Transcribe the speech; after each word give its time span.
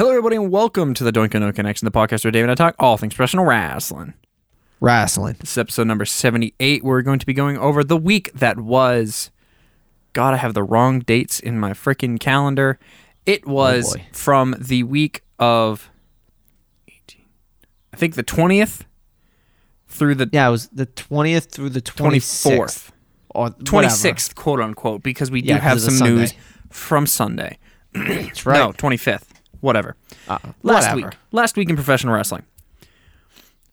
Hello, 0.00 0.12
everybody, 0.12 0.36
and 0.36 0.50
welcome 0.50 0.94
to 0.94 1.04
the 1.04 1.12
Doinko 1.12 1.40
No 1.40 1.52
Connection, 1.52 1.84
the 1.84 1.90
podcast 1.90 2.24
where 2.24 2.30
David 2.30 2.48
and 2.48 2.52
I 2.52 2.54
talk 2.54 2.74
all 2.78 2.96
things 2.96 3.12
professional 3.12 3.44
wrestling. 3.44 4.14
Wrestling. 4.80 5.36
This 5.38 5.50
is 5.50 5.58
episode 5.58 5.88
number 5.88 6.06
78. 6.06 6.82
We're 6.82 7.02
going 7.02 7.18
to 7.18 7.26
be 7.26 7.34
going 7.34 7.58
over 7.58 7.84
the 7.84 7.98
week 7.98 8.32
that 8.32 8.58
was. 8.58 9.30
God, 10.14 10.32
I 10.32 10.38
have 10.38 10.54
the 10.54 10.62
wrong 10.62 11.00
dates 11.00 11.38
in 11.38 11.60
my 11.60 11.72
freaking 11.72 12.18
calendar. 12.18 12.78
It 13.26 13.42
oh, 13.46 13.52
was 13.52 13.94
boy. 13.94 14.06
from 14.12 14.56
the 14.58 14.84
week 14.84 15.22
of. 15.38 15.90
18, 16.88 17.26
I 17.92 17.98
think 17.98 18.14
the 18.14 18.24
20th 18.24 18.86
through 19.86 20.14
the 20.14 20.30
Yeah, 20.32 20.48
it 20.48 20.50
was 20.50 20.68
the 20.68 20.86
20th 20.86 21.50
through 21.50 21.68
the 21.68 21.82
26th. 21.82 22.46
24th. 22.46 22.90
Or 23.34 23.50
whatever. 23.50 23.86
26th, 23.86 24.34
quote 24.34 24.60
unquote, 24.60 25.02
because 25.02 25.30
we 25.30 25.42
do 25.42 25.48
Yeah, 25.48 25.58
have 25.58 25.78
some 25.78 25.98
news 25.98 26.32
from 26.70 27.06
Sunday. 27.06 27.58
That's 27.92 28.46
right. 28.46 28.56
No, 28.66 28.72
25th. 28.72 29.24
Whatever. 29.60 29.96
Uh, 30.28 30.38
last 30.62 30.94
whatever. 30.94 30.96
week 30.96 31.16
last 31.32 31.56
week 31.56 31.68
in 31.70 31.76
professional 31.76 32.14
wrestling 32.14 32.42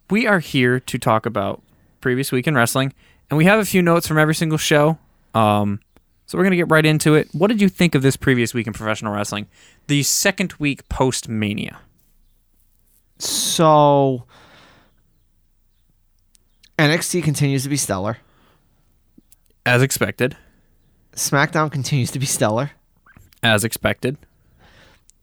we 0.10 0.26
are 0.28 0.40
here 0.40 0.80
to 0.80 0.98
talk 0.98 1.26
about 1.26 1.62
previous 2.02 2.32
week 2.32 2.48
in 2.48 2.56
wrestling 2.56 2.94
and 3.30 3.38
we 3.38 3.46
have 3.46 3.60
a 3.60 3.66
few 3.66 3.82
notes 3.82 4.08
from 4.08 4.18
every 4.18 4.36
single 4.36 4.58
show 4.58 4.98
um, 5.36 5.80
so 6.26 6.38
we're 6.38 6.44
going 6.44 6.52
to 6.52 6.58
get 6.58 6.70
right 6.72 6.86
into 6.86 7.16
it 7.16 7.28
what 7.34 7.48
did 7.48 7.62
you 7.62 7.70
think 7.70 7.96
of 7.96 8.02
this 8.02 8.16
previous 8.16 8.54
week 8.54 8.68
in 8.68 8.74
professional 8.74 9.14
wrestling 9.14 9.48
the 9.88 10.04
second 10.04 10.54
week 10.60 10.88
post 10.90 11.28
mania 11.30 11.80
So 13.20 14.26
NXT 16.78 17.24
continues 17.24 17.64
to 17.64 17.70
be 17.70 17.78
stellar. 17.78 18.18
as 19.66 19.82
expected 19.82 20.38
SmackDown 21.16 21.72
continues 21.72 22.12
to 22.12 22.20
be 22.20 22.26
stellar. 22.26 22.72
as 23.44 23.64
expected 23.64 24.18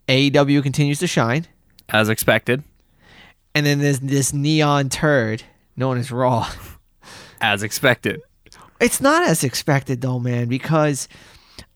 AEW 0.08 0.62
continues 0.62 0.98
to 0.98 1.06
shine. 1.06 1.46
as 1.88 2.08
expected 2.08 2.62
And 3.54 3.64
then 3.64 3.78
there's 3.78 4.00
this 4.00 4.32
neon 4.32 4.88
turd 4.88 5.42
known 5.76 5.98
as 5.98 6.10
Raw. 6.10 6.50
as 7.40 7.62
expected 7.62 8.22
It's 8.80 9.00
not 9.00 9.26
as 9.26 9.44
expected 9.44 10.00
though, 10.00 10.18
man, 10.18 10.48
because 10.48 11.08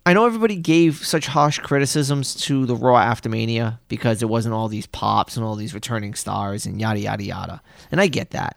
I 0.07 0.15
know 0.15 0.25
everybody 0.25 0.57
gave 0.57 1.05
such 1.05 1.27
harsh 1.27 1.59
criticisms 1.59 2.35
to 2.47 2.65
the 2.65 2.75
Raw 2.75 2.97
after 2.97 3.29
Mania 3.29 3.79
because 3.89 4.20
there 4.20 4.29
wasn't 4.29 4.55
all 4.55 4.69
these 4.69 4.87
pops 4.87 5.37
and 5.37 5.45
all 5.45 5.55
these 5.55 5.75
returning 5.75 6.15
stars 6.15 6.65
and 6.65 6.81
yada 6.81 7.01
yada 7.01 7.23
yada. 7.23 7.63
And 7.91 8.01
I 8.01 8.07
get 8.07 8.31
that. 8.31 8.57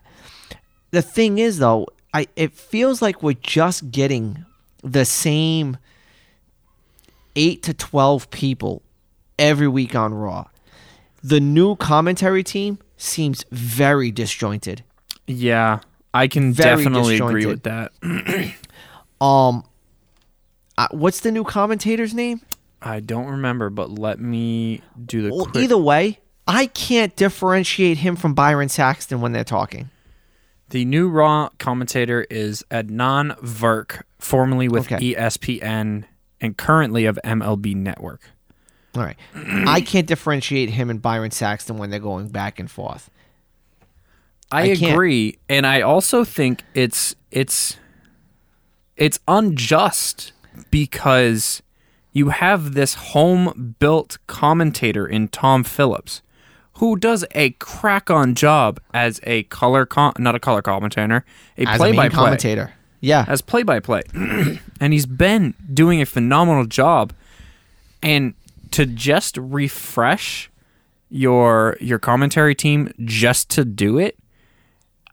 The 0.91 1.01
thing 1.01 1.37
is 1.37 1.59
though, 1.59 1.87
I 2.13 2.27
it 2.35 2.53
feels 2.53 3.01
like 3.01 3.23
we're 3.23 3.33
just 3.33 3.91
getting 3.91 4.45
the 4.83 5.05
same 5.05 5.77
8 7.35 7.63
to 7.63 7.73
12 7.73 8.29
people 8.31 8.81
every 9.41 9.67
week 9.67 9.95
on 9.95 10.13
Raw. 10.13 10.45
The 11.23 11.39
new 11.41 11.75
commentary 11.75 12.43
team 12.43 12.79
seems 12.97 13.43
very 13.51 14.11
disjointed. 14.11 14.83
yeah 15.27 15.79
i 16.13 16.27
can 16.27 16.53
Very 16.53 16.77
definitely 16.83 17.17
agree 17.17 17.45
with 17.47 17.63
that 17.63 17.91
Um 19.21 19.63
uh, 20.77 20.87
what's 20.91 21.19
the 21.21 21.31
new 21.31 21.43
commentator's 21.43 22.13
name? 22.13 22.41
i 22.81 22.99
don't 22.99 23.27
remember 23.27 23.69
but 23.69 23.89
let 23.91 24.19
me 24.19 24.81
do 25.05 25.21
the 25.23 25.29
Well, 25.33 25.45
quick 25.45 25.63
either 25.63 25.77
way, 25.77 26.19
I 26.47 26.65
can't 26.67 27.15
differentiate 27.15 27.99
him 27.99 28.15
from 28.15 28.33
Byron 28.33 28.69
Saxton 28.69 29.21
when 29.21 29.31
they're 29.31 29.43
talking. 29.43 29.89
The 30.69 30.85
new 30.85 31.07
Raw 31.09 31.49
commentator 31.59 32.25
is 32.29 32.63
Adnan 32.71 33.37
Virk, 33.41 34.01
formerly 34.19 34.67
with 34.67 34.91
Okay. 34.91 35.13
ESPN 35.15 36.05
and 36.41 36.57
currently 36.57 37.05
of 37.05 37.19
MLB 37.23 37.75
Network. 37.75 38.21
All 38.95 39.03
right. 39.03 39.17
I 39.35 39.81
can't 39.81 40.05
differentiate 40.07 40.69
him 40.71 40.89
and 40.89 41.01
Byron 41.01 41.31
Saxton 41.31 41.77
when 41.77 41.89
they're 41.89 41.99
going 41.99 42.27
back 42.29 42.59
and 42.59 42.69
forth. 42.69 43.09
I, 44.51 44.63
I 44.63 44.65
agree, 44.65 45.37
and 45.47 45.65
I 45.65 45.79
also 45.81 46.25
think 46.25 46.63
it's 46.73 47.15
it's 47.31 47.77
it's 48.97 49.17
unjust 49.27 50.33
because 50.69 51.61
you 52.11 52.29
have 52.29 52.73
this 52.73 52.95
home 52.95 53.75
built 53.79 54.17
commentator 54.27 55.07
in 55.07 55.29
Tom 55.29 55.63
Phillips 55.63 56.21
who 56.75 56.97
does 56.97 57.23
a 57.31 57.51
crack 57.51 58.09
on 58.09 58.35
job 58.35 58.81
as 58.93 59.21
a 59.23 59.43
color 59.43 59.85
com- 59.85 60.13
not 60.17 60.35
a 60.35 60.39
color 60.39 60.61
commentator, 60.61 61.23
a 61.57 61.65
As 61.65 61.77
play 61.77 61.91
a 61.91 61.93
by 61.93 62.03
main 62.03 62.11
play. 62.11 62.17
commentator. 62.17 62.73
Yeah. 62.99 63.23
as 63.27 63.41
play 63.41 63.63
by 63.63 63.79
play. 63.79 64.03
And 64.81 64.91
he's 64.93 65.05
been 65.05 65.53
doing 65.73 66.01
a 66.01 66.05
phenomenal 66.05 66.65
job. 66.65 67.13
And 68.03 68.33
to 68.71 68.85
just 68.85 69.37
refresh 69.37 70.49
your 71.09 71.77
your 71.79 71.99
commentary 71.99 72.55
team 72.55 72.93
just 73.03 73.49
to 73.51 73.65
do 73.65 73.97
it, 73.97 74.17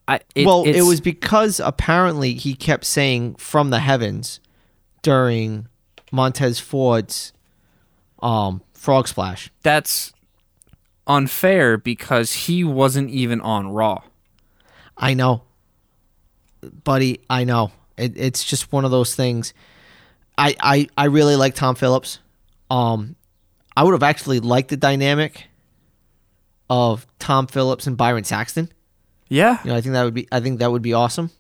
I 0.06 0.20
it, 0.34 0.46
well, 0.46 0.64
it 0.64 0.82
was 0.82 1.00
because 1.00 1.60
apparently 1.60 2.34
he 2.34 2.54
kept 2.54 2.84
saying 2.84 3.34
from 3.34 3.70
the 3.70 3.80
heavens 3.80 4.40
during 5.02 5.68
Montez 6.10 6.58
Ford's 6.58 7.32
um, 8.22 8.62
frog 8.72 9.06
splash. 9.06 9.50
that's 9.62 10.12
unfair 11.06 11.78
because 11.78 12.32
he 12.32 12.62
wasn't 12.64 13.10
even 13.10 13.40
on 13.40 13.68
Raw. 13.68 14.02
I 14.96 15.14
know, 15.14 15.42
buddy. 16.84 17.20
I 17.30 17.44
know. 17.44 17.72
It, 17.96 18.16
it's 18.16 18.44
just 18.44 18.72
one 18.72 18.84
of 18.84 18.90
those 18.90 19.14
things. 19.14 19.52
I, 20.36 20.54
I 20.60 20.88
I 20.96 21.04
really 21.06 21.36
like 21.36 21.54
Tom 21.54 21.74
Phillips. 21.74 22.20
Um, 22.70 23.16
I 23.78 23.84
would 23.84 23.92
have 23.92 24.02
actually 24.02 24.40
liked 24.40 24.70
the 24.70 24.76
dynamic 24.76 25.46
of 26.68 27.06
Tom 27.20 27.46
Phillips 27.46 27.86
and 27.86 27.96
Byron 27.96 28.24
Saxton. 28.24 28.70
Yeah, 29.28 29.58
You 29.62 29.70
know, 29.70 29.76
I 29.76 29.80
think 29.80 29.92
that 29.92 30.02
would 30.04 30.14
be 30.14 30.26
I 30.32 30.40
think 30.40 30.58
that 30.58 30.72
would 30.72 30.82
be 30.82 30.94
awesome. 30.94 31.30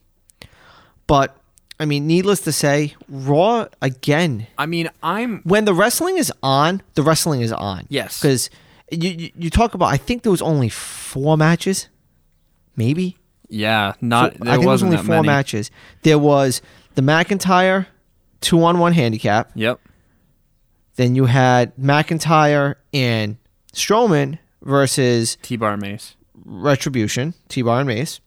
But 1.06 1.36
I 1.80 1.84
mean, 1.84 2.06
needless 2.06 2.40
to 2.42 2.52
say, 2.52 2.94
Raw 3.08 3.66
again. 3.82 4.46
I 4.56 4.66
mean, 4.66 4.88
I'm 5.02 5.40
When 5.42 5.64
the 5.64 5.74
wrestling 5.74 6.16
is 6.18 6.32
on, 6.42 6.82
the 6.94 7.02
wrestling 7.02 7.40
is 7.40 7.52
on. 7.52 7.86
Yes. 7.88 8.20
because 8.20 8.50
you, 8.90 9.10
you 9.10 9.30
you 9.36 9.50
talk 9.50 9.74
about. 9.74 9.86
I 9.86 9.96
think 9.96 10.22
there 10.22 10.32
was 10.32 10.42
only 10.42 10.68
four 10.68 11.36
matches, 11.36 11.88
maybe. 12.76 13.16
yeah, 13.48 13.94
not 14.00 14.36
Four- 14.36 14.44
there 14.44 14.52
I 14.52 14.56
think 14.56 14.62
there 14.64 14.72
was 14.72 14.82
only 14.82 14.96
four 14.98 15.16
many. 15.16 15.26
matches. 15.26 15.70
There 16.02 16.18
was 16.18 16.62
the 16.94 17.02
McIntyre 17.02 17.86
two 18.40 18.62
on 18.62 18.78
one 18.78 18.92
handicap. 18.92 19.50
Yep. 19.54 19.80
Then 20.98 21.14
you 21.14 21.26
had 21.26 21.74
McIntyre 21.76 22.74
and 22.92 23.36
Strowman 23.72 24.38
versus 24.62 25.38
T-bar 25.42 25.76
mace. 25.76 26.16
Retribution, 26.44 27.34
T 27.48 27.62
Bar 27.62 27.80
and 27.80 27.86
Mace. 27.88 28.20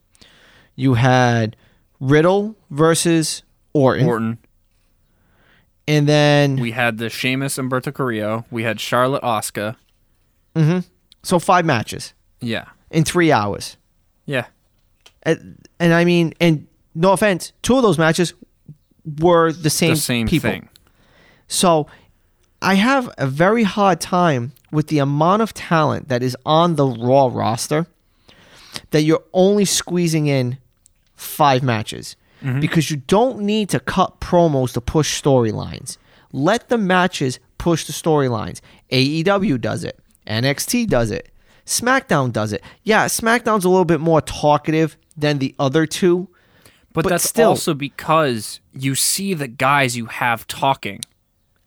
You 0.75 0.93
had 0.93 1.55
Riddle 1.99 2.55
versus 2.69 3.43
Orton. 3.73 4.05
Orton. 4.05 4.37
And 5.87 6.07
then 6.07 6.55
We 6.57 6.71
had 6.71 6.97
the 6.97 7.09
Sheamus 7.09 7.57
Humberto 7.57 7.93
Carrillo. 7.93 8.45
We 8.51 8.63
had 8.63 8.79
Charlotte 8.79 9.23
Asuka. 9.23 9.75
Mm-hmm. 10.55 10.79
So 11.23 11.39
five 11.39 11.65
matches 11.65 12.13
Yeah. 12.39 12.65
in 12.91 13.03
three 13.03 13.31
hours. 13.31 13.75
Yeah. 14.25 14.45
And, 15.23 15.57
and 15.79 15.93
I 15.93 16.05
mean, 16.05 16.33
and 16.39 16.67
no 16.95 17.11
offense, 17.13 17.51
two 17.63 17.75
of 17.75 17.81
those 17.83 17.97
matches 17.97 18.33
were 19.19 19.51
the 19.51 19.69
same, 19.69 19.91
The 19.91 19.99
same 19.99 20.27
people. 20.27 20.49
thing. 20.51 20.69
So 21.47 21.87
I 22.61 22.75
have 22.75 23.09
a 23.17 23.27
very 23.27 23.63
hard 23.63 23.99
time 23.99 24.53
with 24.71 24.87
the 24.87 24.99
amount 24.99 25.41
of 25.41 25.53
talent 25.53 26.09
that 26.09 26.21
is 26.21 26.37
on 26.45 26.75
the 26.75 26.85
Raw 26.85 27.29
roster 27.31 27.87
that 28.91 29.01
you're 29.01 29.23
only 29.33 29.65
squeezing 29.65 30.27
in 30.27 30.57
five 31.15 31.63
matches 31.63 32.15
mm-hmm. 32.41 32.59
because 32.59 32.91
you 32.91 32.97
don't 32.97 33.39
need 33.39 33.69
to 33.69 33.79
cut 33.79 34.19
promos 34.19 34.73
to 34.73 34.81
push 34.81 35.21
storylines. 35.21 35.97
Let 36.31 36.69
the 36.69 36.77
matches 36.77 37.39
push 37.57 37.85
the 37.85 37.93
storylines. 37.93 38.61
AEW 38.91 39.59
does 39.59 39.83
it, 39.83 39.99
NXT 40.27 40.87
does 40.87 41.11
it, 41.11 41.31
SmackDown 41.65 42.31
does 42.31 42.53
it. 42.53 42.63
Yeah, 42.83 43.05
SmackDown's 43.05 43.65
a 43.65 43.69
little 43.69 43.85
bit 43.85 43.99
more 43.99 44.21
talkative 44.21 44.97
than 45.17 45.39
the 45.39 45.55
other 45.59 45.85
two. 45.85 46.27
But, 46.93 47.03
But 47.03 47.09
that's 47.09 47.29
still- 47.29 47.49
also 47.49 47.73
because 47.73 48.59
you 48.73 48.95
see 48.95 49.33
the 49.33 49.47
guys 49.47 49.95
you 49.95 50.07
have 50.07 50.47
talking. 50.47 51.01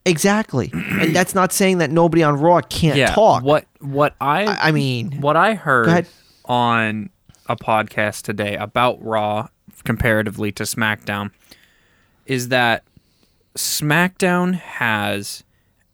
Exactly. 0.06 0.70
and 0.74 1.14
that's 1.14 1.34
not 1.34 1.52
saying 1.52 1.78
that 1.78 1.90
nobody 1.90 2.22
on 2.22 2.38
Raw 2.38 2.60
can't 2.60 2.96
Yeah. 2.96 3.14
talk. 3.14 3.42
What 3.42 3.66
what 3.80 4.14
I 4.20 4.44
I 4.44 4.68
I 4.68 4.72
mean, 4.72 5.20
what 5.20 5.36
I 5.36 5.54
heard 5.54 6.06
on 6.44 7.10
a 7.48 7.56
podcast 7.56 8.22
today 8.22 8.56
about 8.56 9.02
Raw 9.02 9.48
comparatively 9.84 10.52
to 10.52 10.62
SmackDown 10.64 11.30
is 12.26 12.48
that 12.48 12.84
SmackDown 13.56 14.54
has 14.54 15.44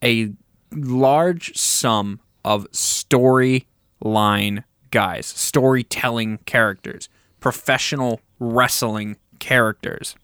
a 0.02 0.32
large 0.72 1.56
sum 1.56 2.20
of 2.44 2.66
storyline 2.72 4.64
guys, 4.90 5.26
storytelling 5.26 6.38
characters, 6.46 7.08
professional 7.40 8.20
wrestling 8.38 9.16
characters, 9.38 10.14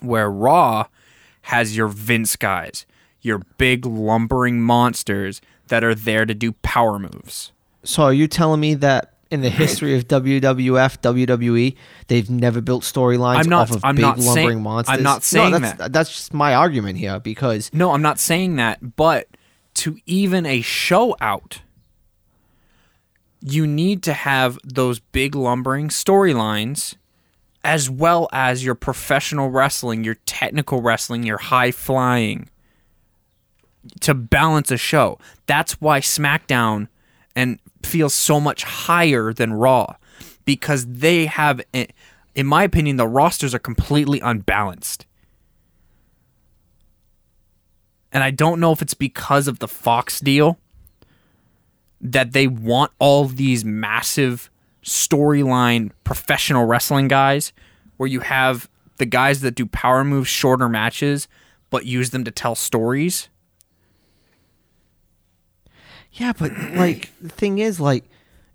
where 0.00 0.30
Raw 0.30 0.86
has 1.42 1.76
your 1.76 1.88
Vince 1.88 2.36
guys, 2.36 2.86
your 3.22 3.38
big 3.58 3.84
lumbering 3.86 4.60
monsters 4.62 5.40
that 5.68 5.84
are 5.84 5.94
there 5.94 6.26
to 6.26 6.34
do 6.34 6.52
power 6.62 6.98
moves. 6.98 7.52
So 7.84 8.02
are 8.04 8.12
you 8.12 8.26
telling 8.26 8.60
me 8.60 8.74
that 8.74 9.14
in 9.30 9.42
the 9.42 9.48
history 9.50 9.96
of 9.96 10.08
WWF, 10.08 10.98
WWE, 11.00 11.76
they've 12.08 12.28
never 12.28 12.60
built 12.60 12.82
storylines 12.82 13.50
off 13.52 13.70
of 13.70 13.84
I'm 13.84 13.94
big 13.94 14.02
not 14.02 14.18
saying- 14.20 14.26
lumbering 14.36 14.56
I'm 14.58 14.62
monsters? 14.64 15.00
not 15.02 15.22
saying 15.22 15.52
no, 15.52 15.58
that's, 15.60 15.78
that. 15.78 15.92
That's 15.92 16.10
just 16.10 16.34
my 16.34 16.54
argument 16.54 16.98
here 16.98 17.20
because 17.20 17.70
No, 17.72 17.92
I'm 17.92 18.02
not 18.02 18.18
saying 18.18 18.56
that, 18.56 18.96
but 18.96 19.28
to 19.74 19.96
even 20.06 20.46
a 20.46 20.60
show 20.62 21.16
out, 21.20 21.60
you 23.40 23.66
need 23.66 24.02
to 24.02 24.12
have 24.12 24.58
those 24.64 24.98
big 24.98 25.34
lumbering 25.34 25.88
storylines 25.88 26.96
as 27.62 27.88
well 27.88 28.28
as 28.32 28.64
your 28.64 28.74
professional 28.74 29.48
wrestling, 29.50 30.02
your 30.02 30.16
technical 30.26 30.82
wrestling, 30.82 31.22
your 31.22 31.38
high 31.38 31.70
flying 31.70 32.48
to 34.00 34.14
balance 34.14 34.70
a 34.70 34.76
show. 34.76 35.18
That's 35.46 35.80
why 35.80 36.00
SmackDown 36.00 36.88
and 37.34 37.58
feels 37.82 38.14
so 38.14 38.40
much 38.40 38.64
higher 38.64 39.32
than 39.32 39.52
Raw 39.52 39.96
because 40.44 40.86
they 40.86 41.26
have 41.26 41.60
in 42.34 42.46
my 42.46 42.64
opinion 42.64 42.96
the 42.96 43.06
rosters 43.06 43.54
are 43.54 43.60
completely 43.60 44.20
unbalanced. 44.20 45.06
And 48.12 48.24
I 48.24 48.30
don't 48.30 48.58
know 48.58 48.72
if 48.72 48.82
it's 48.82 48.94
because 48.94 49.46
of 49.46 49.60
the 49.60 49.68
Fox 49.68 50.20
deal 50.20 50.58
that 52.00 52.32
they 52.32 52.46
want 52.46 52.92
all 52.98 53.26
these 53.26 53.64
massive 53.64 54.50
storyline 54.82 55.92
professional 56.02 56.64
wrestling 56.64 57.08
guys 57.08 57.52
where 57.98 58.08
you 58.08 58.20
have 58.20 58.68
the 58.96 59.06
guys 59.06 59.42
that 59.42 59.54
do 59.54 59.66
power 59.66 60.02
moves 60.02 60.28
shorter 60.28 60.68
matches 60.68 61.28
but 61.68 61.86
use 61.86 62.10
them 62.10 62.24
to 62.24 62.30
tell 62.30 62.54
stories. 62.54 63.28
Yeah, 66.12 66.32
but 66.36 66.52
like 66.74 67.10
the 67.20 67.28
thing 67.28 67.58
is, 67.58 67.80
like, 67.80 68.04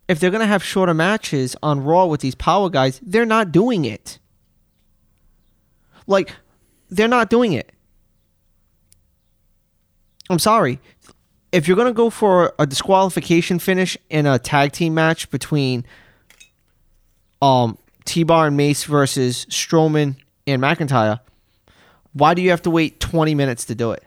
if 0.08 0.20
they're 0.20 0.32
gonna 0.32 0.46
have 0.46 0.64
shorter 0.64 0.94
matches 0.94 1.56
on 1.64 1.84
Raw 1.84 2.06
with 2.06 2.22
these 2.22 2.36
power 2.36 2.70
guys, 2.70 3.00
they're 3.04 3.26
not 3.26 3.52
doing 3.52 3.86
it. 3.86 4.20
Like, 6.08 6.36
they're 6.90 7.08
not 7.08 7.30
doing 7.30 7.54
it. 7.54 7.72
I'm 10.30 10.40
sorry. 10.40 10.80
If 11.52 11.68
you're 11.68 11.78
gonna 11.78 11.94
go 11.94 12.10
for 12.10 12.54
a 12.60 12.66
disqualification 12.66 13.60
finish 13.60 13.98
in 14.10 14.26
a 14.26 14.38
tag 14.38 14.72
team 14.72 14.94
match 14.94 15.30
between 15.30 15.86
um 17.42 17.78
T 18.06 18.24
Bar 18.24 18.48
and 18.48 18.58
Mace 18.58 18.84
versus 18.84 19.46
Strowman 19.46 20.18
and 20.46 20.62
McIntyre, 20.62 21.20
why 22.14 22.34
do 22.34 22.42
you 22.42 22.50
have 22.52 22.62
to 22.64 22.70
wait 22.70 23.00
20 23.00 23.34
minutes 23.34 23.66
to 23.66 23.76
do 23.76 23.92
it? 23.92 24.04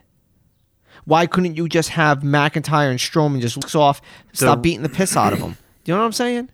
Why 1.08 1.26
couldn't 1.26 1.56
you 1.56 1.70
just 1.70 1.88
have 1.90 2.20
McIntyre 2.20 2.90
and 2.90 2.98
Strowman 2.98 3.40
just 3.40 3.56
looks 3.56 3.74
off, 3.74 4.02
stop 4.34 4.60
beating 4.60 4.82
the 4.82 4.90
piss 4.90 5.16
out 5.16 5.32
of 5.32 5.40
them? 5.40 5.52
Do 5.84 5.92
you 5.92 5.94
know 5.94 6.00
what 6.00 6.06
I'm 6.06 6.12
saying? 6.12 6.50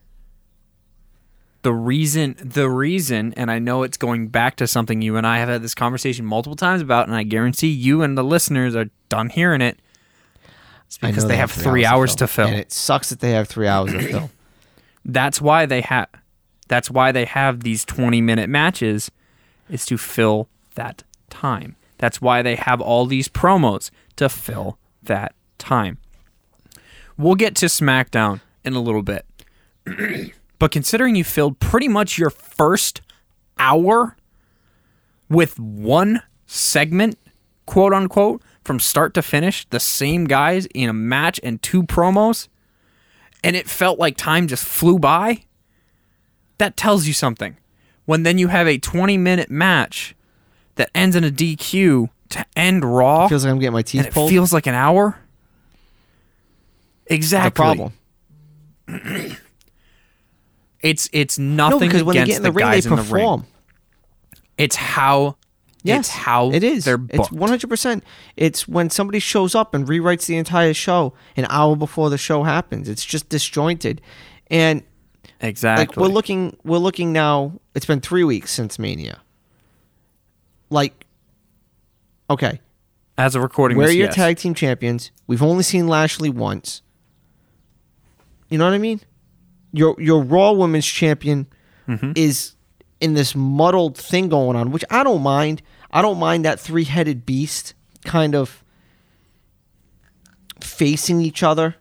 the 1.63 1.73
reason 1.73 2.37
the 2.39 2.69
reason 2.69 3.33
and 3.39 3.51
i 3.51 3.59
know 3.59 3.85
it's 3.85 3.97
going 3.97 4.29
back 4.29 4.55
to 4.55 4.67
something 4.67 5.01
you 5.01 5.17
and 5.17 5.27
i 5.27 5.39
have 5.39 5.49
had 5.49 5.63
this 5.63 5.75
conversation 5.75 6.23
multiple 6.23 6.55
times 6.55 6.83
about 6.83 7.07
and 7.07 7.17
i 7.17 7.23
guarantee 7.23 7.69
you 7.69 8.03
and 8.03 8.19
the 8.19 8.23
listeners 8.23 8.77
are 8.77 8.91
done 9.09 9.31
hearing 9.31 9.63
it 9.63 9.81
it's 10.85 10.99
because 10.99 11.27
they 11.27 11.39
have 11.39 11.51
three 11.51 11.87
hours 11.87 12.15
to 12.15 12.27
fill 12.27 12.49
and 12.49 12.57
it 12.57 12.71
sucks 12.71 13.09
that 13.09 13.21
they 13.21 13.31
have 13.31 13.49
three 13.49 13.67
hours 13.67 13.91
to 13.93 14.01
fill. 14.03 14.31
that's 15.07 15.41
why 15.41 15.65
they 15.65 15.81
have 15.81 16.09
that's 16.69 16.91
why 16.91 17.11
they 17.11 17.25
have 17.25 17.61
these 17.61 17.83
20 17.87 18.21
minute 18.21 18.51
matches 18.51 19.11
is 19.71 19.87
to 19.87 19.97
fill 19.97 20.51
that 20.75 21.03
time 21.31 21.77
that's 22.05 22.21
why 22.21 22.43
they 22.43 22.57
have 22.57 22.81
all 22.81 23.07
these 23.07 23.29
promos 23.29 23.91
to 24.17 24.29
fill 24.29 24.79
that 25.03 25.35
time 25.57 25.97
we'll 27.17 27.35
get 27.35 27.55
to 27.55 27.67
smackdown 27.67 28.41
in 28.63 28.75
a 28.75 28.81
little 28.81 29.03
bit 29.03 29.25
but 30.59 30.71
considering 30.71 31.17
you 31.17 31.25
filled 31.25 31.59
pretty 31.59 31.89
much 31.89 32.19
your 32.19 32.31
first 32.31 33.01
hour 33.59 34.17
with 35.31 35.59
one 35.59 36.23
segment 36.47 37.19
quote 37.65 37.95
unquote 37.95 38.43
from 38.63 38.79
start 38.79 39.15
to 39.15 39.23
finish 39.23 39.67
the 39.71 39.81
same 39.81 40.27
guys 40.27 40.67
in 40.75 40.91
a 40.91 40.93
match 40.93 41.41
and 41.43 41.63
two 41.63 41.83
promos 41.83 42.49
and 43.45 43.55
it 43.55 43.69
felt 43.69 43.99
like 43.99 44.17
time 44.17 44.49
just 44.49 44.65
flew 44.65 44.99
by, 44.99 45.45
that 46.57 46.79
tells 46.79 47.07
you 47.07 47.13
something. 47.13 47.59
When 48.07 48.23
then 48.23 48.39
you 48.39 48.49
have 48.49 48.67
a 48.67 48.79
20 48.79 49.19
minute 49.19 49.51
match 49.51 50.17
that 50.77 50.91
ends 50.95 51.15
in 51.17 51.25
a 51.25 51.31
DQ 51.31 52.09
to 52.31 52.47
end 52.57 52.85
Raw, 52.85 53.29
Feels 53.29 53.45
like 53.45 53.53
I'm 53.53 53.59
getting 53.59 53.73
my 53.73 53.83
teeth 53.83 54.07
it 54.07 54.13
pulled. 54.15 54.31
feels 54.31 54.53
like 54.53 54.67
an 54.67 54.75
hour. 54.75 55.19
Exactly. 57.07 57.49
the 57.49 57.91
problem. 58.89 59.37
It's 60.81 61.09
it's 61.15 61.39
No, 61.39 61.71
nothing 61.71 61.89
because 61.89 62.03
when 62.03 62.17
they 62.17 62.25
get 62.27 62.37
in 62.37 62.43
the, 62.43 62.51
the 62.51 62.53
ring, 62.53 62.71
they 62.71 62.77
in 62.77 62.83
the 62.83 62.91
ring. 62.91 62.99
perform. 63.05 63.47
It's 64.59 64.77
how 64.77 65.37
Yes, 65.83 66.01
it's 66.01 66.09
how 66.11 66.51
it 66.51 66.63
is. 66.63 66.85
they're 66.85 66.99
It's 67.11 67.31
one 67.33 67.49
hundred 67.49 67.69
percent. 67.69 68.05
It's 68.37 68.69
when 68.69 68.91
somebody 68.91 69.19
shows 69.19 69.55
up 69.55 69.75
and 69.75 69.87
rewrites 69.87 70.27
the 70.27 70.37
entire 70.37 70.75
show 70.75 71.15
an 71.37 71.47
hour 71.51 71.75
before 71.77 72.11
the 72.11 72.19
show 72.19 72.43
happens. 72.43 72.89
It's 72.89 73.05
just 73.05 73.29
disjointed, 73.31 74.01
and 74.51 74.83
exactly. 75.41 75.87
like 75.87 75.97
we're 75.97 76.13
looking, 76.13 76.57
we're 76.65 76.79
looking 76.79 77.13
now. 77.15 77.53
It's 77.75 77.87
been 77.87 78.01
three 78.01 78.25
weeks 78.25 78.51
since 78.53 78.79
Mania. 78.79 79.21
Like, 80.71 81.07
okay, 82.31 82.61
As 83.19 83.35
a 83.35 83.41
recording, 83.41 83.77
we're 83.79 83.87
this, 83.87 83.95
your 83.97 84.07
yes. 84.07 84.15
tag 84.15 84.39
team 84.39 84.55
champions. 84.55 85.11
We've 85.27 85.43
only 85.43 85.63
seen 85.63 85.87
Lashley 85.89 86.31
once. 86.31 86.83
You 88.49 88.59
know 88.59 88.65
what 88.65 88.75
I 88.75 88.79
mean? 88.79 89.01
Your 89.73 89.97
your 89.99 90.23
Raw 90.23 90.53
Women's 90.53 90.87
Champion 90.87 91.47
Mm-hmm. 91.89 92.13
is 92.17 92.55
in 93.01 93.13
this 93.13 93.35
muddled 93.35 93.99
thing 93.99 94.31
going 94.31 94.57
on, 94.57 94.71
which 94.71 94.85
I 94.91 95.05
don't 95.05 95.23
mind. 95.23 95.61
I 95.93 96.01
don't 96.01 96.19
mind 96.19 96.45
that 96.47 96.59
three 96.59 96.85
headed 96.85 97.27
beast 97.27 97.75
kind 98.07 98.35
of 98.35 98.65
facing 100.61 101.21
each 101.21 101.43
other. 101.43 101.75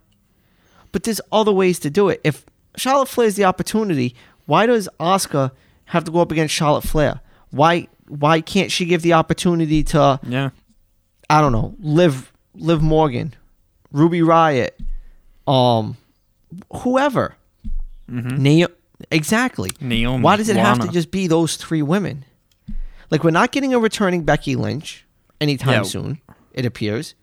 But 0.91 1.03
there's 1.03 1.21
other 1.31 1.51
ways 1.51 1.79
to 1.79 1.89
do 1.89 2.09
it. 2.09 2.19
If 2.23 2.45
Charlotte 2.75 3.07
Flair's 3.07 3.35
the 3.35 3.45
opportunity, 3.45 4.15
why 4.45 4.65
does 4.65 4.89
Asuka 4.99 5.51
have 5.85 6.03
to 6.03 6.11
go 6.11 6.19
up 6.21 6.31
against 6.31 6.53
Charlotte 6.53 6.83
Flair? 6.83 7.21
Why 7.51 7.87
why 8.19 8.41
can't 8.41 8.71
she 8.71 8.85
give 8.85 9.01
the 9.01 9.13
opportunity 9.13 9.83
to 9.85 10.19
Yeah. 10.27 10.49
I 11.29 11.41
don't 11.41 11.51
know, 11.51 11.75
Liv 11.79 12.31
Liv 12.55 12.81
Morgan, 12.81 13.33
Ruby 13.91 14.21
Riott, 14.21 14.71
um, 15.47 15.97
whoever. 16.81 17.35
Hmm. 18.09 18.29
Neo- 18.41 18.67
exactly. 19.11 19.71
Naomi, 19.79 20.23
Why 20.23 20.35
does 20.35 20.49
it 20.49 20.55
have 20.57 20.79
to 20.79 20.87
just 20.89 21.09
be 21.11 21.27
those 21.27 21.55
three 21.55 21.81
women? 21.81 22.25
Like 23.09 23.23
we're 23.23 23.31
not 23.31 23.51
getting 23.51 23.73
a 23.73 23.79
returning 23.79 24.23
Becky 24.23 24.55
Lynch 24.55 25.05
anytime 25.41 25.73
Yeah. 25.73 25.83
soon. 25.83 26.19
It 26.53 26.65
appears. 26.65 27.15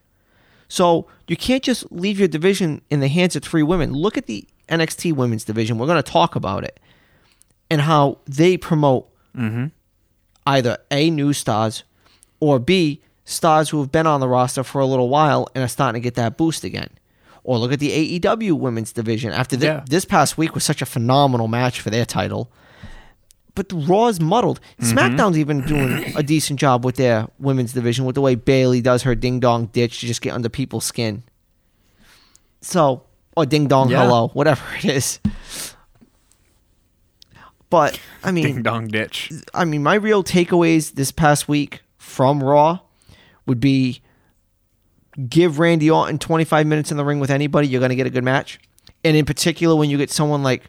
So 0.69 1.07
you 1.29 1.37
can't 1.37 1.63
just 1.63 1.91
leave 1.93 2.19
your 2.19 2.29
division 2.29 2.81
in 2.91 3.01
the 3.01 3.09
hands 3.09 3.37
of 3.37 3.43
three 3.43 3.63
women. 3.63 3.93
Look 3.93 4.17
at 4.17 4.27
the 4.27 4.47
NXT 4.69 5.13
women's 5.13 5.45
division. 5.45 5.79
We're 5.79 5.87
going 5.87 6.03
to 6.03 6.11
talk 6.13 6.35
about 6.37 6.65
it 6.65 6.79
and 7.71 7.81
how 7.83 8.19
they 8.27 8.57
promote 8.57 9.09
either 10.57 10.79
A, 10.91 11.11
new 11.11 11.33
stars, 11.33 11.85
or 12.41 12.59
B, 12.59 13.01
stars 13.25 13.71
who 13.71 13.81
have 13.81 13.93
been 13.93 14.07
on 14.07 14.21
the 14.21 14.29
roster 14.29 14.63
for 14.65 14.81
a 14.81 14.87
little 14.87 15.09
while 15.09 15.49
and 15.55 15.63
are 15.65 15.69
starting 15.69 16.01
to 16.01 16.05
get 16.05 16.15
that 16.17 16.37
boost 16.37 16.65
again. 16.65 16.89
Or 17.45 17.59
look 17.59 17.73
at 17.73 17.79
the 17.81 17.91
AEW 18.21 18.53
women's 18.59 18.93
division. 18.93 19.33
After 19.33 19.57
thi- 19.57 19.67
Yeah. 19.67 19.85
this 19.89 20.05
past 20.05 20.37
week 20.37 20.55
was 20.55 20.65
such 20.65 20.83
a 20.83 20.87
phenomenal 20.87 21.49
match 21.49 21.81
for 21.81 21.91
their 21.91 22.05
title. 22.05 22.51
But 23.55 23.69
the 23.71 23.77
Raw's 23.77 24.21
muddled. 24.21 24.61
Mm-hmm. 24.81 24.99
SmackDown's 24.99 25.39
even 25.39 25.63
doing 25.67 26.13
a 26.17 26.23
decent 26.23 26.61
job 26.61 26.85
with 26.85 26.97
their 26.97 27.29
women's 27.39 27.73
division 27.73 28.05
with 28.05 28.15
the 28.15 28.21
way 28.21 28.35
Bayley 28.35 28.81
does 28.81 29.03
her 29.03 29.15
ding 29.15 29.41
dong 29.41 29.67
ditch 29.67 30.01
to 30.01 30.07
just 30.07 30.21
get 30.23 30.35
under 30.35 30.49
people's 30.49 30.85
skin. 30.85 31.23
So, 32.61 33.03
or 33.37 33.47
ding 33.47 33.67
dong 33.69 33.91
Yeah. 33.91 34.05
hello, 34.05 34.29
whatever 34.35 34.63
it 34.79 34.85
is. 34.85 35.19
But 37.71 37.99
I 38.23 38.31
mean, 38.33 38.45
Ding 38.45 38.63
dong 38.63 38.89
ditch. 38.89 39.33
I 39.55 39.65
mean, 39.65 39.83
my 39.83 39.95
real 39.95 40.23
takeaways 40.23 40.95
this 40.95 41.13
past 41.13 41.49
week 41.49 41.81
from 41.99 42.43
Raw 42.43 42.81
would 43.47 43.61
be 43.61 44.03
give 45.29 45.59
Randy 45.59 45.91
Orton 45.91 46.19
25 46.19 46.67
minutes 46.67 46.91
in 46.91 46.97
the 46.97 47.05
ring 47.05 47.21
with 47.21 47.31
anybody, 47.31 47.69
you're 47.69 47.81
going 47.81 47.91
to 47.91 47.97
get 47.97 48.07
a 48.07 48.11
good 48.11 48.25
match. 48.25 48.59
And 49.05 49.17
in 49.17 49.25
particular, 49.25 49.75
when 49.77 49.91
you 49.91 49.99
get 49.99 50.11
someone 50.11 50.43
like 50.43 50.65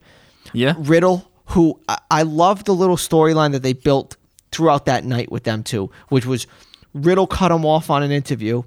Yeah. 0.53 0.75
Riddle, 0.77 1.29
who 1.47 1.79
I, 1.87 1.97
I 2.09 2.21
love 2.23 2.63
the 2.63 2.73
little 2.73 2.95
storyline 2.97 3.51
that 3.51 3.61
they 3.63 3.73
built 3.73 4.17
throughout 4.51 4.85
that 4.85 5.03
night 5.05 5.31
with 5.31 5.43
them 5.43 5.63
too, 5.63 5.91
which 6.09 6.25
was 6.25 6.47
Riddle 6.93 7.27
cut 7.27 7.51
him 7.51 7.65
off 7.65 7.89
on 7.89 8.03
an 8.03 8.11
interview. 8.11 8.63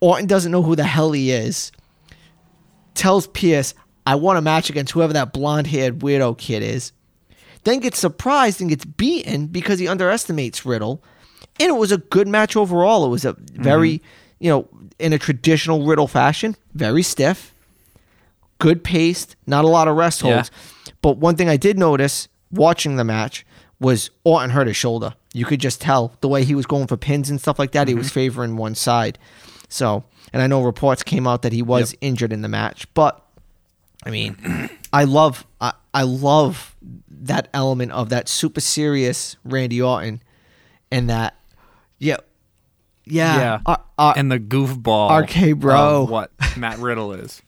Orton 0.00 0.26
doesn't 0.26 0.50
know 0.50 0.62
who 0.62 0.74
the 0.74 0.84
hell 0.84 1.12
he 1.12 1.30
is. 1.30 1.70
Tells 2.94 3.26
Pearce, 3.28 3.74
I 4.06 4.16
want 4.16 4.38
a 4.38 4.42
match 4.42 4.68
against 4.68 4.92
whoever 4.92 5.12
that 5.12 5.32
blonde 5.32 5.68
haired 5.68 6.00
weirdo 6.00 6.36
kid 6.38 6.62
is. 6.62 6.92
Then 7.64 7.78
gets 7.80 7.98
surprised 7.98 8.60
and 8.60 8.68
gets 8.70 8.84
beaten 8.84 9.46
because 9.46 9.78
he 9.78 9.86
underestimates 9.88 10.64
Riddle. 10.66 11.02
And 11.60 11.68
it 11.68 11.76
was 11.76 11.92
a 11.92 11.98
good 11.98 12.26
match 12.28 12.56
overall. 12.56 13.04
It 13.04 13.08
was 13.10 13.24
a 13.24 13.34
very, 13.38 14.02
you 14.40 14.50
know, 14.50 14.68
in 14.98 15.12
a 15.12 15.18
traditional 15.18 15.84
Riddle 15.84 16.08
fashion, 16.08 16.56
very 16.74 17.02
stiff, 17.02 17.52
good 18.58 18.82
paced, 18.84 19.36
not 19.46 19.64
a 19.64 19.68
lot 19.68 19.88
of 19.88 19.96
rest 19.96 20.22
Yeah. 20.22 20.34
holds. 20.36 20.50
But 21.02 21.18
one 21.18 21.36
thing 21.36 21.48
I 21.48 21.56
did 21.56 21.78
notice 21.78 22.28
watching 22.50 22.96
the 22.96 23.04
match 23.04 23.44
was 23.80 24.10
Orton 24.24 24.50
hurt 24.50 24.66
his 24.68 24.76
shoulder. 24.76 25.14
You 25.32 25.44
could 25.44 25.60
just 25.60 25.80
tell 25.80 26.12
the 26.20 26.28
way 26.28 26.44
he 26.44 26.54
was 26.54 26.66
going 26.66 26.86
for 26.86 26.96
pins 26.96 27.30
and 27.30 27.40
stuff 27.40 27.58
like 27.58 27.72
that. 27.72 27.88
He 27.88 27.94
was 27.94 28.06
Mm-hmm. 28.08 28.14
favoring 28.14 28.56
one 28.56 28.74
side. 28.74 29.18
So, 29.68 30.04
and 30.32 30.40
I 30.42 30.46
know 30.46 30.62
reports 30.62 31.02
came 31.02 31.26
out 31.26 31.42
that 31.42 31.52
he 31.52 31.62
was 31.62 31.92
Yep. 31.92 31.98
injured 32.00 32.32
in 32.32 32.42
the 32.42 32.48
match, 32.48 32.86
but 32.94 33.24
I 34.04 34.10
mean, 34.10 34.68
I 34.92 35.04
love 35.04 35.46
I, 35.60 35.72
I 35.94 36.02
love 36.02 36.74
that 37.22 37.48
element 37.54 37.92
of 37.92 38.08
that 38.10 38.28
super 38.28 38.60
serious 38.60 39.36
Randy 39.44 39.80
Orton 39.80 40.22
and 40.90 41.08
that 41.08 41.36
yeah 41.98 42.16
yeah, 43.04 43.36
Yeah. 43.38 43.58
uh, 43.66 43.76
uh, 43.98 44.12
and 44.16 44.30
the 44.30 44.38
goofball 44.38 45.22
RK 45.22 45.58
bro. 45.58 46.04
what 46.04 46.30
Matt 46.56 46.78
Riddle 46.78 47.12
is. 47.14 47.42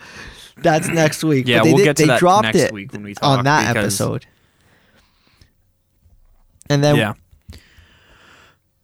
that's 0.56 0.88
next 0.88 1.22
week. 1.22 1.46
Yeah, 1.46 1.58
But 1.58 1.64
they 1.64 1.70
we'll 1.70 1.78
did- 1.78 1.84
get 1.84 1.96
to 1.98 2.02
they 2.02 2.06
that 2.08 2.18
dropped 2.20 2.42
next 2.44 2.58
it 2.58 2.72
week 2.72 2.92
when 2.92 3.02
we 3.04 3.14
talk 3.14 3.38
on 3.38 3.44
that 3.44 3.68
because- 3.74 3.84
episode. 4.00 4.26
And 6.68 6.82
then 6.82 6.96
yeah. 6.96 7.12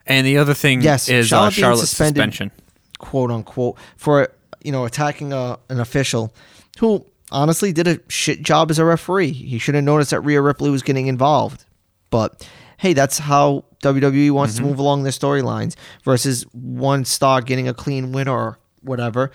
And 0.07 0.27
the 0.27 0.39
other 0.39 0.55
thing 0.55 0.83
Yes, 0.83 1.09
is 1.09 1.29
Charlotte 1.29 1.49
uh, 1.49 1.51
Charlotte's 1.51 1.89
suspended. 1.91 2.17
suspension. 2.17 2.51
quote 2.99 3.31
unquote 3.31 3.77
for 3.97 4.29
you 4.65 4.71
know 4.73 4.85
attacking 4.85 5.33
a, 5.33 5.59
an 5.69 5.81
official 5.81 6.33
who 6.79 7.05
honestly 7.33 7.73
did 7.73 7.89
a 7.89 7.99
shit 8.09 8.43
job 8.43 8.71
as 8.71 8.79
a 8.79 8.85
referee. 8.85 9.33
He 9.33 9.59
should 9.59 9.75
have 9.75 9.85
noticed 9.85 10.11
that 10.11 10.21
Rhea 10.21 10.41
Ripley 10.41 10.71
was 10.71 10.83
getting 10.83 11.07
involved. 11.09 11.65
But 12.11 12.49
hey, 12.79 12.93
that's 12.93 13.19
how 13.19 13.65
WWE 13.83 14.31
wants 14.31 14.55
Mm-hmm. 14.55 14.63
to 14.65 14.69
move 14.71 14.79
along 14.79 15.03
their 15.03 15.13
storylines 15.13 15.75
versus 16.05 16.45
one 16.53 17.05
star 17.05 17.41
getting 17.41 17.69
a 17.69 17.75
clean 17.75 18.13
win 18.13 18.29
or 18.29 18.59
whatever. 18.83 19.31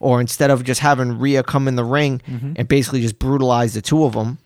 Or 0.00 0.20
instead 0.20 0.50
of 0.50 0.64
just 0.64 0.80
having 0.80 1.18
Rhea 1.18 1.42
come 1.42 1.68
in 1.68 1.76
the 1.76 1.84
ring 1.84 2.20
Mm-hmm. 2.28 2.52
and 2.56 2.66
basically 2.68 3.00
just 3.02 3.18
brutalize 3.18 3.74
the 3.74 3.82
two 3.82 4.04
of 4.04 4.12
them, 4.14 4.38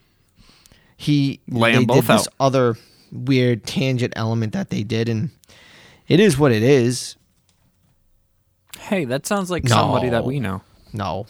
he 0.97 1.39
Lay 1.49 1.73
they 1.77 1.85
both 1.85 1.95
did 1.97 2.05
this 2.05 2.27
out. 2.27 2.33
other 2.39 2.75
weird 3.11 3.63
tangent 3.65 4.13
element 4.15 4.53
that 4.53 4.69
they 4.69 4.83
did, 4.83 5.09
and 5.09 5.31
it 6.07 6.19
is 6.19 6.37
what 6.37 6.51
it 6.51 6.61
is. 6.63 7.15
Hey, 8.79 9.05
that 9.05 9.25
sounds 9.25 9.49
like 9.49 9.63
No. 9.63 9.69
somebody 9.75 10.09
that 10.09 10.25
we 10.25 10.39
know 10.39 10.61
No, 10.93 11.25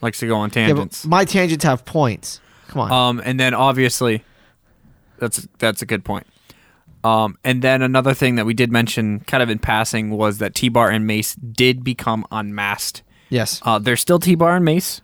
likes 0.00 0.18
to 0.20 0.26
go 0.26 0.36
on 0.36 0.48
Yeah, 0.50 0.66
tangents. 0.68 1.04
my 1.06 1.24
tangents 1.24 1.64
have 1.64 1.84
points. 1.84 2.40
Come 2.68 2.82
on. 2.82 2.92
Um, 2.92 3.22
and 3.24 3.38
then 3.40 3.54
obviously, 3.54 4.24
that's 5.18 5.46
that's 5.58 5.82
a 5.82 5.86
good 5.86 6.04
point. 6.04 6.26
Um, 7.04 7.38
and 7.44 7.62
then 7.62 7.82
another 7.82 8.14
thing 8.14 8.34
that 8.34 8.46
we 8.46 8.54
did 8.54 8.72
mention, 8.72 9.20
kind 9.20 9.42
of 9.42 9.48
in 9.48 9.58
passing, 9.60 10.10
was 10.10 10.38
that 10.38 10.54
T 10.54 10.68
Bar 10.68 10.90
and 10.90 11.06
Mace 11.06 11.34
did 11.36 11.84
become 11.84 12.26
unmasked. 12.32 13.02
yes. 13.28 13.60
Uh, 13.64 13.78
they're 13.78 13.96
still 13.96 14.18
T 14.18 14.34
Bar 14.34 14.56
and 14.56 14.64
Mace, 14.64 15.00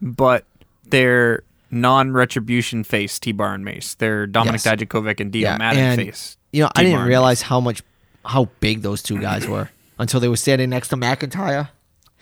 but 0.00 0.44
they're 0.84 1.42
non-retribution 1.70 2.84
face 2.84 3.18
T 3.18 3.32
Bar 3.32 3.54
and 3.54 3.64
Mace. 3.64 3.94
They're 3.94 4.26
Dominic 4.26 4.62
Yes. 4.64 4.76
Dijakovic 4.76 5.20
and 5.20 5.32
Dio 5.32 5.48
Yeah, 5.50 5.56
Maddin 5.58 5.82
and, 5.82 6.00
face. 6.02 6.36
You 6.52 6.62
know, 6.62 6.68
I 6.74 6.82
T-Bar 6.82 6.84
didn't 6.84 6.98
and 7.00 7.08
realize 7.08 7.42
how 7.42 7.60
much, 7.60 7.82
how 8.24 8.48
big 8.60 8.82
those 8.82 9.02
two 9.02 9.18
guys 9.18 9.46
were 9.48 9.70
until 9.98 10.20
they 10.20 10.28
were 10.28 10.36
standing 10.36 10.68
next 10.70 10.88
to 10.88 10.96
McIntyre. 10.96 11.68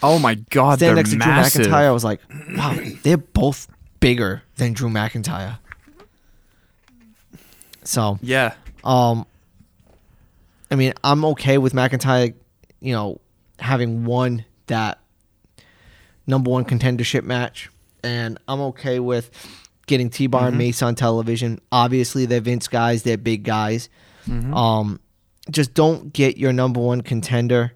Oh 0.02 0.18
my 0.18 0.34
God, 0.34 0.78
Standing 0.78 0.96
next 0.96 1.10
to. 1.10 1.16
Drew 1.16 1.32
McIntyre, 1.72 1.86
I 1.86 1.90
was 1.92 2.04
like, 2.04 2.20
wow, 2.56 2.76
they're 3.02 3.16
both 3.16 3.68
bigger 4.00 4.42
than 4.56 4.72
Drew 4.72 4.88
McIntyre. 4.90 5.58
So, 7.84 8.18
Yeah, 8.22 8.54
um, 8.82 9.26
I 10.70 10.76
mean, 10.76 10.94
I'm 11.04 11.24
okay 11.26 11.58
with 11.58 11.72
McIntyre, 11.74 12.34
you 12.80 12.92
know, 12.92 13.20
having 13.58 14.04
won 14.04 14.44
that 14.66 15.00
number 16.26 16.50
one 16.50 16.64
contendership 16.64 17.24
match, 17.24 17.70
and 18.02 18.38
I'm 18.48 18.60
okay 18.60 18.98
with 19.00 19.30
getting 19.86 20.08
T 20.08 20.26
Bar 20.26 20.48
and 20.48 20.58
Mace 20.58 20.82
on 20.82 20.94
television. 20.94 21.60
Obviously, 21.70 22.24
they're 22.26 22.40
Vince 22.40 22.68
guys, 22.68 23.02
they're 23.02 23.18
big 23.18 23.42
guys. 23.44 23.88
Um, 24.54 25.00
just 25.50 25.74
don't 25.74 26.10
get 26.14 26.38
your 26.38 26.54
number 26.54 26.80
one 26.80 27.02
contender 27.02 27.72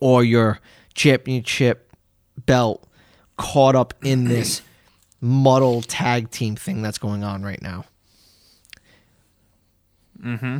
or 0.00 0.24
your 0.24 0.58
championship 0.96 1.92
belt 2.46 2.82
caught 3.36 3.76
up 3.76 3.94
in 4.02 4.24
this 4.24 4.62
muddled 5.20 5.86
tag 5.88 6.30
team 6.30 6.56
thing 6.56 6.82
that's 6.82 6.98
going 6.98 7.22
on 7.22 7.42
right 7.42 7.62
now. 7.62 7.84
Mm-hmm. 10.20 10.58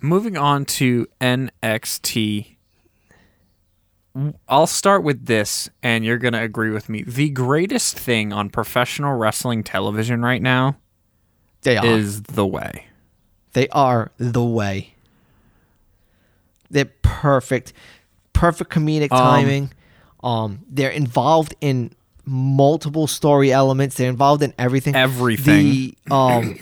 Moving 0.00 0.36
on 0.36 0.64
to 0.66 1.08
NXT. 1.20 2.54
I'll 4.48 4.66
start 4.66 5.02
with 5.02 5.26
this, 5.26 5.70
and 5.82 6.04
you're 6.04 6.18
going 6.18 6.32
to 6.34 6.42
agree 6.42 6.70
with 6.70 6.88
me. 6.88 7.02
The 7.02 7.30
greatest 7.30 7.98
thing 7.98 8.32
on 8.32 8.50
professional 8.50 9.16
wrestling 9.16 9.62
television 9.64 10.22
right 10.22 10.42
now 10.42 10.76
They 11.62 11.76
are. 11.76 11.86
is 11.86 12.22
the 12.24 12.46
way. 12.46 12.86
They 13.52 13.68
are 13.68 14.10
the 14.18 14.44
way. 14.44 14.94
They're 16.70 16.90
perfect, 17.02 17.72
perfect 18.32 18.70
comedic 18.70 19.12
Um, 19.12 19.18
timing. 19.18 19.72
Um, 20.22 20.60
they're 20.68 20.90
involved 20.90 21.54
in 21.60 21.92
multiple 22.24 23.06
story 23.06 23.52
elements. 23.52 23.96
They're 23.96 24.10
involved 24.10 24.42
in 24.42 24.52
everything. 24.58 24.94
Everything. 24.94 25.62
The 25.62 25.96
um, 26.10 26.58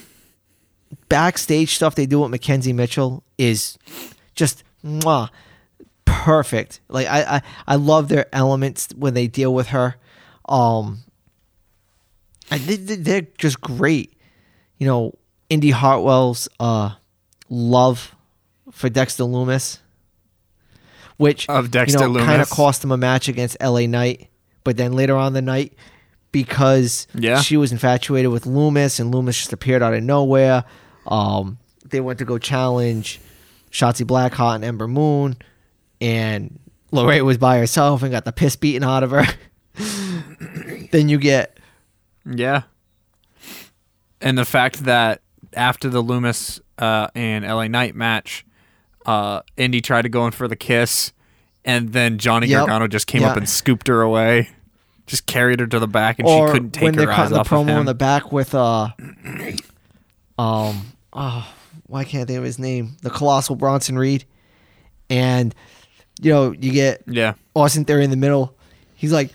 backstage 1.09 1.75
stuff 1.75 1.95
they 1.95 2.07
do 2.07 2.21
with 2.21 2.31
Mackenzie 2.31 2.73
Mitchell 2.73 3.25
is 3.39 3.79
just 4.35 4.63
mwah, 4.85 5.31
perfect. 6.05 6.81
Like 6.89 7.07
I, 7.09 7.37
I, 7.37 7.43
I 7.67 7.75
love 7.77 8.09
their 8.09 8.27
elements 8.35 8.89
when 8.97 9.15
they 9.15 9.27
deal 9.27 9.53
with 9.53 9.69
her. 9.69 9.97
Um, 10.49 11.01
I, 12.51 12.59
they, 12.59 12.77
they're 12.77 13.27
just 13.39 13.61
great. 13.61 14.13
You 14.79 14.87
know, 14.87 15.15
Indy 15.49 15.71
Hartwell's 15.71 16.49
uh, 16.61 16.95
love 17.49 18.15
for 18.71 18.89
Dexter 18.89 19.25
Lumis, 19.25 19.79
which 21.17 21.49
Of 21.49 21.71
Dexter 21.71 22.07
you 22.07 22.13
know, 22.15 22.25
kind 22.25 22.43
of 22.43 22.51
cost 22.51 22.83
him 22.85 22.91
a 22.93 22.97
match 22.97 23.29
against 23.29 23.57
LA 23.61 23.87
Knight. 23.87 24.29
But 24.65 24.77
then 24.77 24.93
later 24.93 25.17
on 25.17 25.33
the 25.33 25.43
night, 25.43 25.75
because 26.33 27.07
Yeah. 27.15 27.41
she 27.41 27.57
was 27.57 27.73
infatuated 27.73 28.31
with 28.31 28.45
Lumis, 28.45 28.99
and 29.01 29.13
Lumis 29.15 29.35
just 29.39 29.53
appeared 29.53 29.83
out 29.83 29.95
of 29.95 30.03
nowhere. 30.03 30.65
Um, 31.07 31.59
they 31.89 32.01
went 32.01 32.19
to 32.19 32.25
go 32.25 32.37
challenge 32.39 33.21
Shotzi 33.71 34.05
Blackheart 34.07 34.57
and 34.57 34.65
Ember 34.65 34.89
Moon, 34.89 35.37
and 36.01 36.59
Lorraine 36.91 37.25
was 37.25 37.39
by 37.39 37.59
herself 37.59 38.03
and 38.03 38.11
got 38.11 38.25
the 38.25 38.33
piss 38.33 38.57
beaten 38.57 38.83
out 38.85 39.03
of 39.03 39.11
her. 39.13 39.25
then 40.91 41.09
you 41.09 41.19
get 41.19 41.59
Yeah. 42.25 42.63
And 44.21 44.39
the 44.39 44.45
fact 44.45 44.85
that 44.85 45.21
after 45.53 45.89
the 45.91 46.03
Lumis 46.03 46.61
uh, 46.79 47.09
and 47.15 47.45
LA 47.45 47.69
Knight 47.69 47.95
match, 47.95 48.46
uh, 49.07 49.41
Indy 49.57 49.81
tried 49.81 50.03
to 50.03 50.09
go 50.09 50.27
in 50.27 50.33
for 50.33 50.49
the 50.49 50.57
kiss, 50.57 51.13
and 51.65 51.93
then 51.93 52.19
Johnny 52.19 52.49
Yep. 52.49 52.67
Gargano 52.67 52.89
just 52.89 53.07
came 53.07 53.23
up 53.25 53.37
and 53.37 53.49
scooped 53.49 53.89
her 53.89 54.03
away, 54.03 54.51
just 55.07 55.27
carried 55.27 55.61
her 55.61 55.67
to 55.67 55.79
the 55.79 55.89
back, 55.89 56.19
and 56.19 56.29
or 56.29 56.49
she 56.49 56.53
couldn't 56.53 56.71
take 56.73 56.83
when 56.83 56.95
her 56.95 57.11
eyes 57.11 57.31
cutting 57.31 57.37
the 57.37 57.43
promo 57.45 57.81
in 57.81 57.87
the 57.87 57.95
back 57.95 58.33
with 58.33 58.55
uh 58.55 58.89
um 60.39 60.93
oh 61.13 61.53
why 61.87 62.05
can't 62.05 62.23
I 62.23 62.25
think 62.27 62.39
of 62.39 62.45
his 62.45 62.59
name? 62.59 62.97
The 63.03 63.11
colossal 63.11 63.55
Bronson 63.55 63.97
Reed. 63.97 64.25
And 65.09 65.55
you 66.21 66.33
know 66.33 66.53
you 66.53 66.73
get 66.73 67.03
yeah, 67.07 67.35
Austin 67.55 67.85
Theory 67.85 68.05
in 68.05 68.11
the 68.11 68.17
middle. 68.17 68.57
He's 68.97 69.13
like 69.13 69.31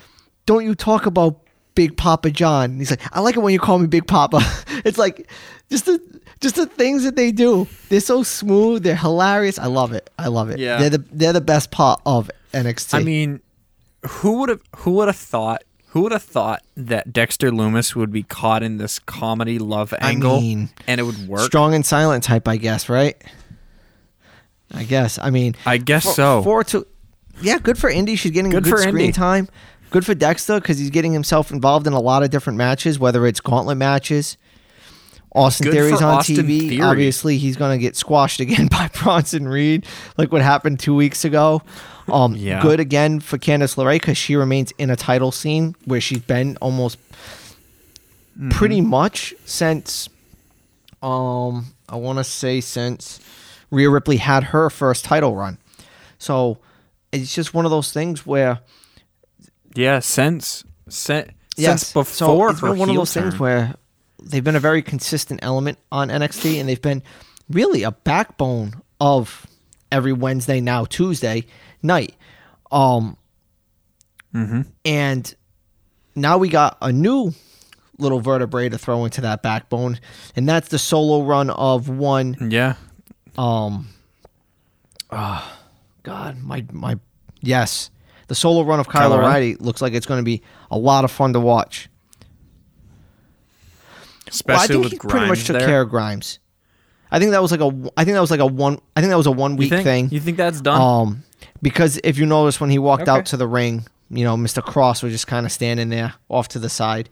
don't 0.46 0.66
you 0.66 0.76
talk 0.76 1.06
about 1.06 1.40
Big 1.76 1.96
Papa 1.96 2.30
John? 2.32 2.78
He's 2.78 2.92
like 2.92 3.02
I 3.16 3.22
like 3.22 3.38
it 3.38 3.40
when 3.40 3.54
you 3.54 3.60
call 3.60 3.80
me 3.80 3.88
Big 3.88 4.08
Papa. 4.08 4.42
It's 4.84 4.98
like 4.98 5.30
just 5.70 5.86
the 5.86 6.02
just 6.42 6.56
the 6.56 6.66
things 6.66 7.04
that 7.04 7.16
they 7.16 7.32
do 7.32 7.68
they're 7.90 8.00
so 8.00 8.24
smooth 8.24 8.84
they're 8.84 8.96
hilarious 8.96 9.58
I 9.60 9.68
love 9.68 9.94
it 9.94 10.10
I 10.20 10.28
love 10.28 10.50
it 10.50 10.60
Yeah. 10.60 10.78
they're 10.80 10.90
the 10.90 11.06
they're 11.12 11.34
the 11.34 11.42
best 11.42 11.72
part 11.72 12.02
of 12.06 12.30
NXT 12.54 12.94
I 12.96 13.04
mean, 13.04 13.42
who 14.08 14.40
would 14.40 14.50
have 14.50 14.62
who 14.78 14.92
would 14.92 15.08
have 15.08 15.16
thought 15.16 15.64
who 15.90 16.02
would 16.02 16.12
have 16.14 16.24
thought 16.24 16.64
that 16.78 17.12
Dexter 17.14 17.52
Lumis 17.52 17.96
would 17.96 18.12
be 18.12 18.24
caught 18.24 18.64
in 18.64 18.78
this 18.78 18.98
comedy 19.00 19.60
love 19.60 19.94
I 20.02 20.10
angle 20.12 20.40
mean, 20.42 20.70
and 20.88 21.00
it 21.00 21.04
would 21.04 21.28
work? 21.28 21.42
strong 21.42 21.74
and 21.74 21.86
silent 21.86 22.24
type, 22.24 22.48
I 22.48 22.56
guess, 22.58 22.88
right? 22.88 23.22
I 24.74 24.84
guess. 24.86 25.20
I 25.20 25.30
mean, 25.32 25.56
I 25.66 25.78
guess 25.78 26.04
for, 26.04 26.14
so. 26.14 26.44
For 26.44 26.64
to, 26.66 26.88
yeah, 27.42 27.60
good 27.60 27.78
for 27.78 27.90
Indy. 27.90 28.16
She's 28.16 28.32
getting 28.32 28.52
Good 28.52 28.64
good, 28.64 28.70
for 28.72 28.78
screen 28.78 28.98
Indy. 29.00 29.12
time. 29.12 29.50
Good 29.90 30.06
for 30.06 30.16
Dexter 30.16 30.62
because 30.62 30.78
he's 30.80 30.90
getting 30.92 31.12
himself 31.12 31.52
involved 31.52 31.86
in 31.88 31.92
a 31.94 32.00
lot 32.00 32.24
of 32.24 32.30
different 32.30 32.56
matches, 32.58 32.98
whether 32.98 33.28
it's 33.28 33.42
gauntlet 33.42 33.78
matches. 33.78 34.38
Austin 35.34 35.66
Good 35.66 35.74
Theory's 35.74 36.02
on 36.02 36.16
Austin 36.16 36.36
TV. 36.38 36.70
Theory. 36.70 36.82
Obviously, 36.82 37.38
he's 37.38 37.56
going 37.56 37.78
to 37.78 37.82
get 37.82 37.96
squashed 37.96 38.40
again 38.42 38.68
by 38.72 38.90
Bronson 39.02 39.48
Reed, 39.48 39.86
like 40.18 40.32
what 40.32 40.42
happened 40.42 40.80
two 40.80 40.94
weeks 40.96 41.24
ago. 41.24 41.62
Um, 42.10 42.36
Yeah. 42.36 42.62
Good 42.62 42.80
again 42.82 43.20
for 43.22 43.38
Candice 43.38 43.76
LeRae 43.78 43.94
because 43.96 44.18
she 44.18 44.36
remains 44.36 44.72
in 44.78 44.90
a 44.90 44.96
title 44.98 45.32
scene 45.32 45.76
where 45.86 46.02
she's 46.02 46.20
been 46.20 46.58
almost 46.62 46.98
Mm-hmm. 48.38 48.50
pretty 48.52 48.80
much 48.80 49.34
since 49.46 50.08
um 51.04 51.74
I 51.90 51.98
want 51.98 52.18
to 52.18 52.24
say 52.24 52.62
since 52.62 53.20
Rhea 53.72 53.90
Ripley 53.90 54.18
had 54.18 54.46
her 54.46 54.70
first 54.70 55.04
title 55.04 55.36
run. 55.36 55.58
So 56.18 56.60
it's 57.12 57.36
just 57.36 57.54
one 57.54 57.66
of 57.66 57.72
those 57.72 57.92
things 57.92 58.26
where 58.26 58.60
Yeah, 59.76 60.00
since 60.00 60.64
since, 60.88 61.30
yes, 61.58 61.92
before 61.92 62.06
so 62.06 62.50
it's 62.50 62.62
been 62.62 62.78
one 62.78 62.90
of 62.90 62.96
those 62.96 63.14
things 63.14 63.38
where 63.38 63.76
they've 64.22 64.44
been 64.44 64.56
a 64.56 64.60
very 64.60 64.82
consistent 64.82 65.40
element 65.44 65.78
on 65.92 66.10
NXT, 66.10 66.60
and 66.60 66.68
they've 66.70 66.82
been 66.82 67.04
really 67.50 67.84
a 67.84 67.92
backbone 67.92 68.82
of 69.00 69.46
every 69.92 70.14
Wednesday 70.14 70.62
now 70.62 70.86
Tuesday 70.86 71.46
night. 71.84 72.16
Um, 72.72 73.18
Mhm. 74.34 74.68
and 74.86 75.36
now 76.16 76.38
we 76.38 76.48
got 76.50 76.78
a 76.82 76.92
new 76.92 77.34
little 77.98 78.20
vertebrae 78.22 78.70
to 78.70 78.78
throw 78.78 79.04
into 79.06 79.22
that 79.22 79.42
backbone, 79.44 80.00
and 80.36 80.48
that's 80.48 80.70
the 80.70 80.80
solo 80.80 81.24
run 81.24 81.50
of 81.50 81.90
one 81.90 82.36
Yeah, 82.50 82.76
um 83.38 83.90
ah, 85.12 85.60
God, 86.04 86.38
my 86.42 86.66
my 86.72 86.98
yes. 87.42 87.90
The 88.28 88.36
solo 88.36 88.64
run 88.64 88.80
of 88.80 88.88
Kyle 88.88 89.10
Kyle? 89.10 89.20
O'Reilly 89.20 89.56
looks 89.56 89.82
like 89.82 89.92
it's 89.94 90.06
going 90.06 90.20
to 90.20 90.24
be 90.24 90.42
a 90.72 90.78
lot 90.78 91.04
of 91.04 91.12
fun 91.12 91.34
to 91.34 91.40
watch. 91.42 91.90
Especially 94.32 94.54
well, 94.56 94.64
I 94.64 94.68
think 94.68 94.84
with 94.84 94.92
he 94.94 94.98
Grimes 94.98 95.12
pretty 95.12 95.28
much 95.28 95.44
took 95.46 95.58
there. 95.60 95.68
care 95.68 95.82
of 95.82 95.90
Grimes. 95.90 96.40
I 97.12 97.20
think 97.20 97.32
that 97.32 97.42
was 97.42 97.52
like 97.52 97.60
a 97.62 97.68
I 97.98 98.04
think 98.06 98.16
that 98.16 98.22
was 98.22 98.32
like 98.32 98.40
a 98.40 98.46
one 98.46 98.80
I 98.96 99.02
think 99.02 99.12
that 99.12 99.18
was 99.18 99.28
a 99.28 99.32
one 99.32 99.52
You 99.52 99.58
week 99.58 99.70
think? 99.70 99.84
thing. 99.84 100.10
You 100.12 100.20
think 100.22 100.38
that's 100.38 100.62
done? 100.62 100.82
Um 100.82 101.24
because 101.62 102.00
if 102.04 102.18
you 102.18 102.26
notice 102.26 102.60
when 102.62 102.70
he 102.70 102.80
walked 102.80 103.04
Okay. 103.04 103.12
out 103.12 103.26
to 103.28 103.38
the 103.38 103.48
ring, 103.48 103.86
you 104.10 104.24
know, 104.24 104.36
Mr. 104.38 104.64
Kross 104.64 105.04
was 105.04 105.12
just 105.12 105.28
kind 105.28 105.46
of 105.46 105.52
standing 105.52 105.90
there 105.90 106.14
off 106.30 106.48
to 106.50 106.60
the 106.60 106.70
side. 106.70 107.10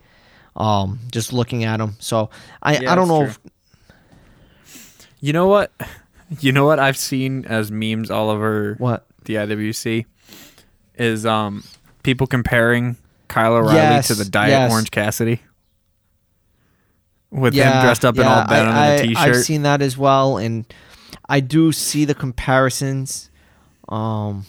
Um 0.56 0.98
just 1.12 1.32
looking 1.34 1.64
at 1.64 1.80
him. 1.80 1.96
So 1.98 2.30
I 2.62 2.78
Yeah, 2.78 2.92
I 2.92 2.94
don't 2.94 3.08
know 3.08 3.24
if 3.24 3.38
You 5.20 5.32
know 5.32 5.46
what? 5.46 5.72
You 6.38 6.52
know 6.52 6.64
what 6.64 6.78
I've 6.78 6.96
seen 6.96 7.44
as 7.46 7.72
memes 7.72 8.08
all 8.08 8.30
over 8.30 8.76
what 8.78 9.04
the 9.24 9.34
IWC 9.34 10.06
is 10.94 11.26
um 11.26 11.64
people 12.04 12.28
comparing 12.28 12.96
Kyle 13.26 13.54
O'Reilly 13.54 13.74
Yes, 13.74 14.06
to 14.06 14.14
the 14.14 14.24
Diet 14.24 14.50
yes. 14.50 14.70
Orange 14.70 14.92
Cassidy. 14.92 15.40
With 17.30 17.54
him 17.54 17.82
dressed 17.82 18.04
up 18.04 18.18
in 18.18 18.24
all 18.24 18.44
denim 18.46 18.72
I, 18.74 18.86
and 18.86 19.00
a 19.00 19.02
I- 19.02 19.06
t-shirt. 19.06 19.36
I've 19.36 19.44
seen 19.44 19.62
that 19.62 19.82
as 19.82 19.96
well, 19.96 20.36
and 20.36 20.64
I 21.28 21.40
do 21.40 21.70
see 21.72 22.04
the 22.04 22.14
comparisons. 22.14 23.30
Um, 23.88 24.46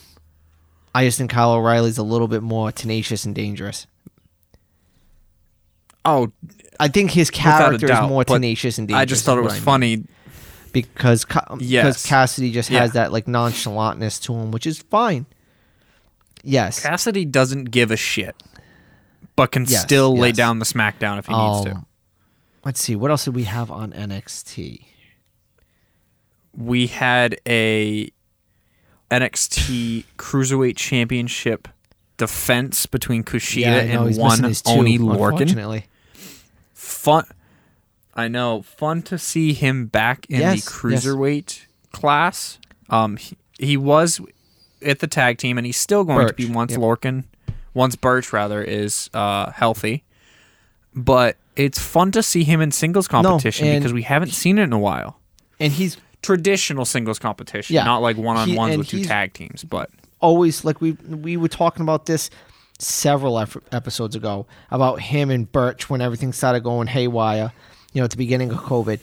I 0.96 1.06
just 1.06 1.18
think 1.18 1.30
Kyle 1.32 1.52
O'Reilly's 1.54 1.98
a 1.98 2.04
little 2.04 2.28
bit 2.28 2.42
more 2.44 2.72
tenacious 2.72 3.24
and 3.26 3.34
dangerous. 3.36 3.88
oh, 6.06 6.32
I 6.80 6.88
think 6.88 7.12
his 7.12 7.30
character 7.30 7.92
is 7.92 8.02
more 8.10 8.24
tenacious 8.24 8.78
and 8.78 8.88
dangerous. 8.88 9.02
I 9.02 9.06
just 9.06 9.26
thought 9.26 9.38
it 9.38 9.42
was 9.44 9.54
I 9.54 9.60
funny. 9.60 10.04
because 10.74 11.26
Ca- 11.26 11.56
because 11.58 12.04
Cassidy 12.06 12.52
just 12.52 12.70
has 12.70 12.94
that 12.94 13.12
like 13.12 13.26
nonchalantness 13.26 14.22
to 14.24 14.34
him, 14.34 14.52
which 14.52 14.66
is 14.66 14.80
fine. 14.80 15.28
Yes, 16.44 16.82
Cassidy 16.82 17.26
doesn't 17.26 17.66
give 17.66 17.92
a 17.92 17.98
shit, 17.98 18.36
but 19.36 19.52
can 19.52 19.66
Yes, 19.66 19.82
still 19.84 20.18
lay 20.18 20.32
down 20.32 20.58
the 20.58 20.66
smackdown 20.66 21.20
if 21.20 21.28
he 21.28 21.34
needs 21.36 21.66
to. 21.66 21.86
Let's 22.64 22.82
see 22.82 22.96
what 22.96 23.12
else 23.12 23.26
did 23.26 23.36
we 23.36 23.46
have 23.46 23.72
on 23.72 23.92
NXT. 23.92 24.86
We 26.56 26.88
had 26.88 27.40
a 27.48 28.12
NXT 29.10 30.06
Cruiserweight 30.18 30.76
Championship 30.78 31.68
defense 32.18 32.86
between 32.86 33.24
Kushida 33.24 33.82
I 33.82 33.88
know, 33.88 34.06
and 34.06 34.18
one 34.18 34.30
missing 34.30 34.46
his 34.46 34.62
two, 34.62 34.72
Oni 34.72 35.00
Lorcan. 35.00 35.42
unfortunately. 35.42 35.86
fun. 36.74 37.26
I 38.14 38.28
know, 38.28 38.62
fun 38.62 39.02
to 39.04 39.18
see 39.18 39.54
him 39.54 39.88
back 39.88 40.26
in 40.30 40.42
Yes, 40.42 40.66
the 40.66 40.72
cruiserweight 40.72 41.66
class. 41.92 42.60
Um, 42.90 43.18
he, 43.18 43.38
he 43.58 43.78
was 43.78 44.20
at 44.86 45.00
the 45.00 45.08
tag 45.08 45.38
team, 45.38 45.58
and 45.58 45.66
he's 45.66 45.78
still 45.78 46.04
going 46.04 46.28
to 46.28 46.34
be 46.34 46.46
once 46.46 46.72
yep. 46.72 46.82
Lorcan, 46.82 47.24
once 47.74 47.96
Burch 47.96 48.34
rather 48.34 48.62
is 48.62 49.10
uh, 49.14 49.52
healthy. 49.52 50.04
But 50.94 51.38
it's 51.56 51.80
fun 51.80 52.12
to 52.12 52.24
see 52.24 52.44
him 52.44 52.62
in 52.62 52.72
singles 52.72 53.08
competition 53.08 53.68
and 53.68 53.80
because 53.82 53.94
we 53.94 54.04
haven't 54.04 54.32
seen 54.32 54.58
it 54.58 54.64
in 54.64 54.74
a 54.74 54.80
while. 54.80 55.20
And 55.60 55.72
he's 55.74 55.98
Traditional 56.22 56.86
singles 56.86 57.18
competition, 57.18 57.74
Yeah. 57.74 57.84
not 57.84 58.04
like 58.04 58.16
one 58.16 58.38
on 58.38 58.54
ones 58.54 58.78
with 58.78 58.88
two 58.88 59.04
tag 59.04 59.34
teams. 59.34 59.64
But 59.64 59.90
always 60.20 60.64
like 60.64 60.80
we 60.80 60.92
we 60.92 61.36
were 61.36 61.48
talking 61.48 61.82
about 61.82 62.06
this 62.06 62.30
several 62.78 63.40
ep- 63.40 63.58
episodes 63.72 64.16
ago 64.16 64.46
about 64.70 65.02
him 65.02 65.32
and 65.32 65.52
Burch 65.52 65.90
when 65.90 66.00
everything 66.00 66.32
started 66.32 66.60
going 66.64 66.88
haywire. 66.88 67.52
You 67.94 68.02
know, 68.02 68.06
at 68.06 68.12
the 68.12 68.18
beginning 68.18 68.52
of 68.52 68.58
COVID, 68.60 69.00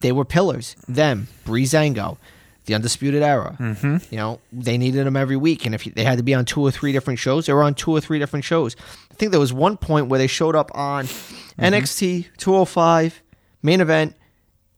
they 0.00 0.12
were 0.12 0.26
pillars. 0.26 0.76
Them, 0.86 1.28
Breezango, 1.46 2.18
the 2.66 2.74
Undisputed 2.74 3.22
Era. 3.22 3.56
Mm-hmm. 3.58 3.96
You 4.10 4.16
know, 4.18 4.40
they 4.52 4.76
needed 4.78 5.06
them 5.06 5.16
every 5.16 5.36
week, 5.36 5.66
and 5.66 5.74
if 5.74 5.84
they 5.84 6.04
had 6.04 6.18
to 6.18 6.24
be 6.24 6.34
on 6.34 6.44
two 6.44 6.60
or 6.60 6.70
three 6.70 6.92
different 6.92 7.18
shows, 7.18 7.46
they 7.46 7.52
were 7.52 7.62
on 7.62 7.74
two 7.74 7.90
or 7.90 8.00
three 8.00 8.18
different 8.18 8.44
shows. 8.44 8.76
I 9.10 9.14
think 9.14 9.30
there 9.32 9.40
was 9.40 9.52
one 9.52 9.76
point 9.76 10.08
where 10.08 10.18
they 10.18 10.26
showed 10.26 10.54
up 10.56 10.70
on 10.74 11.06
Mm-hmm. 11.06 11.74
NXT 11.74 12.26
205, 12.38 13.22
main 13.62 13.80
event, 13.80 14.14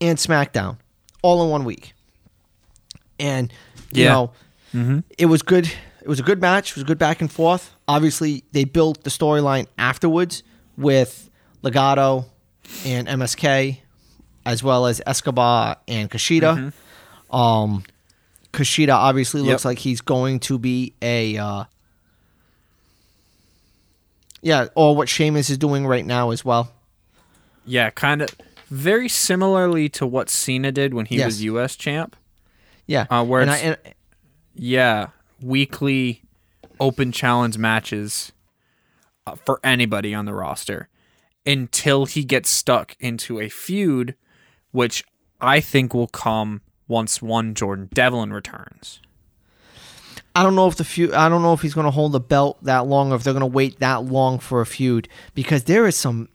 and 0.01 0.19
SmackDown, 0.19 0.79
all 1.23 1.45
in 1.45 1.51
one 1.51 1.65
week. 1.65 1.93
And 3.21 3.53
you 3.93 4.05
Yeah. 4.05 4.13
know, 4.75 5.03
it 5.19 5.27
was 5.27 5.43
good. 5.43 5.67
It 6.01 6.09
was 6.09 6.19
a 6.19 6.23
good 6.25 6.41
match. 6.41 6.71
It 6.71 6.77
was 6.77 6.83
a 6.83 6.87
good 6.87 6.99
back 6.99 7.21
and 7.21 7.31
forth. 7.31 7.71
Obviously, 7.87 8.43
they 8.53 8.65
built 8.65 9.05
the 9.05 9.11
storyline 9.11 9.67
afterwards 9.79 10.43
with 10.77 11.31
Legado 11.63 12.25
and 12.85 13.07
MSK, 13.07 13.79
as 14.45 14.63
well 14.65 14.87
as 14.87 15.01
Escobar 15.07 15.77
and 15.87 16.11
Kushida. 16.11 16.73
Um, 17.33 17.85
Kushida 18.53 18.93
obviously 18.95 19.41
looks 19.41 19.63
Yep. 19.65 19.71
like 19.71 19.79
he's 19.79 20.01
going 20.01 20.39
to 20.41 20.59
be 20.59 20.93
a. 21.03 21.37
Uh, 21.39 21.65
yeah, 24.43 24.67
or 24.75 24.97
what 24.97 25.09
Sheamus 25.09 25.51
is 25.51 25.59
doing 25.59 25.87
right 25.87 26.05
now 26.05 26.31
as 26.31 26.45
well. 26.45 26.73
yeah, 27.65 27.91
kind 27.91 28.23
of 28.23 28.29
very 28.71 29.09
similarly 29.09 29.89
to 29.89 30.05
what 30.05 30.29
Cena 30.29 30.73
did 30.73 30.93
when 30.95 31.07
he 31.07 31.17
Yes. 31.19 31.27
was 31.27 31.43
U.S. 31.45 31.77
champ. 31.77 32.17
Yeah, 32.89 33.07
Uh, 33.09 33.25
where 33.25 33.41
and, 33.41 33.51
I, 33.53 33.57
and 33.59 33.77
Yeah, 34.55 35.09
weekly 35.41 36.23
open 36.81 37.13
challenge 37.13 37.57
matches 37.57 38.33
uh, 39.29 39.37
for 39.37 39.61
anybody 39.63 40.13
on 40.13 40.25
the 40.25 40.35
roster 40.35 40.89
until 41.47 42.07
he 42.07 42.25
gets 42.25 42.51
stuck 42.51 42.97
into 42.99 43.39
a 43.41 43.49
feud, 43.49 44.17
which 44.73 45.05
I 45.41 45.61
think 45.61 45.95
will 45.95 46.09
come 46.09 46.63
once 46.93 47.23
one 47.23 47.55
Jordan 47.55 47.89
Devlin 47.93 48.33
returns. 48.33 49.01
I 50.37 50.43
don't 50.43 50.55
know 50.55 50.67
if 50.67 50.77
the 50.77 50.85
feud. 50.85 51.13
I 51.13 51.29
don't 51.29 51.43
know 51.43 51.53
if 51.55 51.63
he's 51.63 51.75
going 51.75 51.87
to 51.87 51.91
hold 51.91 52.13
the 52.13 52.21
belt 52.21 52.63
that 52.63 52.87
long, 52.87 53.13
or 53.13 53.17
if 53.17 53.25
they're 53.25 53.33
going 53.33 53.41
to 53.41 53.47
wait 53.47 53.81
that 53.81 54.05
long 54.05 54.39
for 54.39 54.61
a 54.61 54.67
feud. 54.67 55.09
Because 55.35 55.65
there 55.65 55.87
is 55.87 55.97
some. 55.97 56.29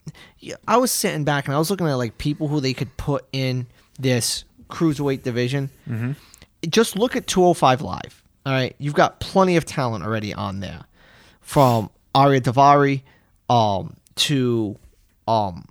I 0.68 0.78
was 0.78 0.92
sitting 0.92 1.24
back 1.24 1.46
and 1.46 1.56
I 1.56 1.60
was 1.60 1.70
looking 1.72 1.88
at 1.88 1.94
like 1.94 2.18
people 2.18 2.48
who 2.48 2.60
they 2.60 2.74
could 2.74 2.96
put 2.98 3.26
in 3.32 3.68
this 4.00 4.44
cruiserweight 4.70 5.24
division. 5.24 5.70
Mm-hmm. 5.90 6.12
Just 6.70 6.98
look 6.98 7.16
at 7.16 7.28
205 7.28 7.82
Live. 7.82 8.24
All 8.46 8.54
right, 8.54 8.76
you've 8.80 8.94
got 8.94 9.20
plenty 9.20 9.58
of 9.58 9.66
talent 9.66 10.06
already 10.06 10.34
on 10.34 10.62
there, 10.62 10.86
from 11.42 11.90
Ariya 12.16 12.40
Daivari, 12.40 13.02
um, 13.54 13.98
to, 14.16 14.78
um, 15.28 15.66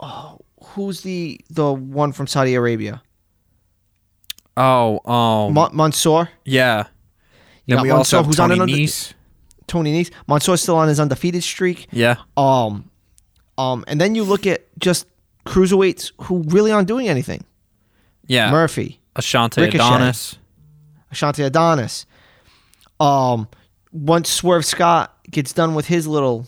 oh, 0.00 0.38
who's 0.62 1.02
the 1.02 1.40
the 1.50 1.72
one 1.72 2.12
from 2.12 2.26
Saudi 2.26 2.54
Arabia? 2.54 3.02
Oh, 4.60 5.00
um, 5.10 5.54
Ma- 5.54 5.70
Mansoor. 5.72 6.28
yeah. 6.44 6.84
You 7.66 7.74
Then 7.74 7.76
got 7.78 7.82
we 7.82 7.90
also 7.90 8.16
have 8.18 8.26
who's 8.26 8.40
on 8.40 8.48
Tony 8.48 8.58
an 8.58 8.62
under- 8.62 8.74
Nese. 8.74 9.12
Tony 9.66 10.02
Nese. 10.02 10.10
Mansoor's 10.26 10.62
still 10.62 10.76
on 10.76 10.88
his 10.88 10.98
undefeated 10.98 11.42
streak. 11.44 11.86
Yeah, 11.92 12.16
Um, 12.36 12.90
um, 13.58 13.84
and 13.86 14.00
then 14.00 14.14
you 14.14 14.24
look 14.24 14.46
at 14.46 14.66
just 14.78 15.06
cruiserweights 15.46 16.12
who 16.22 16.42
really 16.48 16.72
aren't 16.72 16.88
doing 16.88 17.08
anything. 17.08 17.44
yeah. 18.26 18.50
Murphy, 18.50 19.00
Ashante 19.14 19.58
Ricochet. 19.58 19.84
Adonis. 19.84 20.36
Ashante 21.12 21.44
Adonis. 21.44 22.06
Um, 23.00 23.48
once 23.92 24.28
Swerve 24.30 24.64
Scott 24.64 25.14
gets 25.30 25.52
done 25.52 25.74
with 25.74 25.86
his 25.86 26.06
little 26.06 26.46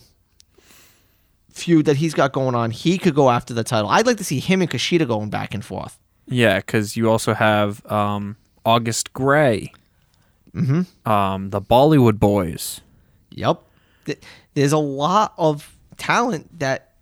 feud 1.51 1.85
that 1.85 1.97
he's 1.97 2.13
got 2.13 2.31
going 2.31 2.55
on, 2.55 2.71
he 2.71 2.97
could 2.97 3.13
go 3.15 3.29
after 3.29 3.53
the 3.53 3.63
title. 3.63 3.89
I'd 3.89 4.05
like 4.07 4.17
to 4.17 4.23
see 4.23 4.39
him 4.39 4.61
and 4.61 4.69
Kushida 4.69 5.07
going 5.07 5.29
back 5.29 5.53
and 5.53 5.63
forth. 5.63 5.97
Yeah, 6.31 6.57
because 6.57 6.95
you 6.97 7.09
also 7.09 7.33
have 7.33 7.85
um, 7.91 8.37
August 8.65 9.13
Grey. 9.13 9.73
Mm-hmm. 10.55 11.09
Um, 11.09 11.49
the 11.51 11.61
Bollywood 11.61 12.19
Boys. 12.19 12.81
Yep. 13.31 13.61
Th- 14.05 14.19
There's 14.53 14.73
a 14.73 14.77
lot 14.77 15.33
of 15.37 15.77
talent 15.97 16.59
that 16.59 16.93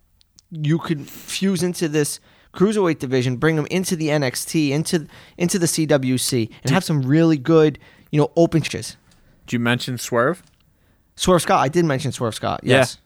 you 0.50 0.78
could 0.78 1.08
fuse 1.08 1.62
into 1.62 1.88
this 1.88 2.20
cruiserweight 2.54 2.98
division, 2.98 3.36
bring 3.36 3.56
them 3.56 3.66
into 3.70 3.96
the 3.96 4.08
NXT, 4.08 4.70
into 4.70 5.06
into 5.38 5.58
the 5.58 5.66
CWC, 5.66 6.50
and 6.62 6.72
have 6.72 6.84
some 6.84 7.02
really 7.02 7.38
good, 7.38 7.78
you 8.10 8.20
know, 8.20 8.30
open. 8.36 8.60
Did 8.62 8.96
you 9.50 9.58
mention 9.58 9.98
Swerve? 9.98 10.42
Swerve 11.16 11.42
Scott, 11.42 11.58
I 11.60 11.68
did 11.68 11.84
mention 11.84 12.12
Swerve 12.12 12.34
Scott, 12.34 12.60
Yeah. 12.62 12.76
yes. 12.78 12.98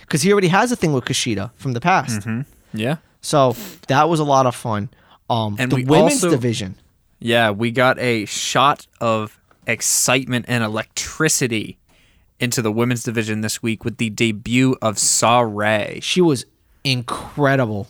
Because 0.00 0.22
he 0.22 0.32
already 0.32 0.48
has 0.48 0.70
a 0.72 0.76
thing 0.76 0.92
with 0.92 1.04
Kushida 1.04 1.50
from 1.56 1.72
the 1.72 1.80
past. 1.80 2.26
Yeah. 2.74 2.96
So 3.20 3.54
that 3.88 4.08
was 4.08 4.20
a 4.20 4.24
lot 4.24 4.46
of 4.46 4.54
fun. 4.54 4.88
Um, 5.32 5.56
And 5.58 5.70
the 5.72 5.84
women's 5.84 6.22
also- 6.24 6.30
division. 6.30 6.74
Yeah, 7.18 7.50
we 7.50 7.70
got 7.70 7.98
a 7.98 8.24
shot 8.26 8.86
of 9.00 9.38
excitement 9.66 10.44
and 10.48 10.62
electricity 10.64 11.78
into 12.40 12.60
the 12.60 12.72
women's 12.72 13.04
division 13.04 13.40
this 13.40 13.62
week 13.62 13.84
with 13.84 13.96
the 13.98 14.10
debut 14.10 14.76
of 14.82 14.96
Sarray. 14.96 16.02
She 16.02 16.20
was 16.20 16.44
incredible. 16.84 17.88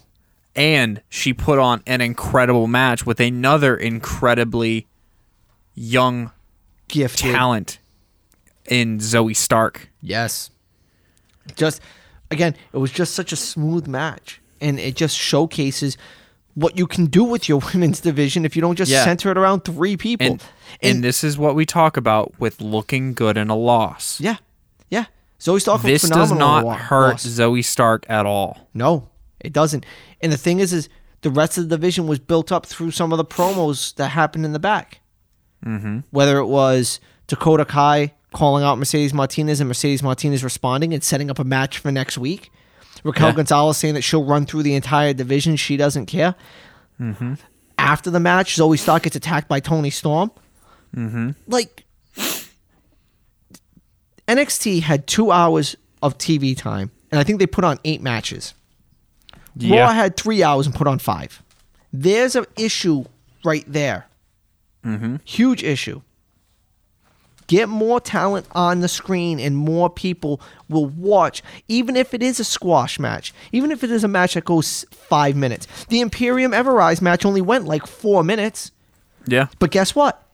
And 0.54 1.00
she 1.08 1.32
put 1.32 1.58
on 1.58 1.82
an 1.86 2.02
incredible 2.02 2.66
match 2.66 3.06
with 3.06 3.20
another 3.20 3.74
incredibly 3.74 4.86
young 5.74 6.30
Gifted. 6.88 7.32
talent 7.32 7.78
in 8.68 8.98
Zoey 8.98 9.34
Stark. 9.34 9.88
Yes. 10.02 10.50
Just 11.56 11.80
again, 12.30 12.54
it 12.74 12.76
was 12.76 12.90
just 12.92 13.14
such 13.14 13.32
a 13.32 13.36
smooth 13.36 13.86
match. 13.86 14.42
And 14.60 14.78
it 14.78 14.94
just 14.94 15.16
showcases 15.16 15.96
what 16.54 16.76
you 16.76 16.86
can 16.86 17.06
do 17.06 17.24
with 17.24 17.48
your 17.48 17.60
women's 17.72 18.00
division 18.00 18.44
if 18.44 18.54
you 18.56 18.62
don't 18.62 18.76
just 18.76 18.90
Yeah. 18.90 19.04
center 19.04 19.30
it 19.30 19.38
around 19.38 19.64
three 19.64 19.96
people. 19.96 20.26
And, 20.26 20.42
and 20.82 21.04
this 21.04 21.24
is 21.24 21.38
what 21.38 21.54
we 21.54 21.64
talk 21.66 21.96
about 21.96 22.32
with 22.38 22.60
looking 22.60 23.14
good 23.14 23.36
in 23.36 23.48
a 23.50 23.56
loss. 23.56 24.20
yeah. 24.20 24.36
Yeah. 24.90 25.06
Zoey 25.40 25.60
Stark 25.60 25.82
This 25.82 26.02
does 26.02 26.30
not 26.30 26.58
in 26.60 26.64
a 26.64 26.66
wa- 26.66 26.74
hurt 26.74 27.10
loss. 27.12 27.26
Zoey 27.26 27.64
Stark 27.64 28.04
at 28.08 28.26
all. 28.26 28.68
No, 28.74 29.08
it 29.40 29.52
doesn't. 29.52 29.84
And 30.20 30.30
the 30.32 30.36
thing 30.36 30.60
is, 30.60 30.72
is 30.72 30.88
the 31.22 31.30
rest 31.30 31.56
of 31.58 31.68
the 31.68 31.76
division 31.76 32.06
was 32.06 32.18
built 32.18 32.52
up 32.52 32.66
through 32.66 32.90
some 32.92 33.10
of 33.12 33.16
the 33.16 33.24
promos 33.24 33.94
that 33.96 34.08
happened 34.10 34.44
in 34.44 34.52
the 34.52 34.58
back. 34.60 35.00
Mm-hmm. 35.64 36.00
Whether 36.10 36.38
it 36.38 36.46
was 36.46 37.00
Dakota 37.26 37.64
Kai 37.64 38.12
calling 38.32 38.62
out 38.64 38.78
Mercedes 38.78 39.12
Martinez 39.14 39.60
and 39.60 39.68
Mercedes 39.68 40.02
Martinez 40.02 40.44
responding 40.44 40.92
and 40.94 41.02
setting 41.02 41.30
up 41.30 41.38
a 41.38 41.44
match 41.44 41.78
for 41.78 41.90
next 41.90 42.18
week. 42.18 42.50
Raquel 43.04 43.28
Yeah. 43.28 43.34
Gonzalez 43.34 43.76
saying 43.76 43.94
that 43.94 44.02
she'll 44.02 44.24
run 44.24 44.46
through 44.46 44.62
the 44.62 44.74
entire 44.74 45.12
division. 45.12 45.56
She 45.56 45.76
doesn't 45.76 46.06
care. 46.06 46.34
Mm-hmm. 47.00 47.34
After 47.78 48.10
the 48.10 48.20
match, 48.20 48.56
Zoey 48.56 48.78
Stark 48.78 49.02
gets 49.04 49.16
attacked 49.16 49.48
by 49.48 49.60
Toni 49.60 49.90
Storm. 49.90 50.30
Mm-hmm. 50.94 51.30
Like, 51.48 51.84
NXT 54.28 54.82
had 54.82 55.06
two 55.06 55.30
hours 55.30 55.76
of 56.02 56.16
TV 56.18 56.56
time, 56.56 56.90
and 57.10 57.18
I 57.18 57.24
think 57.24 57.38
they 57.38 57.46
put 57.46 57.64
on 57.64 57.78
eight 57.84 58.00
matches. 58.02 58.54
Yeah. 59.56 59.80
Raw 59.82 59.92
had 59.92 60.16
three 60.16 60.42
hours 60.42 60.66
and 60.66 60.74
put 60.74 60.86
on 60.86 60.98
five. 60.98 61.42
There's 61.92 62.36
an 62.36 62.46
issue 62.56 63.04
right 63.44 63.64
there. 63.66 64.06
Mm-hmm. 64.84 65.16
Huge 65.24 65.62
issue. 65.62 66.02
Get 67.52 67.68
more 67.68 68.00
talent 68.00 68.46
on 68.52 68.80
the 68.80 68.88
screen, 68.88 69.38
and 69.38 69.54
more 69.54 69.90
people 69.90 70.40
will 70.70 70.86
watch, 70.86 71.42
even 71.68 71.96
if 71.96 72.14
it 72.14 72.22
is 72.22 72.40
a 72.40 72.44
squash 72.44 72.98
match, 72.98 73.34
even 73.52 73.70
if 73.70 73.84
it 73.84 73.90
is 73.90 74.02
a 74.02 74.08
match 74.08 74.32
that 74.32 74.46
goes 74.46 74.86
five 74.90 75.36
minutes. 75.36 75.66
The 75.88 76.00
Imperium 76.00 76.52
Everrise 76.52 77.02
match 77.02 77.26
only 77.26 77.42
went 77.42 77.66
like 77.66 77.86
four 77.86 78.24
minutes. 78.24 78.70
Yeah. 79.26 79.48
But 79.58 79.70
guess 79.70 79.94
what? 79.94 80.26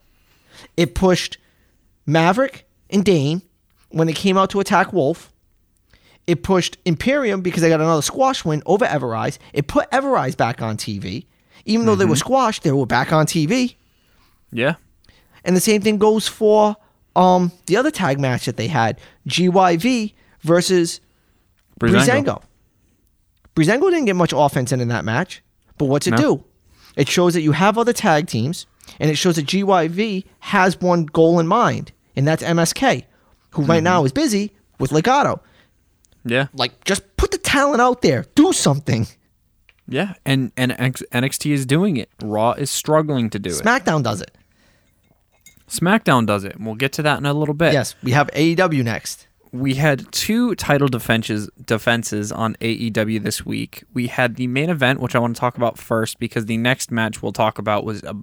It 0.77 0.95
pushed 0.95 1.37
Maverick 2.05 2.65
and 2.89 3.03
Dain 3.03 3.41
when 3.89 4.07
they 4.07 4.13
came 4.13 4.37
out 4.37 4.49
to 4.51 4.61
attack 4.61 4.93
Wolf. 4.93 5.29
It 6.25 6.41
pushed 6.41 6.77
Imperium 6.85 7.41
because 7.41 7.61
they 7.61 7.67
got 7.67 7.81
another 7.81 8.01
squash 8.01 8.45
win 8.45 8.63
over 8.65 8.85
Everrise. 8.85 9.39
It 9.51 9.67
put 9.67 9.91
Everrise 9.91 10.37
back 10.37 10.61
on 10.61 10.77
TV. 10.77 11.25
Even 11.65 11.85
though 11.85 11.95
they 11.95 12.05
were 12.05 12.11
mm-hmm. 12.11 12.19
squashed, 12.19 12.63
they 12.63 12.71
were 12.71 12.85
back 12.85 13.11
on 13.11 13.25
TV. 13.25 13.75
Yeah. 14.53 14.75
And 15.43 15.53
the 15.53 15.59
same 15.59 15.81
thing 15.81 15.97
goes 15.97 16.25
for 16.25 16.77
um, 17.15 17.51
the 17.65 17.75
other 17.77 17.91
tag 17.91 18.19
match 18.19 18.45
that 18.45 18.57
they 18.57 18.67
had 18.67 18.99
GYV 19.27 20.13
versus 20.41 21.01
Breezango. 21.79 22.41
Breezango 23.55 23.89
didn't 23.89 24.05
get 24.05 24.15
much 24.15 24.33
offense 24.35 24.71
in, 24.71 24.79
in 24.81 24.87
that 24.89 25.05
match, 25.05 25.41
but 25.77 25.85
what's 25.85 26.07
it 26.07 26.11
No. 26.11 26.17
do? 26.17 26.43
It 26.95 27.07
shows 27.09 27.33
that 27.33 27.41
you 27.41 27.51
have 27.53 27.77
other 27.77 27.93
tag 27.93 28.27
teams, 28.27 28.65
and 28.99 29.09
it 29.11 29.15
shows 29.15 29.35
that 29.35 29.45
GYV 29.45 30.25
has 30.39 30.79
one 30.81 31.05
goal 31.05 31.39
in 31.39 31.47
mind, 31.47 31.91
and 32.15 32.27
that's 32.27 32.43
MSK, 32.43 33.03
who 33.51 33.63
right 33.63 33.83
now 33.83 34.03
is 34.05 34.11
busy 34.11 34.51
with 34.79 34.91
Legado. 34.91 35.39
Yeah. 36.25 36.47
Like, 36.53 36.83
just 36.83 37.15
put 37.17 37.31
the 37.31 37.37
talent 37.37 37.81
out 37.81 38.01
there, 38.01 38.25
do 38.35 38.51
something. 38.53 39.07
Yeah. 39.87 40.13
And 40.25 40.51
and 40.55 40.71
NXT 40.73 41.51
is 41.51 41.65
doing 41.65 41.97
it. 41.97 42.09
Raw 42.21 42.51
is 42.51 42.69
struggling 42.69 43.29
to 43.31 43.39
do 43.39 43.49
it. 43.49 43.55
SmackDown 43.55 44.03
does 44.03 44.21
it. 44.21 44.31
SmackDown 45.69 46.25
does 46.25 46.43
it. 46.43 46.55
And 46.55 46.65
we'll 46.65 46.75
get 46.75 46.93
to 46.93 47.01
that 47.03 47.17
in 47.17 47.25
a 47.25 47.33
little 47.33 47.53
bit. 47.53 47.73
Yes, 47.73 47.95
we 48.03 48.11
have 48.11 48.29
AEW 48.31 48.83
next. 48.83 49.27
We 49.51 49.75
had 49.75 50.11
two 50.11 50.53
title 50.55 50.87
defenses 50.87 51.49
defenses 51.65 52.31
on 52.31 52.55
AEW 52.61 53.23
this 53.23 53.45
week. 53.45 53.83
We 53.93 54.07
had 54.07 54.35
the 54.35 54.47
main 54.47 54.69
event, 54.69 54.99
which 54.99 55.15
I 55.15 55.19
want 55.19 55.35
to 55.35 55.39
talk 55.39 55.57
about 55.57 55.77
first 55.79 56.19
because 56.19 56.45
the 56.45 56.57
next 56.57 56.91
match 56.91 57.23
we'll 57.23 57.31
talk 57.31 57.57
about 57.57 57.83
was 57.83 58.03
a, 58.03 58.15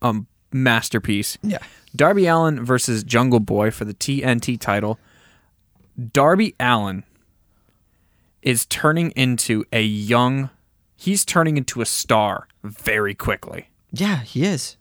a 0.00 0.14
masterpiece. 0.50 1.36
Yeah. 1.42 1.58
Darby 1.94 2.26
Allin 2.26 2.64
versus 2.64 3.04
Jungle 3.04 3.40
Boy 3.40 3.70
for 3.70 3.84
the 3.84 3.92
TNT 3.92 4.58
title. 4.58 4.98
Darby 6.12 6.54
Allin 6.58 7.04
is 8.40 8.64
turning 8.66 9.10
into 9.10 9.64
a 9.72 9.82
young 9.82 10.48
he's 11.02 11.24
turning 11.24 11.56
into 11.56 11.80
a 11.80 11.86
star 11.86 12.46
very 12.62 13.14
quickly. 13.14 13.68
Yeah, 13.90 14.20
he 14.20 14.44
is. 14.44 14.76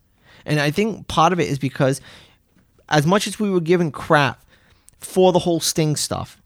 And 0.45 0.59
I 0.59 0.71
think 0.71 1.07
part 1.07 1.33
of 1.33 1.39
it 1.39 1.49
is 1.49 1.59
because 1.59 2.01
as 2.89 3.05
much 3.05 3.27
as 3.27 3.39
we 3.39 3.49
were 3.49 3.61
given 3.61 3.91
crap 3.91 4.43
for 4.99 5.31
the 5.31 5.39
whole 5.39 5.59
Sting 5.59 5.95
stuff, 5.95 6.37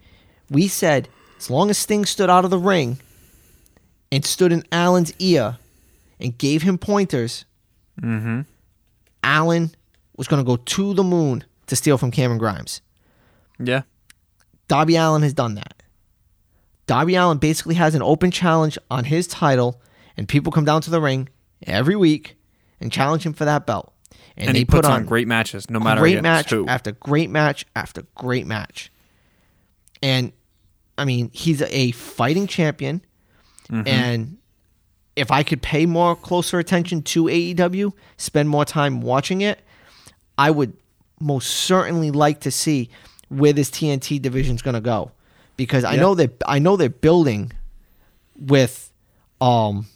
we 0.49 0.67
said 0.67 1.10
as 1.38 1.49
long 1.49 1.69
as 1.69 1.77
Sting 1.77 2.05
stood 2.05 2.29
out 2.29 2.45
of 2.45 2.51
the 2.51 2.60
ring 2.60 2.99
and 4.12 4.25
stood 4.25 4.51
in 4.51 4.63
Allin's 4.71 5.13
ear 5.19 5.58
and 6.19 6.38
gave 6.38 6.62
him 6.62 6.77
pointers, 6.77 7.45
mm-hmm. 8.01 8.41
Allin 9.23 9.71
was 10.15 10.27
going 10.27 10.43
to 10.43 10.47
go 10.47 10.58
to 10.58 10.93
the 10.93 11.03
moon 11.03 11.43
to 11.67 11.75
steal 11.75 11.97
from 11.97 12.12
Cameron 12.12 12.38
Grimes. 12.38 12.81
Yeah. 13.60 13.81
Darby 14.67 14.95
Allin 14.95 15.23
has 15.23 15.34
done 15.34 15.55
that. 15.55 15.84
Darby 16.88 17.15
Allin 17.15 17.39
basically 17.39 17.75
has 17.75 17.95
an 17.95 18.01
open 18.01 18.31
challenge 18.31 18.77
on 18.91 19.05
his 19.05 19.27
title, 19.27 19.81
and 20.15 20.27
people 20.27 20.51
come 20.51 20.65
down 20.65 20.81
to 20.81 20.91
the 20.91 21.01
ring 21.01 21.29
every 21.65 21.95
week 21.95 22.38
and 22.79 22.91
challenge 22.91 23.25
him 23.25 23.33
for 23.33 23.45
that 23.45 23.65
belt. 23.65 23.93
And, 24.38 24.49
And, 24.49 24.57
he 24.57 24.65
put 24.65 24.77
puts 24.77 24.88
on, 24.88 25.01
on, 25.01 25.05
great 25.05 25.27
matches 25.27 25.69
no 25.69 25.79
matter 25.79 26.01
what. 26.01 26.07
great 26.07 26.21
match 26.21 26.49
who. 26.49 26.67
after 26.67 26.91
great 26.91 27.29
match 27.29 27.65
after 27.75 28.03
great 28.15 28.45
match. 28.45 28.91
And 30.01 30.31
I 30.97 31.05
mean, 31.05 31.29
he's 31.33 31.61
a 31.61 31.91
fighting 31.91 32.47
champion. 32.47 33.01
Mm-hmm. 33.69 33.88
And 33.88 34.38
if 35.15 35.31
I 35.31 35.43
could 35.43 35.61
pay 35.61 35.85
more 35.85 36.15
closer 36.15 36.59
attention 36.59 37.01
to 37.03 37.23
AEW, 37.23 37.93
spend 38.17 38.49
more 38.49 38.65
time 38.65 39.01
watching 39.01 39.41
it, 39.41 39.61
I 40.38 40.51
would 40.51 40.73
most 41.19 41.49
certainly 41.49 42.11
like 42.11 42.41
to 42.41 42.51
see 42.51 42.89
where 43.29 43.53
this 43.53 43.69
TNT 43.71 44.21
division's 44.21 44.61
going 44.61 44.75
to 44.75 44.81
go 44.81 45.11
because 45.57 45.83
I 45.83 45.95
know 45.95 46.15
that 46.15 46.41
I 46.45 46.59
know 46.59 46.75
they're 46.75 46.89
building 46.89 47.51
with 48.38 48.91
um 49.39 49.88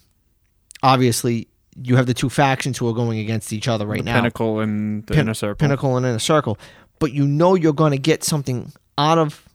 obviously 0.82 1.48
you 1.82 1.96
have 1.96 2.06
the 2.06 2.14
two 2.14 2.28
factions 2.28 2.78
who 2.78 2.88
are 2.88 2.92
going 2.94 3.18
against 3.18 3.52
each 3.52 3.68
other 3.68 3.86
right 3.86 3.98
the 3.98 4.04
now. 4.04 4.16
Pinnacle 4.16 4.60
and 4.60 5.06
the 5.06 5.12
Pin- 5.14 5.20
Inner 5.20 5.34
Circle. 5.34 5.56
Pinnacle 5.56 5.96
and 5.96 6.04
Inner 6.06 6.18
Circle. 6.18 6.58
But 6.98 7.12
you 7.12 7.26
know 7.26 7.54
you're 7.54 7.72
going 7.72 7.92
to 7.92 7.98
get 7.98 8.22
something 8.24 8.72
out 8.98 9.18
of 9.18 9.48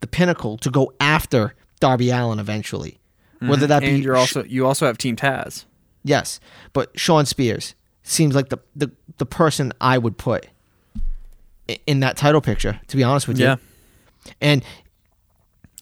the 0.00 0.06
Pinnacle 0.06 0.58
to 0.58 0.70
go 0.70 0.92
after 1.00 1.54
Darby 1.80 2.10
Allin 2.10 2.38
eventually. 2.38 2.98
Whether 3.40 3.66
that 3.66 3.80
be 3.80 3.86
Mm-hmm. 3.86 3.94
and 3.96 4.04
you're 4.04 4.16
also 4.16 4.44
you 4.44 4.64
also 4.66 4.86
have 4.86 4.98
Team 4.98 5.16
Taz. 5.16 5.64
yes, 6.04 6.38
but 6.72 6.90
Shawn 6.98 7.26
Spears 7.26 7.74
seems 8.04 8.36
like 8.36 8.50
the 8.50 8.58
the, 8.76 8.92
the 9.18 9.26
person 9.26 9.72
I 9.80 9.98
would 9.98 10.16
put 10.16 10.46
in 11.86 12.00
that 12.00 12.16
title 12.16 12.40
picture. 12.40 12.80
To 12.86 12.96
be 12.96 13.02
honest 13.02 13.26
with 13.26 13.38
you, 13.40 13.46
Yeah. 13.46 13.56
and 14.40 14.62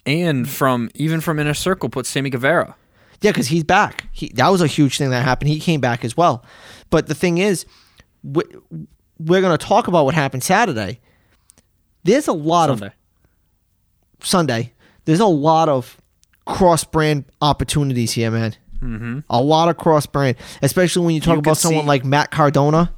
And 0.07 0.49
from 0.49 0.89
even 0.95 1.21
from 1.21 1.39
Inner 1.39 1.53
Circle 1.55 1.91
put 1.91 2.07
Sammy 2.07 2.31
Guevara. 2.31 2.77
Yeah, 3.23 3.31
because 3.33 3.49
he's 3.49 3.65
back. 3.65 4.07
He, 4.13 4.29
that 4.35 4.49
was 4.49 4.63
a 4.63 4.67
huge 4.67 4.97
thing 4.99 5.11
that 5.11 5.23
happened. 5.25 5.51
He 5.51 5.61
came 5.61 5.81
back 5.81 6.05
as 6.05 6.17
well. 6.17 6.45
But 6.89 7.07
the 7.07 7.15
thing 7.15 7.39
is, 7.39 7.67
we, 8.23 8.43
we're 9.19 9.41
going 9.43 9.57
to 9.57 9.65
talk 9.67 9.89
about 9.89 10.07
what 10.07 10.15
happened 10.15 10.43
Saturday. 10.43 11.01
There's 12.05 12.29
a 12.29 12.33
lot 12.33 12.71
of 12.71 12.79
Sunday. 12.79 12.95
Sunday. 14.23 14.73
There's 15.05 15.21
a 15.21 15.27
lot 15.27 15.69
of 15.69 16.01
cross 16.47 16.85
brand 16.85 17.25
opportunities 17.43 18.13
here, 18.13 18.31
man. 18.31 18.55
Mm-hmm. 18.83 19.21
A 19.29 19.41
lot 19.43 19.69
of 19.69 19.77
cross 19.77 20.07
brand, 20.07 20.37
especially 20.63 21.05
when 21.05 21.15
you 21.15 21.21
talk 21.21 21.35
You 21.35 21.41
about 21.41 21.57
someone 21.59 21.85
see- 21.85 21.89
like 21.89 22.05
Matt 22.05 22.31
Cardona. 22.31 22.93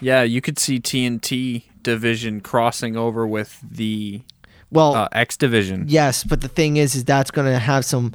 Yeah, 0.00 0.22
you 0.22 0.40
could 0.40 0.58
see 0.58 0.80
TNT 0.80 1.64
division 1.82 2.40
crossing 2.40 2.96
over 2.96 3.26
with 3.26 3.60
the 3.68 4.22
Well, 4.70 4.94
uh, 4.94 5.08
X 5.12 5.36
division. 5.36 5.86
Yes, 5.88 6.24
but 6.24 6.40
the 6.40 6.48
thing 6.48 6.76
is, 6.76 6.94
is 6.94 7.04
that's 7.04 7.30
going 7.30 7.50
to 7.52 7.58
have 7.58 7.84
some 7.84 8.12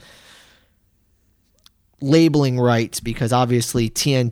labeling 2.06 2.60
rights 2.60 3.00
because 3.00 3.34
obviously 3.34 3.89
TN 3.89 4.32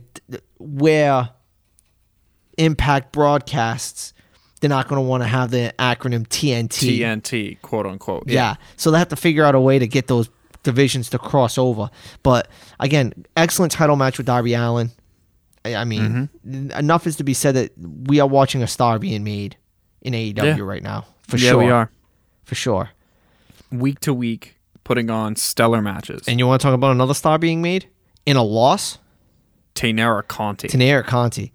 where 0.58 1.30
Impact 2.56 3.12
broadcasts, 3.12 4.14
they're 4.60 4.70
not 4.70 4.86
going 4.86 5.02
to 5.02 5.08
want 5.08 5.24
to 5.24 5.26
have 5.26 5.50
the 5.50 5.74
acronym 5.78 6.24
TNT. 6.26 7.00
TNT, 7.00 7.60
quote 7.62 7.84
unquote. 7.84 8.24
Yeah. 8.28 8.54
so 8.76 8.92
they 8.92 8.98
have 8.98 9.08
to 9.08 9.16
figure 9.16 9.44
out 9.44 9.56
a 9.56 9.60
way 9.60 9.80
to 9.80 9.88
get 9.88 10.06
those 10.06 10.30
divisions 10.62 11.10
to 11.10 11.18
cross 11.18 11.58
over. 11.58 11.90
But 12.22 12.48
again, 12.78 13.12
excellent 13.36 13.72
title 13.72 13.96
match 13.96 14.18
with 14.18 14.26
Darby 14.26 14.54
Allin. 14.54 14.92
I 15.64 15.74
I 15.74 15.84
mean, 15.84 16.30
mm-hmm. 16.46 16.70
enough 16.70 17.08
is 17.08 17.16
to 17.16 17.24
be 17.24 17.34
said 17.34 17.56
that 17.56 17.72
we 17.76 18.20
are 18.20 18.28
watching 18.28 18.62
a 18.62 18.68
star 18.68 19.00
being 19.00 19.24
made 19.24 19.56
in 20.00 20.12
AEW 20.12 20.36
Yeah. 20.36 20.60
right 20.60 20.82
now. 20.82 21.06
For 21.26 21.38
yeah, 21.38 21.50
sure. 21.50 21.64
we 21.64 21.70
are 21.70 21.90
For 22.44 22.54
sure. 22.54 22.90
week 23.72 23.98
to 24.00 24.14
week 24.14 24.53
putting 24.84 25.10
on 25.10 25.36
stellar 25.36 25.82
matches. 25.82 26.28
And 26.28 26.38
you 26.38 26.46
want 26.46 26.60
to 26.60 26.66
talk 26.66 26.74
about 26.74 26.92
another 26.92 27.14
star 27.14 27.38
being 27.38 27.62
made 27.62 27.88
in 28.26 28.36
a 28.36 28.42
loss? 28.42 28.98
Taynara 29.74 30.26
Conti. 30.26 30.68
Tanera 30.68 31.04
Conti. 31.04 31.52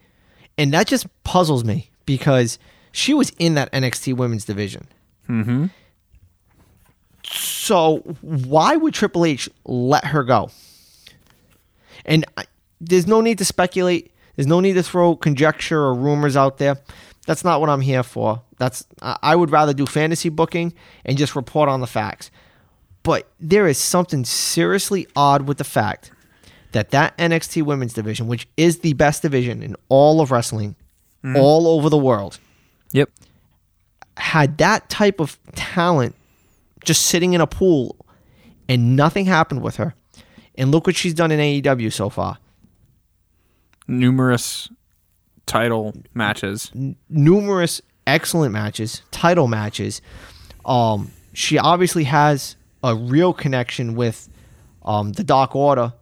And 0.58 0.74
that 0.74 0.88
just 0.88 1.08
puzzles 1.24 1.64
me 1.64 1.90
because 2.06 2.60
she 2.92 3.14
was 3.14 3.32
in 3.40 3.54
that 3.54 3.72
NXT 3.72 4.16
women's 4.18 4.46
division. 4.46 4.88
mm-hmm. 5.30 5.68
So 7.24 7.98
why 8.22 8.76
would 8.76 8.94
Triple 8.96 9.26
H 9.26 9.50
let 9.66 10.06
her 10.06 10.24
go? 10.24 10.50
And 12.06 12.26
I, 12.38 12.46
there's 12.82 13.06
no 13.06 13.22
need 13.22 13.38
to 13.38 13.46
speculate. 13.46 14.12
There's 14.36 14.48
no 14.48 14.60
need 14.60 14.74
to 14.74 14.84
throw 14.84 15.16
conjecture 15.16 15.80
or 15.80 15.94
rumors 15.94 16.36
out 16.36 16.58
there. 16.58 16.78
That's 17.28 17.44
not 17.44 17.62
what 17.62 17.70
I'm 17.70 17.82
here 17.82 18.02
for. 18.02 18.42
That's 18.58 18.86
I 19.02 19.36
would 19.36 19.52
rather 19.52 19.74
do 19.74 19.86
fantasy 19.86 20.30
booking 20.30 20.74
and 21.06 21.18
just 21.18 21.36
report 21.36 21.70
on 21.70 21.82
the 21.82 21.88
facts. 21.88 22.32
But 23.10 23.28
there 23.40 23.68
is 23.68 23.80
something 23.80 24.24
seriously 24.24 25.08
odd 25.16 25.48
with 25.48 25.58
the 25.58 25.64
fact 25.64 26.12
that 26.74 26.92
that 26.92 27.18
NXT 27.18 27.64
women's 27.64 27.92
division, 27.92 28.28
which 28.28 28.48
is 28.56 28.82
the 28.82 28.94
best 28.94 29.24
division 29.24 29.64
in 29.64 29.76
all 29.90 30.22
of 30.22 30.30
wrestling, 30.30 30.76
all 31.36 31.66
over 31.68 31.90
the 31.90 31.98
world, 31.98 32.38
Yep. 32.92 33.10
had 34.18 34.60
that 34.60 34.90
type 34.92 35.20
of 35.20 35.40
talent 35.56 36.14
just 36.86 37.08
sitting 37.08 37.34
in 37.34 37.42
a 37.42 37.48
pool 37.48 37.96
and 38.68 38.96
nothing 38.96 39.26
happened 39.26 39.64
with 39.64 39.78
her. 39.78 39.96
And 40.54 40.70
look 40.70 40.86
what 40.86 40.96
she's 40.96 41.16
done 41.16 41.32
in 41.32 41.40
AEW 41.40 41.92
so 41.92 42.10
far. 42.12 42.38
Numerous 43.88 44.70
title 45.48 45.96
matches. 46.14 46.72
Numerous 47.10 47.82
excellent 48.06 48.54
matches, 48.54 49.02
title 49.10 49.48
matches. 49.48 50.00
Um, 50.64 51.12
she 51.34 51.58
obviously 51.58 52.04
has 52.04 52.56
a 52.84 52.96
real 52.96 53.34
connection 53.34 53.96
with 53.96 54.30
um, 54.84 55.12
the 55.14 55.24
Dark 55.24 55.56
Order 55.56 55.94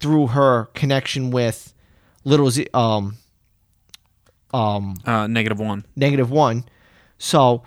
through 0.00 0.28
her 0.28 0.66
connection 0.74 1.30
with 1.30 1.72
Little 2.24 2.50
Z, 2.50 2.66
um, 2.74 3.16
um, 4.52 4.94
Uh, 5.04 5.26
negative 5.26 5.58
one. 5.60 5.84
negative 5.96 6.30
one. 6.30 6.64
So, 7.18 7.62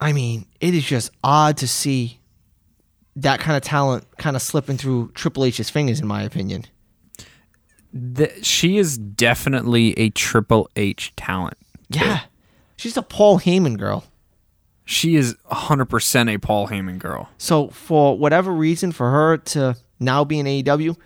I 0.00 0.12
mean, 0.12 0.46
it 0.60 0.74
is 0.74 0.84
just 0.84 1.10
odd 1.24 1.56
to 1.58 1.68
see 1.68 2.20
that 3.16 3.40
kind 3.40 3.56
of 3.56 3.62
talent 3.62 4.04
kind 4.18 4.36
of 4.36 4.42
slipping 4.42 4.76
through 4.76 5.10
Triple 5.14 5.44
H's 5.44 5.70
fingers, 5.70 6.00
in 6.00 6.06
my 6.06 6.22
opinion. 6.22 6.66
Th- 8.14 8.44
she 8.44 8.76
is 8.76 8.98
definitely 8.98 9.98
a 9.98 10.10
Triple 10.10 10.68
H 10.76 11.12
talent. 11.16 11.56
Yeah. 11.88 12.20
She's 12.76 12.96
a 12.96 13.02
Paul 13.02 13.40
Heyman 13.40 13.78
girl. 13.78 14.04
She 14.88 15.16
is 15.16 15.34
100% 15.50 16.32
a 16.34 16.38
Paul 16.38 16.68
Heyman 16.68 16.98
girl. 16.98 17.28
So, 17.38 17.68
for 17.68 18.16
whatever 18.16 18.52
reason, 18.52 18.92
for 18.92 19.10
her 19.10 19.36
to 19.38 19.76
now 20.00 20.24
be 20.24 20.38
in 20.38 20.46
AEW, 20.46 20.96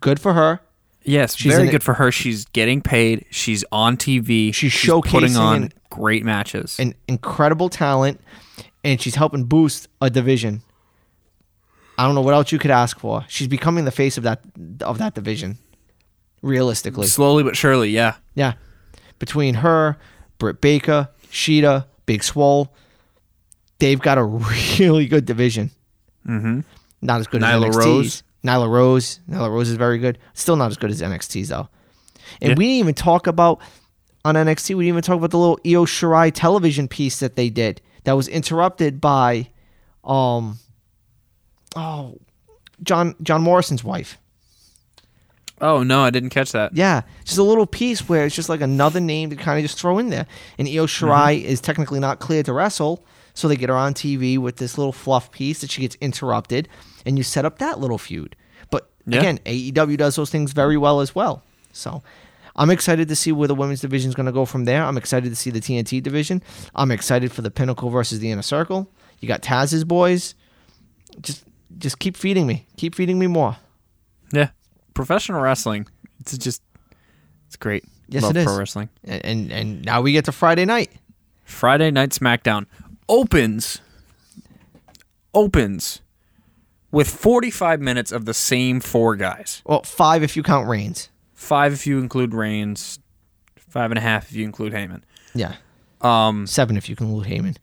good 0.00 0.18
for 0.20 0.34
her. 0.34 0.60
Yes, 1.04 1.36
She's 1.36 1.52
very 1.52 1.62
in 1.64 1.68
it- 1.68 1.72
good 1.72 1.82
for 1.84 1.94
her. 1.94 2.10
She's 2.12 2.44
getting 2.46 2.80
paid. 2.82 3.24
She's 3.30 3.64
on 3.72 3.96
TV. 3.96 4.52
She's 4.52 4.72
putting 4.74 5.00
showcasing 5.02 5.38
on 5.40 5.62
and- 5.62 5.74
great 5.90 6.24
matches. 6.24 6.76
An 6.80 6.94
incredible 7.08 7.68
talent, 7.68 8.20
and 8.84 9.00
she's 9.00 9.14
helping 9.14 9.44
boost 9.44 9.86
a 10.00 10.10
division. 10.10 10.62
I 11.98 12.04
don't 12.06 12.14
know 12.16 12.20
what 12.22 12.34
else 12.34 12.50
you 12.52 12.58
could 12.58 12.70
ask 12.72 12.98
for. 12.98 13.24
She's 13.28 13.46
becoming 13.48 13.84
the 13.84 13.90
face 13.92 14.16
of 14.16 14.24
that 14.24 14.40
of 14.80 14.98
that 14.98 15.14
division, 15.14 15.58
realistically. 16.40 17.06
Slowly 17.06 17.42
but 17.44 17.56
surely, 17.56 17.90
yeah. 17.90 18.14
Yeah. 18.34 18.54
Between 19.18 19.54
her, 19.56 19.96
Britt 20.38 20.60
Baker, 20.60 21.08
Shida, 21.30 21.86
Big 22.06 22.24
Swole, 22.24 22.74
they've 23.82 24.00
got 24.00 24.16
a 24.18 24.22
really 24.78 25.06
good 25.06 25.26
division. 25.26 25.70
Mm-hmm. 26.26 26.60
Not 27.02 27.20
as 27.20 27.26
good 27.26 27.42
Nyla 27.42 27.68
as 27.68 27.76
NXT's. 27.76 27.86
Rose. 27.86 28.22
Nyla 28.44 28.68
Rose. 28.70 29.20
Nyla 29.28 29.50
Rose 29.50 29.68
is 29.68 29.76
very 29.76 29.98
good. 29.98 30.18
Still 30.34 30.56
not 30.56 30.70
as 30.70 30.76
good 30.76 30.90
as 30.90 31.02
NXT's 31.02 31.48
though. 31.48 31.68
And 32.40 32.50
Yeah. 32.50 32.54
we 32.56 32.64
didn't 32.66 32.78
even 32.78 32.94
talk 32.94 33.26
about 33.26 33.60
on 34.24 34.36
NXT. 34.36 34.74
We 34.76 34.84
didn't 34.84 34.94
even 34.94 35.02
talk 35.02 35.16
about 35.18 35.30
the 35.32 35.38
little 35.38 35.58
Io 35.66 35.84
Shirai 35.84 36.30
television 36.32 36.86
piece 36.88 37.18
that 37.18 37.34
they 37.36 37.50
did 37.50 37.80
that 38.04 38.12
was 38.12 38.28
interrupted 38.28 39.00
by, 39.00 39.48
um, 40.04 40.58
oh, 41.76 42.18
John 42.82 43.14
John 43.22 43.42
Morrison's 43.42 43.84
wife. 43.84 44.18
Oh, 45.60 45.84
no, 45.84 46.02
I 46.02 46.10
didn't 46.10 46.30
catch 46.30 46.50
that. 46.52 46.74
Yeah, 46.74 47.02
just 47.24 47.38
a 47.38 47.42
little 47.44 47.66
piece 47.66 48.08
where 48.08 48.24
it's 48.26 48.34
just 48.34 48.48
like 48.48 48.60
another 48.60 48.98
name 48.98 49.30
to 49.30 49.36
kind 49.36 49.58
of 49.58 49.62
just 49.64 49.78
throw 49.78 49.98
in 49.98 50.10
there. 50.10 50.26
And 50.58 50.66
Io 50.66 50.86
Shirai 50.86 51.42
is 51.42 51.60
technically 51.60 52.00
not 52.00 52.18
cleared 52.18 52.46
to 52.46 52.52
wrestle, 52.52 53.04
so 53.34 53.48
they 53.48 53.56
get 53.56 53.68
her 53.68 53.76
on 53.76 53.94
TV 53.94 54.38
with 54.38 54.56
this 54.56 54.76
little 54.78 54.92
fluff 54.92 55.30
piece 55.30 55.60
that 55.60 55.70
she 55.70 55.80
gets 55.82 55.96
interrupted, 56.00 56.68
and 57.06 57.16
you 57.18 57.24
set 57.24 57.44
up 57.44 57.58
that 57.58 57.78
little 57.80 57.98
feud. 57.98 58.36
But 58.70 58.90
Yeah. 59.06 59.18
again, 59.20 59.38
AEW 59.46 59.96
does 59.96 60.16
those 60.16 60.30
things 60.30 60.52
very 60.52 60.76
well 60.76 61.00
as 61.00 61.14
well. 61.14 61.42
So 61.72 62.02
I'm 62.54 62.70
excited 62.70 63.08
to 63.08 63.16
see 63.16 63.32
where 63.32 63.48
the 63.48 63.54
women's 63.54 63.80
division 63.80 64.08
is 64.10 64.14
going 64.14 64.26
to 64.26 64.32
go 64.32 64.44
from 64.44 64.64
there. 64.66 64.84
I'm 64.84 64.98
excited 64.98 65.30
to 65.30 65.36
see 65.36 65.50
the 65.50 65.60
TNT 65.60 66.02
division. 66.02 66.42
I'm 66.74 66.90
excited 66.90 67.32
for 67.32 67.40
the 67.42 67.50
Pinnacle 67.50 67.88
versus 67.90 68.18
the 68.20 68.30
Inner 68.30 68.42
Circle. 68.42 68.90
You 69.20 69.28
got 69.28 69.40
Taz's 69.42 69.84
boys. 69.84 70.34
Just 71.20 71.44
just 71.78 71.98
keep 71.98 72.16
feeding 72.16 72.46
me. 72.46 72.66
Keep 72.76 72.94
feeding 72.94 73.18
me 73.18 73.26
more. 73.26 73.56
Yeah. 74.32 74.50
Professional 74.94 75.40
wrestling. 75.40 75.86
It's 76.20 76.36
just, 76.36 76.62
it's 77.46 77.56
great. 77.56 77.84
Yes, 78.08 78.22
Love 78.24 78.36
it 78.36 78.40
is. 78.40 78.44
pro 78.44 78.58
wrestling. 78.58 78.88
And, 79.04 79.24
and 79.24 79.52
and 79.52 79.84
now 79.84 80.02
we 80.02 80.12
get 80.12 80.26
to 80.26 80.32
Friday 80.32 80.64
night. 80.66 80.90
Friday 81.44 81.90
Night 81.90 82.10
SmackDown 82.10 82.66
opens 83.08 83.80
opens 85.34 86.00
with 86.90 87.08
45 87.08 87.80
minutes 87.80 88.12
of 88.12 88.24
the 88.26 88.34
same 88.34 88.80
four 88.80 89.16
guys. 89.16 89.62
Well, 89.64 89.82
five 89.82 90.22
if 90.22 90.36
you 90.36 90.42
count 90.42 90.68
Reigns. 90.68 91.08
Five 91.34 91.72
if 91.72 91.86
you 91.86 91.98
include 91.98 92.34
Reigns, 92.34 92.98
five 93.56 93.90
and 93.90 93.98
a 93.98 94.02
half 94.02 94.30
if 94.30 94.36
you 94.36 94.44
include 94.44 94.72
Heyman. 94.72 95.02
Yeah. 95.34 95.54
Um, 96.00 96.46
Seven 96.46 96.76
if 96.76 96.88
you 96.88 96.96
can 96.96 97.06
include 97.08 97.26
Heyman. 97.28 97.56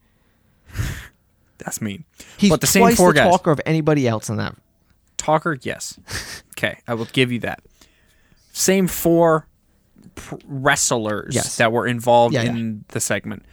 that's 1.59 1.81
mean. 1.81 2.05
He's 2.37 2.49
but 2.49 2.61
the 2.61 2.67
same 2.67 2.95
four 2.95 3.13
the 3.13 3.19
guys. 3.19 3.29
talker 3.31 3.51
of 3.51 3.61
anybody 3.65 4.07
else 4.07 4.29
in 4.29 4.37
that. 4.37 4.55
Talker, 5.17 5.57
yes. 5.61 5.99
okay, 6.57 6.79
I 6.87 6.93
will 6.95 7.05
give 7.05 7.31
you 7.31 7.39
that. 7.41 7.61
Same 8.53 8.87
four 8.87 9.47
pr- 10.15 10.35
wrestlers 10.45 11.35
Yes. 11.35 11.57
that 11.57 11.71
were 11.71 11.85
involved 11.85 12.33
Yeah, 12.33 12.43
in 12.43 12.85
the 12.89 12.99
segment. 12.99 13.43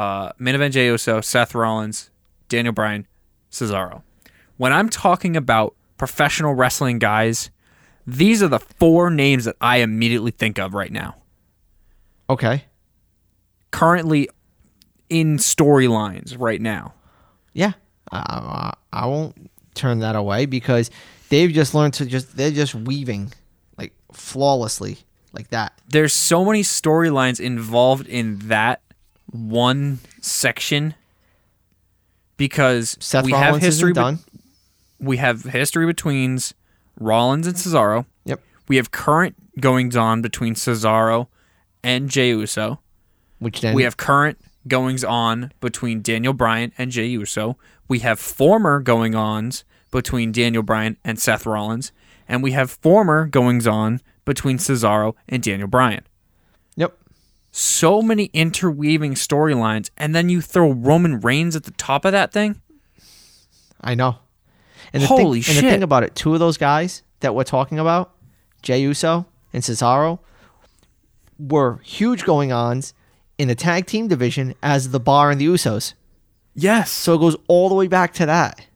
Uh, 0.00 0.32
main 0.38 0.54
event 0.54 0.72
Jey 0.72 0.86
Uso, 0.86 1.20
Seth 1.20 1.54
Rollins, 1.54 2.08
Daniel 2.48 2.72
Bryan, 2.72 3.06
Cesaro. 3.50 4.02
When 4.56 4.72
I'm 4.72 4.88
talking 4.88 5.36
about 5.36 5.74
professional 5.98 6.54
wrestling 6.54 6.98
guys, 6.98 7.50
these 8.06 8.42
are 8.42 8.48
the 8.48 8.60
four 8.60 9.10
names 9.10 9.44
that 9.44 9.56
I 9.60 9.78
immediately 9.78 10.30
think 10.30 10.58
of 10.58 10.72
right 10.72 10.90
now. 10.90 11.16
Okay. 12.30 12.64
Currently 13.72 14.30
in 15.10 15.36
storylines 15.36 16.34
right 16.38 16.62
now. 16.62 16.94
Yeah. 17.52 17.72
I, 18.10 18.72
I, 18.92 19.02
I 19.02 19.06
won't 19.06 19.50
turn 19.74 19.98
that 19.98 20.16
away 20.16 20.46
because 20.46 20.90
they've 21.28 21.52
just 21.52 21.74
learned 21.74 21.92
to 21.94 22.06
just 22.06 22.38
they're 22.38 22.50
just 22.50 22.74
weaving 22.74 23.34
like 23.76 23.92
flawlessly 24.12 24.96
like 25.34 25.48
that. 25.50 25.74
there's 25.90 26.14
so 26.14 26.42
many 26.42 26.62
storylines 26.62 27.38
involved 27.38 28.06
in 28.08 28.38
that 28.48 28.80
one 29.32 29.98
section 30.20 30.94
because 32.36 32.96
Seth 33.00 33.24
we 33.24 33.32
Rollins 33.32 33.54
have 33.54 33.62
history 33.62 33.92
be- 33.92 34.16
we 34.98 35.16
have 35.16 35.44
history 35.44 35.86
between 35.86 36.38
Rollins 36.98 37.46
and 37.46 37.56
Cesaro. 37.56 38.06
Yep. 38.24 38.40
We 38.68 38.76
have 38.76 38.90
current 38.90 39.36
goings 39.58 39.96
on 39.96 40.22
between 40.22 40.54
Cesaro 40.54 41.28
and 41.82 42.08
Jey 42.08 42.30
Uso. 42.30 42.80
Which 43.38 43.60
then 43.60 43.74
We 43.74 43.82
have 43.84 43.96
current 43.96 44.38
goings 44.68 45.02
on 45.02 45.52
between 45.60 46.02
Daniel 46.02 46.34
Bryan 46.34 46.72
and 46.76 46.90
Jey 46.90 47.06
Uso. 47.06 47.56
We 47.88 48.00
have 48.00 48.20
former 48.20 48.80
going 48.80 49.14
ons 49.14 49.64
between 49.90 50.30
Daniel 50.32 50.62
Bryan 50.62 50.96
and 51.04 51.18
Seth 51.18 51.46
Rollins. 51.46 51.92
And 52.28 52.42
we 52.42 52.52
have 52.52 52.70
former 52.70 53.26
goings 53.26 53.66
on 53.66 54.00
between 54.24 54.58
Cesaro 54.58 55.14
and 55.28 55.42
Daniel 55.42 55.66
Bryan. 55.68 56.02
So 57.50 58.00
many 58.02 58.30
interweaving 58.32 59.14
storylines, 59.14 59.90
and 59.96 60.14
then 60.14 60.28
you 60.28 60.40
throw 60.40 60.70
Roman 60.70 61.20
Reigns 61.20 61.56
at 61.56 61.64
the 61.64 61.70
top 61.72 62.04
of 62.04 62.12
that 62.12 62.32
thing. 62.32 62.60
I 63.80 63.94
know. 63.94 64.16
And 64.92 65.02
the 65.02 65.06
Holy 65.06 65.42
thing, 65.42 65.56
And 65.56 65.66
the 65.66 65.70
thing 65.70 65.82
about 65.82 66.02
it, 66.02 66.14
two 66.14 66.34
of 66.34 66.40
those 66.40 66.56
guys 66.56 67.02
that 67.20 67.34
we're 67.34 67.44
talking 67.44 67.78
about, 67.78 68.12
Jey 68.62 68.80
Uso 68.82 69.26
and 69.52 69.62
Cesaro, 69.62 70.18
were 71.38 71.78
huge 71.82 72.24
going 72.24 72.52
ons 72.52 72.92
in 73.38 73.48
the 73.48 73.54
tag 73.54 73.86
team 73.86 74.08
division 74.08 74.54
as 74.62 74.90
the 74.90 75.00
Bar 75.00 75.30
and 75.30 75.40
the 75.40 75.46
Usos. 75.46 75.94
Yes. 76.54 76.90
So 76.90 77.14
it 77.14 77.18
goes 77.18 77.36
all 77.48 77.68
the 77.68 77.74
way 77.74 77.86
back 77.86 78.12
to 78.14 78.26
that. 78.26 78.66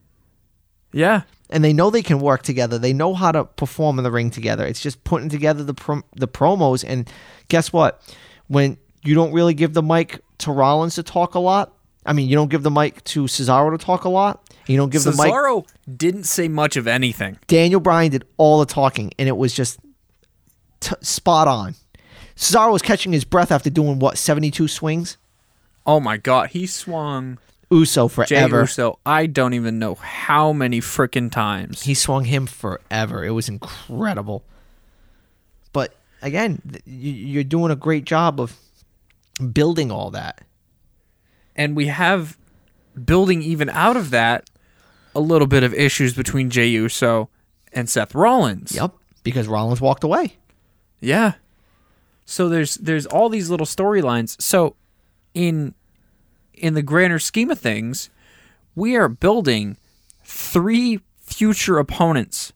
Yeah. 0.92 1.22
and 1.50 1.62
they 1.64 1.72
know 1.72 1.90
they 1.90 2.02
can 2.02 2.20
work 2.20 2.42
together. 2.42 2.78
They 2.78 2.92
know 2.92 3.14
how 3.14 3.32
to 3.32 3.44
perform 3.44 3.98
in 3.98 4.04
the 4.04 4.10
ring 4.10 4.30
together. 4.30 4.64
It's 4.64 4.80
just 4.80 5.02
putting 5.04 5.28
together 5.28 5.62
the 5.64 5.74
prom- 5.74 6.04
the 6.16 6.28
promos. 6.28 6.84
And 6.86 7.10
guess 7.48 7.72
what? 7.72 8.00
When 8.48 8.76
you 9.02 9.14
don't 9.14 9.32
really 9.32 9.54
give 9.54 9.74
the 9.74 9.82
mic 9.82 10.22
to 10.38 10.52
Rollins 10.52 10.96
to 10.96 11.02
talk 11.02 11.34
a 11.34 11.38
lot, 11.38 11.72
I 12.06 12.12
mean, 12.12 12.28
you 12.28 12.36
don't 12.36 12.48
give 12.48 12.62
the 12.62 12.70
mic 12.70 13.02
to 13.04 13.24
Cesaro 13.24 13.76
to 13.76 13.82
talk 13.82 14.04
a 14.04 14.08
lot. 14.08 14.42
You 14.66 14.76
don't 14.76 14.90
give 14.90 15.04
the 15.04 15.10
mic. 15.10 15.32
Cesaro 15.32 15.66
didn't 15.96 16.24
say 16.24 16.48
much 16.48 16.76
of 16.76 16.86
anything. 16.86 17.38
Daniel 17.46 17.80
Bryan 17.80 18.10
did 18.10 18.24
all 18.36 18.60
the 18.60 18.66
talking, 18.66 19.12
and 19.18 19.28
it 19.28 19.36
was 19.36 19.54
just 19.54 19.78
t- 20.80 20.94
spot 21.00 21.48
on. 21.48 21.74
Cesaro 22.36 22.72
was 22.72 22.82
catching 22.82 23.12
his 23.12 23.24
breath 23.24 23.50
after 23.52 23.70
doing 23.70 23.98
what 23.98 24.18
seventy 24.18 24.50
two 24.50 24.68
swings. 24.68 25.16
Oh 25.86 26.00
my 26.00 26.16
god, 26.16 26.50
he 26.50 26.66
swung 26.66 27.38
Uso 27.70 28.08
Jey 28.08 28.14
forever. 28.26 28.60
Uso. 28.60 28.98
I 29.04 29.26
don't 29.26 29.54
even 29.54 29.78
know 29.78 29.94
how 29.94 30.52
many 30.52 30.80
freaking 30.80 31.30
times. 31.30 31.82
He 31.82 31.94
swung 31.94 32.24
him 32.24 32.46
forever. 32.46 33.24
It 33.24 33.30
was 33.30 33.48
incredible. 33.48 34.44
But 35.72 35.94
again, 36.24 36.60
you- 36.84 37.12
you're 37.12 37.44
doing 37.44 37.70
a 37.70 37.76
great 37.76 38.04
job 38.04 38.40
of 38.40 38.56
building 39.52 39.90
all 39.92 40.10
that. 40.10 40.40
and 41.56 41.76
we 41.76 41.86
have 41.86 42.36
building 43.04 43.40
even 43.40 43.70
out 43.70 43.96
of 43.96 44.10
that 44.10 44.50
a 45.14 45.20
little 45.20 45.46
bit 45.46 45.62
of 45.62 45.72
issues 45.72 46.12
between 46.14 46.50
Jey 46.50 46.66
Uso 46.66 47.28
and 47.72 47.88
Seth 47.88 48.12
Rollins. 48.12 48.72
Yep, 48.74 48.92
because 49.22 49.46
Rollins 49.46 49.80
walked 49.80 50.02
away. 50.02 50.34
Yeah. 51.00 51.34
So 52.24 52.48
there's 52.48 52.74
there's 52.76 53.06
all 53.06 53.28
these 53.28 53.50
little 53.50 53.66
storylines. 53.66 54.40
So 54.42 54.74
in 55.32 55.74
in 56.54 56.74
the 56.74 56.82
grander 56.82 57.20
scheme 57.20 57.50
of 57.50 57.58
things, 57.60 58.10
we 58.74 58.96
are 58.96 59.08
building 59.08 59.76
three 60.24 60.98
future 61.20 61.78
opponents 61.78 62.52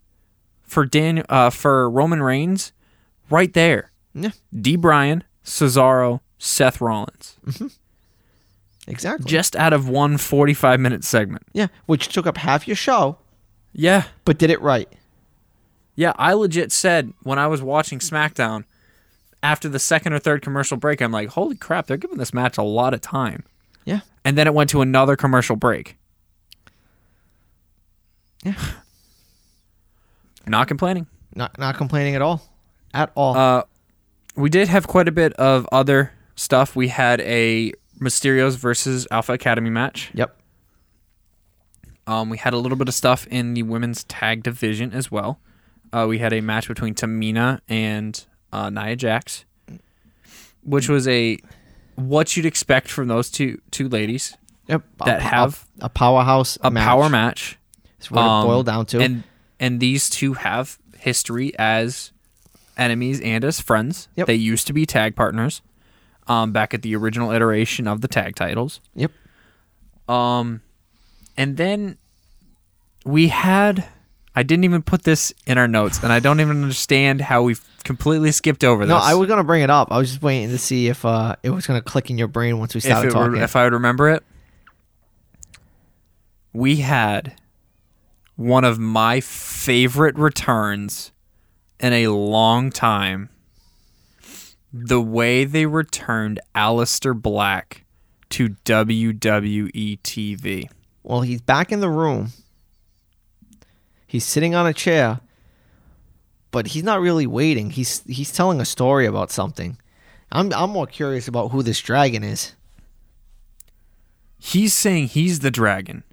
for 0.64 0.84
Dan 0.86 1.22
uh, 1.28 1.50
for 1.50 1.88
Roman 1.88 2.20
Reigns 2.22 2.72
right 3.30 3.52
there. 3.52 3.90
Yeah, 4.14 4.30
D. 4.58 4.76
Bryan, 4.76 5.24
Cesaro, 5.44 6.20
Seth 6.38 6.80
Rollins. 6.80 7.36
Mm-hmm. 7.46 7.66
exactly. 8.86 9.30
Just 9.30 9.54
out 9.56 9.72
of 9.72 9.88
one 9.88 10.16
45 10.18 10.80
minute 10.80 11.04
segment. 11.04 11.42
yeah, 11.52 11.68
which 11.86 12.08
took 12.08 12.26
up 12.26 12.36
half 12.38 12.66
your 12.66 12.76
show, 12.76 13.18
Yeah. 13.72 14.04
but 14.24 14.38
did 14.38 14.50
it 14.50 14.60
right. 14.60 14.88
Yeah, 15.94 16.12
I 16.16 16.32
legit 16.32 16.70
said 16.72 17.12
when 17.22 17.38
I 17.38 17.46
was 17.48 17.60
watching 17.60 17.98
SmackDown 17.98 18.64
after 19.42 19.68
the 19.68 19.78
second 19.80 20.12
or 20.12 20.18
third 20.20 20.42
commercial 20.42 20.76
break, 20.76 21.00
I'm 21.00 21.10
like, 21.12 21.30
holy 21.30 21.56
crap, 21.56 21.86
they're 21.86 21.96
giving 21.96 22.18
this 22.18 22.32
match 22.34 22.56
a 22.58 22.62
lot 22.62 22.94
of 22.94 23.00
time. 23.00 23.44
Yeah, 23.84 24.00
And 24.24 24.36
then 24.38 24.46
it 24.46 24.54
went 24.54 24.70
to 24.70 24.80
another 24.80 25.16
commercial 25.16 25.56
break. 25.56 25.96
Yeah. 28.44 28.54
Not 30.46 30.66
complaining. 30.68 31.06
not 31.34 31.58
not 31.58 31.76
complaining 31.76 32.14
at 32.14 32.22
all, 32.22 32.40
at 32.98 33.12
all. 33.14 33.36
Uh, 33.36 33.62
we 34.36 34.48
did 34.50 34.68
have 34.68 34.86
quite 34.86 35.08
a 35.08 35.12
bit 35.12 35.32
of 35.34 35.66
other 35.72 36.12
stuff. 36.36 36.76
We 36.76 36.88
had 36.88 37.20
a 37.22 37.72
Mysterios 38.00 38.56
versus 38.56 39.06
Alpha 39.10 39.32
Academy 39.32 39.70
match. 39.70 40.10
yep. 40.14 40.34
Um, 42.06 42.30
we 42.30 42.38
had 42.38 42.54
a 42.54 42.56
little 42.56 42.78
bit 42.78 42.88
of 42.88 42.94
stuff 42.94 43.26
in 43.26 43.52
the 43.54 43.62
women's 43.64 44.04
tag 44.04 44.42
division 44.42 44.92
as 44.94 45.10
well. 45.10 45.40
Uh, 45.92 46.06
we 46.08 46.18
had 46.18 46.32
a 46.32 46.40
match 46.40 46.66
between 46.68 46.94
Tamina 46.94 47.60
and 47.68 48.24
uh, 48.52 48.70
Nia 48.70 48.96
Jax, 48.96 49.44
which 50.62 50.88
was 50.88 51.06
a 51.08 51.38
what 51.96 52.34
you'd 52.36 52.46
expect 52.46 52.88
from 52.90 53.08
those 53.08 53.30
two 53.30 53.60
two 53.70 53.88
ladies. 53.88 54.36
Yep. 54.68 54.84
That 55.04 55.18
a, 55.18 55.22
have 55.22 55.66
a, 55.80 55.86
a 55.86 55.88
powerhouse 55.88 56.56
A 56.62 56.70
match. 56.70 56.84
power 56.84 57.08
match. 57.10 57.58
That's 57.98 58.10
what 58.10 58.20
Um, 58.22 58.44
it 58.44 58.48
boiled 58.48 58.66
down 58.66 58.86
to. 58.86 59.00
And 59.00 59.22
and 59.60 59.80
these 59.80 60.08
two 60.08 60.34
have 60.34 60.78
history 60.98 61.52
as 61.58 62.12
enemies 62.78 63.20
and 63.20 63.44
as 63.44 63.60
friends. 63.60 64.08
Yep. 64.16 64.26
They 64.26 64.34
used 64.34 64.66
to 64.68 64.72
be 64.72 64.86
tag 64.86 65.16
partners. 65.16 65.62
Um, 66.26 66.52
back 66.52 66.74
at 66.74 66.82
the 66.82 66.94
original 66.94 67.32
iteration 67.32 67.88
of 67.88 68.02
the 68.02 68.08
tag 68.08 68.36
titles. 68.36 68.80
yep. 68.94 69.10
Um, 70.08 70.60
and 71.38 71.56
then 71.56 71.98
we 73.04 73.28
had. 73.28 73.86
I 74.34 74.42
didn't 74.42 74.64
even 74.64 74.82
put 74.82 75.02
this 75.02 75.32
in 75.46 75.58
our 75.58 75.66
notes, 75.66 76.02
and 76.02 76.12
I 76.12 76.20
don't 76.20 76.40
even 76.40 76.62
understand 76.62 77.20
how 77.20 77.42
we've 77.42 77.64
completely 77.82 78.30
skipped 78.30 78.62
over 78.62 78.84
this. 78.84 78.90
No, 78.90 78.98
I 78.98 79.14
was 79.14 79.26
gonna 79.28 79.42
bring 79.42 79.62
it 79.62 79.70
up. 79.70 79.90
I 79.90 79.98
was 79.98 80.10
just 80.10 80.22
waiting 80.22 80.50
to 80.50 80.58
see 80.58 80.88
if 80.88 81.04
uh, 81.04 81.36
it 81.42 81.50
was 81.50 81.66
gonna 81.66 81.82
click 81.82 82.10
in 82.10 82.18
your 82.18 82.28
brain 82.28 82.58
once 82.58 82.74
we 82.74 82.80
started 82.80 83.08
it 83.08 83.12
talking. 83.12 83.32
were, 83.32 83.42
if 83.42 83.56
I 83.56 83.64
would 83.64 83.72
remember 83.72 84.08
it. 84.10 84.22
We 86.52 86.76
had 86.76 87.34
one 88.36 88.64
of 88.64 88.78
my 88.78 89.20
favorite 89.20 90.16
returns 90.16 91.10
in 91.80 91.92
a 91.92 92.08
long 92.08 92.70
time. 92.70 93.28
The 94.72 95.00
way 95.00 95.44
they 95.44 95.66
returned 95.66 96.40
Aleister 96.54 97.20
Black 97.20 97.84
to 98.30 98.50
WWE 98.64 100.00
TV. 100.00 100.68
well, 101.02 101.22
he's 101.22 101.40
back 101.40 101.72
in 101.72 101.80
the 101.80 101.88
room. 101.88 102.32
He's 104.06 104.24
sitting 104.24 104.54
on 104.54 104.66
a 104.66 104.72
chair, 104.74 105.20
but 106.50 106.68
he's 106.68 106.82
not 106.82 107.00
really 107.00 107.26
waiting. 107.26 107.70
He's 107.70 108.02
he's 108.06 108.32
telling 108.32 108.60
a 108.60 108.64
story 108.64 109.06
about 109.06 109.30
something. 109.30 109.78
I'm 110.32 110.52
I'm 110.52 110.70
more 110.70 110.86
curious 110.86 111.28
about 111.28 111.48
who 111.48 111.62
this 111.62 111.80
dragon 111.80 112.22
is. 112.24 112.54
He's 114.38 114.74
saying 114.74 115.08
he's 115.08 115.40
the 115.40 115.50
dragon. 115.50 116.04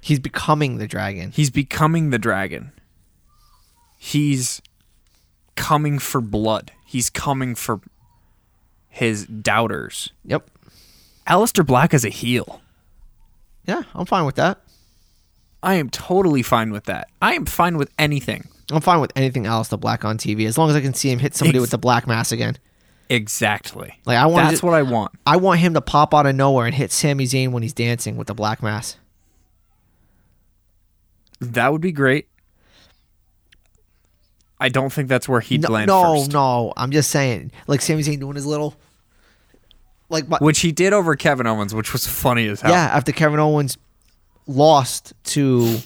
He's 0.00 0.18
becoming 0.18 0.78
the 0.78 0.86
dragon. 0.86 1.30
He's 1.30 1.50
becoming 1.50 2.10
the 2.10 2.18
dragon. 2.18 2.72
He's 3.98 4.60
coming 5.56 5.98
for 5.98 6.20
blood. 6.20 6.72
He's 6.84 7.10
coming 7.10 7.54
for 7.54 7.80
his 8.88 9.26
doubters. 9.26 10.12
Yep. 10.24 10.48
Aleister 11.26 11.64
Black 11.64 11.94
is 11.94 12.04
a 12.04 12.08
heel. 12.08 12.60
Yeah, 13.66 13.82
I'm 13.94 14.06
fine 14.06 14.26
with 14.26 14.34
that. 14.36 14.60
I 15.62 15.74
am 15.74 15.90
totally 15.90 16.42
fine 16.42 16.72
with 16.72 16.84
that. 16.84 17.08
I 17.20 17.34
am 17.34 17.46
fine 17.46 17.76
with 17.78 17.90
anything. 17.98 18.48
I'm 18.70 18.80
fine 18.80 19.00
with 19.00 19.12
anything 19.14 19.44
Aleister 19.44 19.78
Black 19.78 20.04
on 20.04 20.18
TV 20.18 20.46
as 20.46 20.58
long 20.58 20.70
as 20.70 20.76
I 20.76 20.80
can 20.80 20.94
see 20.94 21.10
him 21.10 21.18
hit 21.18 21.34
somebody 21.34 21.58
Ex- 21.58 21.62
with 21.62 21.70
the 21.70 21.78
black 21.78 22.06
mass 22.06 22.32
again. 22.32 22.58
Exactly. 23.08 23.98
Like 24.04 24.16
I 24.16 24.26
want 24.26 24.48
That's 24.48 24.62
what 24.62 24.74
I 24.74 24.82
want. 24.82 25.12
I 25.26 25.36
want 25.36 25.60
him 25.60 25.74
to 25.74 25.80
pop 25.80 26.14
out 26.14 26.26
of 26.26 26.34
nowhere 26.34 26.66
and 26.66 26.74
hit 26.74 26.90
Sami 26.90 27.24
Zayn 27.24 27.52
when 27.52 27.62
he's 27.62 27.74
dancing 27.74 28.16
with 28.16 28.26
the 28.26 28.34
black 28.34 28.62
mass. 28.62 28.96
That 31.40 31.72
would 31.72 31.80
be 31.80 31.92
great. 31.92 32.28
I 34.62 34.68
don't 34.68 34.90
think 34.92 35.08
that's 35.08 35.28
where 35.28 35.40
he'd 35.40 35.62
no, 35.62 35.68
land 35.70 35.88
no, 35.88 36.16
first. 36.18 36.32
no. 36.32 36.72
I'm 36.76 36.90
just 36.92 37.10
saying, 37.10 37.52
like 37.66 37.80
Sami 37.80 38.02
Zayn 38.02 38.20
doing 38.20 38.36
his 38.36 38.46
little, 38.46 38.74
like, 40.08 40.28
but, 40.28 40.40
Which 40.40 40.60
he 40.60 40.72
did 40.72 40.92
over 40.92 41.16
Kevin 41.16 41.46
Owens, 41.46 41.74
which 41.74 41.92
was 41.92 42.06
funny 42.06 42.46
as 42.46 42.60
hell. 42.60 42.70
yeah. 42.72 42.84
After 42.92 43.12
Kevin 43.12 43.40
Owens 43.40 43.76
lost 44.46 45.12
to 45.24 45.78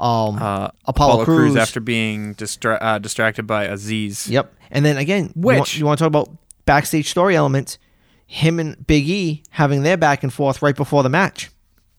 um, 0.00 0.36
Uh, 0.40 0.68
Apollo, 0.86 1.24
Crews. 1.24 1.56
after 1.56 1.80
being 1.80 2.34
distra- 2.34 2.78
uh, 2.80 2.98
distracted 2.98 3.46
by 3.46 3.66
Azeez. 3.68 4.28
Yep. 4.28 4.52
And 4.70 4.84
then 4.84 4.96
again, 4.96 5.32
you 5.34 5.42
Which- 5.42 5.58
want, 5.58 5.78
you 5.78 5.84
want 5.86 5.98
to 5.98 6.02
talk 6.04 6.08
about 6.08 6.30
backstage 6.64 7.08
story 7.10 7.36
elements? 7.36 7.78
Him 8.26 8.58
and 8.58 8.84
Big 8.86 9.08
E 9.08 9.42
having 9.50 9.84
their 9.84 9.96
back 9.96 10.22
and 10.24 10.32
forth 10.32 10.60
right 10.60 10.74
before 10.74 11.02
the 11.04 11.08
match. 11.08 11.50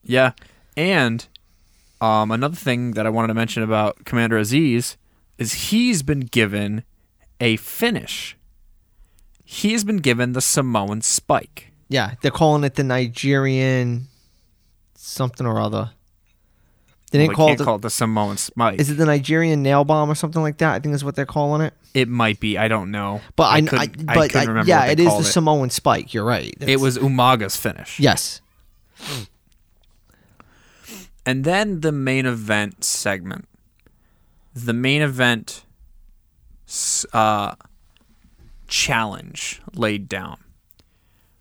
Yeah. 0.04 0.32
And 0.76 1.26
um, 2.02 2.32
another 2.32 2.56
thing 2.56 2.92
that 2.92 3.06
I 3.06 3.10
wanted 3.10 3.28
to 3.30 3.34
mention 3.34 3.64
about 3.64 4.04
Commander 4.04 4.38
Azeez 4.40 4.98
is 5.38 5.54
he's 5.70 6.04
been 6.04 6.22
given 6.22 6.84
a 7.40 7.56
finish. 7.58 8.36
He 9.46 9.72
has 9.74 9.84
been 9.84 9.98
given 9.98 10.34
the 10.34 10.42
Samoan 10.42 11.02
spike. 11.02 11.72
Yeah, 11.90 12.16
they're 12.22 12.32
calling 12.32 12.64
it 12.64 12.76
the 12.76 12.84
Nigerian 12.84 14.08
something 14.96 15.48
or 15.48 15.60
other. 15.60 15.92
They 17.12 17.20
didn't 17.20 17.38
Well, 17.38 17.48
call 17.48 17.54
it. 17.54 17.58
The, 17.60 17.64
call 17.64 17.76
it 17.78 17.82
the 17.84 17.90
Samoan 17.90 18.36
spike. 18.36 18.80
is 18.82 18.90
it 18.90 18.96
the 18.96 19.06
Nigerian 19.06 19.64
nail 19.64 19.86
bomb 19.86 20.10
or 20.10 20.16
something 20.16 20.42
like 20.42 20.58
that? 20.58 20.74
I 20.74 20.80
think 20.80 20.94
is 20.94 21.06
what 21.06 21.16
they're 21.16 21.26
calling 21.26 21.62
it. 21.62 21.74
it 21.94 22.10
might 22.10 22.42
be. 22.42 22.58
I 22.58 22.68
don't 22.68 22.92
know. 22.92 23.22
But 23.38 23.44
I, 23.44 23.56
I, 23.56 23.62
couldn't- 23.62 24.06
but 24.08 24.30
couldn't 24.32 24.36
I- 24.38 24.44
remember 24.52 24.68
yeah, 24.70 24.86
it 24.88 25.00
is 25.00 25.06
the 25.06 25.12
called 25.12 25.26
Samoan 25.26 25.70
spike. 25.70 26.14
You're 26.14 26.26
right. 26.26 26.54
It 26.60 26.82
was 26.82 26.98
Umaga's 26.98 27.56
finish. 27.56 27.98
yes. 28.00 28.42
And 31.26 31.44
then 31.44 31.82
the 31.82 31.92
main 31.92 32.26
event 32.26 32.84
segment. 32.84 33.48
The 34.66 34.74
main 34.74 35.02
event 35.04 35.66
uh, 37.14 37.56
challenge 38.68 39.62
laid 39.74 40.10
down. 40.10 40.38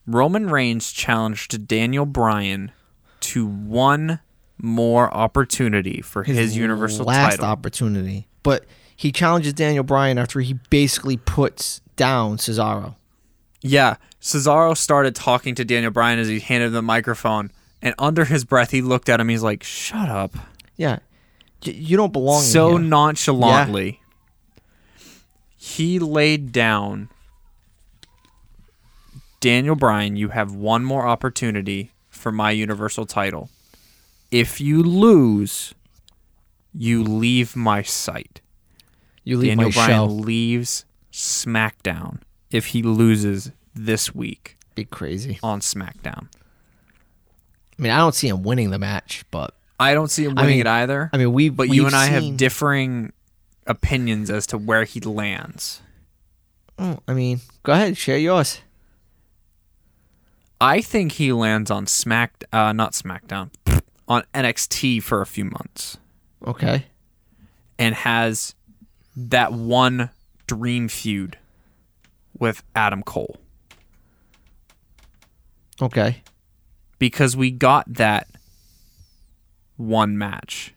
Roman 0.07 0.49
Reigns 0.51 0.93
challenged 0.93 1.67
Daniel 1.67 2.07
Bryan 2.07 2.73
to 3.21 3.47
one 3.47 4.21
more 4.59 5.13
opportunity 5.13 6.01
for 6.01 6.23
his, 6.23 6.57
Universal 6.57 7.07
last 7.07 7.37
title. 7.37 7.47
opportunity. 7.47 8.29
But 8.43 8.65
he 8.95 9.11
challenges 9.13 9.53
Daniel 9.53 9.83
Bryan 9.83 10.19
after 10.19 10.41
he 10.41 10.55
basically 10.71 11.17
puts 11.17 11.81
down 11.97 12.37
Cesaro. 12.37 12.97
yeah, 13.63 13.97
Cesaro 14.21 14.77
started 14.77 15.15
talking 15.15 15.55
to 15.55 15.65
Daniel 15.65 15.91
Bryan 15.91 16.19
as 16.19 16.29
he 16.29 16.39
handed 16.41 16.67
him 16.67 16.73
the 16.75 16.83
microphone, 16.83 17.51
and 17.83 17.95
under 17.99 18.25
his 18.27 18.45
breath, 18.45 18.71
he 18.71 18.83
looked 18.83 19.09
at 19.09 19.21
him. 19.21 19.29
He's 19.29 19.43
like, 19.43 19.63
"Shut 19.63 20.09
up." 20.09 20.35
Yeah. 20.77 20.99
You 21.63 21.97
don't 21.97 22.13
belong 22.13 22.43
so 22.43 22.77
nonchalantly. 22.77 24.01
He 25.57 25.99
laid 25.99 26.53
down 26.53 27.09
Daniel 29.41 29.77
Bryan, 29.77 30.17
you 30.17 30.29
have 30.29 30.55
one 30.55 30.85
more 30.85 31.07
opportunity 31.07 31.91
for 32.09 32.33
my 32.33 32.51
universal 32.51 33.05
title. 33.07 33.51
If 34.31 34.61
you 34.61 34.83
lose, 34.83 35.75
you 36.73 37.03
leave 37.03 37.55
my 37.57 37.83
site. 37.83 38.41
you 39.25 39.37
leave 39.39 39.51
Daniel 39.57 39.71
my 39.71 39.75
Bryan 39.75 40.21
leaves 40.23 40.85
SmackDown 41.13 42.21
if 42.51 42.67
he 42.67 42.83
loses 42.83 43.51
this 43.75 44.15
week 44.15 44.57
Be 44.75 44.85
crazy. 44.85 45.39
on 45.43 45.61
SmackDown. 45.61 46.29
I 47.79 47.83
mean, 47.83 47.93
I 47.93 47.99
don't 47.99 48.15
see 48.15 48.29
him 48.29 48.43
winning 48.43 48.71
the 48.71 48.79
match, 48.79 49.25
but 49.31 49.55
I 49.79 49.93
don't 49.95 50.11
see 50.11 50.25
him 50.25 50.39
I 50.39 50.43
winning 50.43 50.59
mean- 50.59 50.67
it 50.67 50.71
either. 50.71 51.11
I 51.13 51.17
mean, 51.19 51.33
we. 51.33 51.49
but 51.51 51.69
you 51.69 51.87
and 51.87 51.95
I 51.95 52.07
have 52.07 52.37
differing 52.37 53.13
opinions 53.67 54.31
as 54.31 54.47
to 54.49 54.59
where 54.59 54.85
he 54.85 55.01
lands. 55.01 55.83
Oh, 56.79 56.99
I 57.09 57.15
mean, 57.15 57.41
go 57.63 57.73
ahead, 57.73 57.97
share 57.97 58.19
yours. 58.19 58.61
I 60.61 60.81
think 60.81 61.13
he 61.13 61.33
lands 61.33 61.71
on 61.71 61.87
Smack, 61.87 62.45
uh, 62.53 62.73
not 62.73 62.93
SmackDown, 62.93 63.51
on 64.09 64.23
NXT 64.35 65.03
for 65.03 65.21
a 65.21 65.27
few 65.27 65.45
months 65.45 65.99
Okay. 66.47 66.87
and 67.79 67.95
has 67.95 68.55
that 69.17 69.53
one 69.53 70.11
dream 70.47 70.89
feud 70.89 71.39
with 72.39 72.63
Adam 72.75 73.03
Cole 73.03 73.37
Okay. 75.81 76.23
because 76.99 77.37
we 77.37 77.51
got 77.51 77.93
that 77.95 78.29
one 79.77 80.17
match 80.19 80.75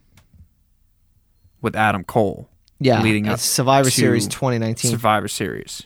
with 1.62 1.76
Adam 1.76 2.04
Cole 2.04 2.50
Yeah. 2.80 3.02
Leading 3.02 3.28
up 3.28 3.40
Survivor 3.40 3.90
Series 3.90 4.28
2019. 4.28 4.92
Survivor 4.92 5.28
Series. 5.28 5.84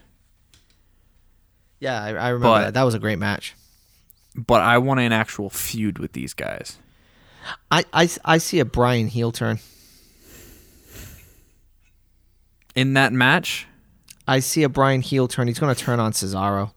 yeah, 1.80 2.01
I, 2.01 2.07
I 2.09 2.30
remember 2.30 2.39
But- 2.39 2.61
that. 2.66 2.74
That 2.76 2.84
was 2.84 2.93
a 2.93 2.99
great 2.99 3.20
match. 3.20 3.55
But 4.36 4.61
I 4.61 4.80
want 4.80 4.99
an 4.99 5.11
actual 5.11 5.49
feud 5.51 5.99
with 5.99 6.14
these 6.14 6.34
guys. 6.34 6.78
I, 7.70 7.84
I, 7.93 8.09
I 8.26 8.38
see 8.39 8.59
a 8.59 8.66
Bryan 8.66 9.07
heel 9.07 9.32
turn. 9.32 9.59
In 12.76 12.93
that 12.93 13.14
match, 13.14 13.68
I 14.28 14.39
see 14.39 14.64
a 14.64 14.70
Bryan 14.70 15.01
heel 15.01 15.28
turn. 15.28 15.47
He's 15.47 15.59
going 15.59 15.74
to 15.74 15.80
turn 15.80 15.99
on 15.99 16.11
Cesaro. 16.14 16.72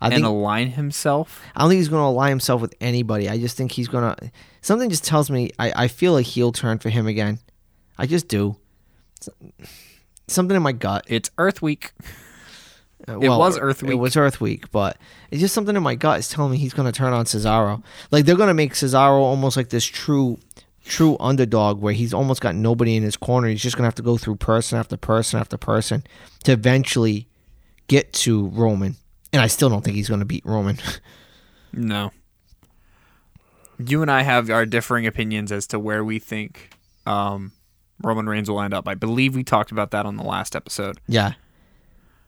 I 0.00 0.06
and 0.06 0.14
think 0.14 0.26
align 0.26 0.70
himself. 0.70 1.40
I 1.54 1.60
don't 1.60 1.70
think 1.70 1.78
he's 1.78 1.88
going 1.88 2.02
to 2.02 2.06
align 2.06 2.30
himself 2.30 2.60
with 2.60 2.74
anybody. 2.80 3.28
I 3.28 3.38
just 3.38 3.56
think 3.56 3.72
he's 3.72 3.88
going 3.88 4.14
to. 4.14 4.30
Something 4.60 4.90
just 4.90 5.04
tells 5.04 5.30
me 5.30 5.50
I, 5.58 5.84
I 5.84 5.88
feel 5.88 6.16
a 6.16 6.22
heel 6.22 6.52
turn 6.52 6.78
for 6.78 6.90
him 6.90 7.06
again. 7.06 7.38
I 7.98 8.06
just 8.06 8.28
do. 8.28 8.56
Something 10.26 10.56
in 10.56 10.62
my 10.62 10.72
gut. 10.72 11.04
It's 11.08 11.30
Earth 11.38 11.60
Week. 11.62 11.92
Uh, 13.06 13.18
It 13.20 13.28
was 13.28 13.58
Earth 13.58 13.82
Week. 13.82 13.92
It 13.92 13.96
was 13.96 14.16
Earth 14.16 14.40
Week, 14.40 14.70
but 14.70 14.96
it's 15.30 15.40
just 15.40 15.54
something 15.54 15.76
in 15.76 15.82
my 15.82 15.94
gut 15.94 16.18
is 16.18 16.28
telling 16.28 16.52
me 16.52 16.56
he's 16.58 16.72
going 16.72 16.90
to 16.90 16.96
turn 16.96 17.12
on 17.12 17.26
Cesaro. 17.26 17.82
Like 18.10 18.24
they're 18.24 18.36
going 18.36 18.48
to 18.48 18.54
make 18.54 18.72
Cesaro 18.72 19.20
almost 19.20 19.56
like 19.56 19.68
this 19.68 19.84
true, 19.84 20.38
true 20.84 21.16
underdog 21.20 21.80
where 21.82 21.92
he's 21.92 22.14
almost 22.14 22.40
got 22.40 22.54
nobody 22.54 22.96
in 22.96 23.02
his 23.02 23.16
corner. 23.18 23.48
He's 23.48 23.62
just 23.62 23.76
going 23.76 23.82
to 23.82 23.88
have 23.88 23.94
to 23.96 24.02
go 24.02 24.16
through 24.16 24.36
person 24.36 24.78
after 24.78 24.96
person 24.96 25.38
after 25.38 25.58
person 25.58 26.04
to 26.44 26.52
eventually 26.52 27.28
get 27.88 28.12
to 28.14 28.48
Roman. 28.48 28.96
And 29.34 29.42
I 29.42 29.48
still 29.48 29.68
don't 29.68 29.84
think 29.84 29.96
he's 29.96 30.08
going 30.08 30.20
to 30.20 30.26
beat 30.26 30.46
Roman. 30.46 30.78
No. 31.76 32.12
You 33.84 34.00
and 34.02 34.08
I 34.10 34.22
have 34.22 34.48
our 34.48 34.64
differing 34.64 35.06
opinions 35.08 35.50
as 35.50 35.66
to 35.66 35.78
where 35.80 36.04
we 36.04 36.20
think 36.20 36.70
um, 37.04 37.50
Roman 38.00 38.28
Reigns 38.28 38.48
will 38.48 38.60
end 38.60 38.72
up. 38.72 38.86
I 38.86 38.94
believe 38.94 39.34
we 39.34 39.42
talked 39.42 39.72
about 39.72 39.90
that 39.90 40.06
on 40.06 40.16
the 40.16 40.22
last 40.22 40.54
episode. 40.54 41.00
yeah, 41.08 41.32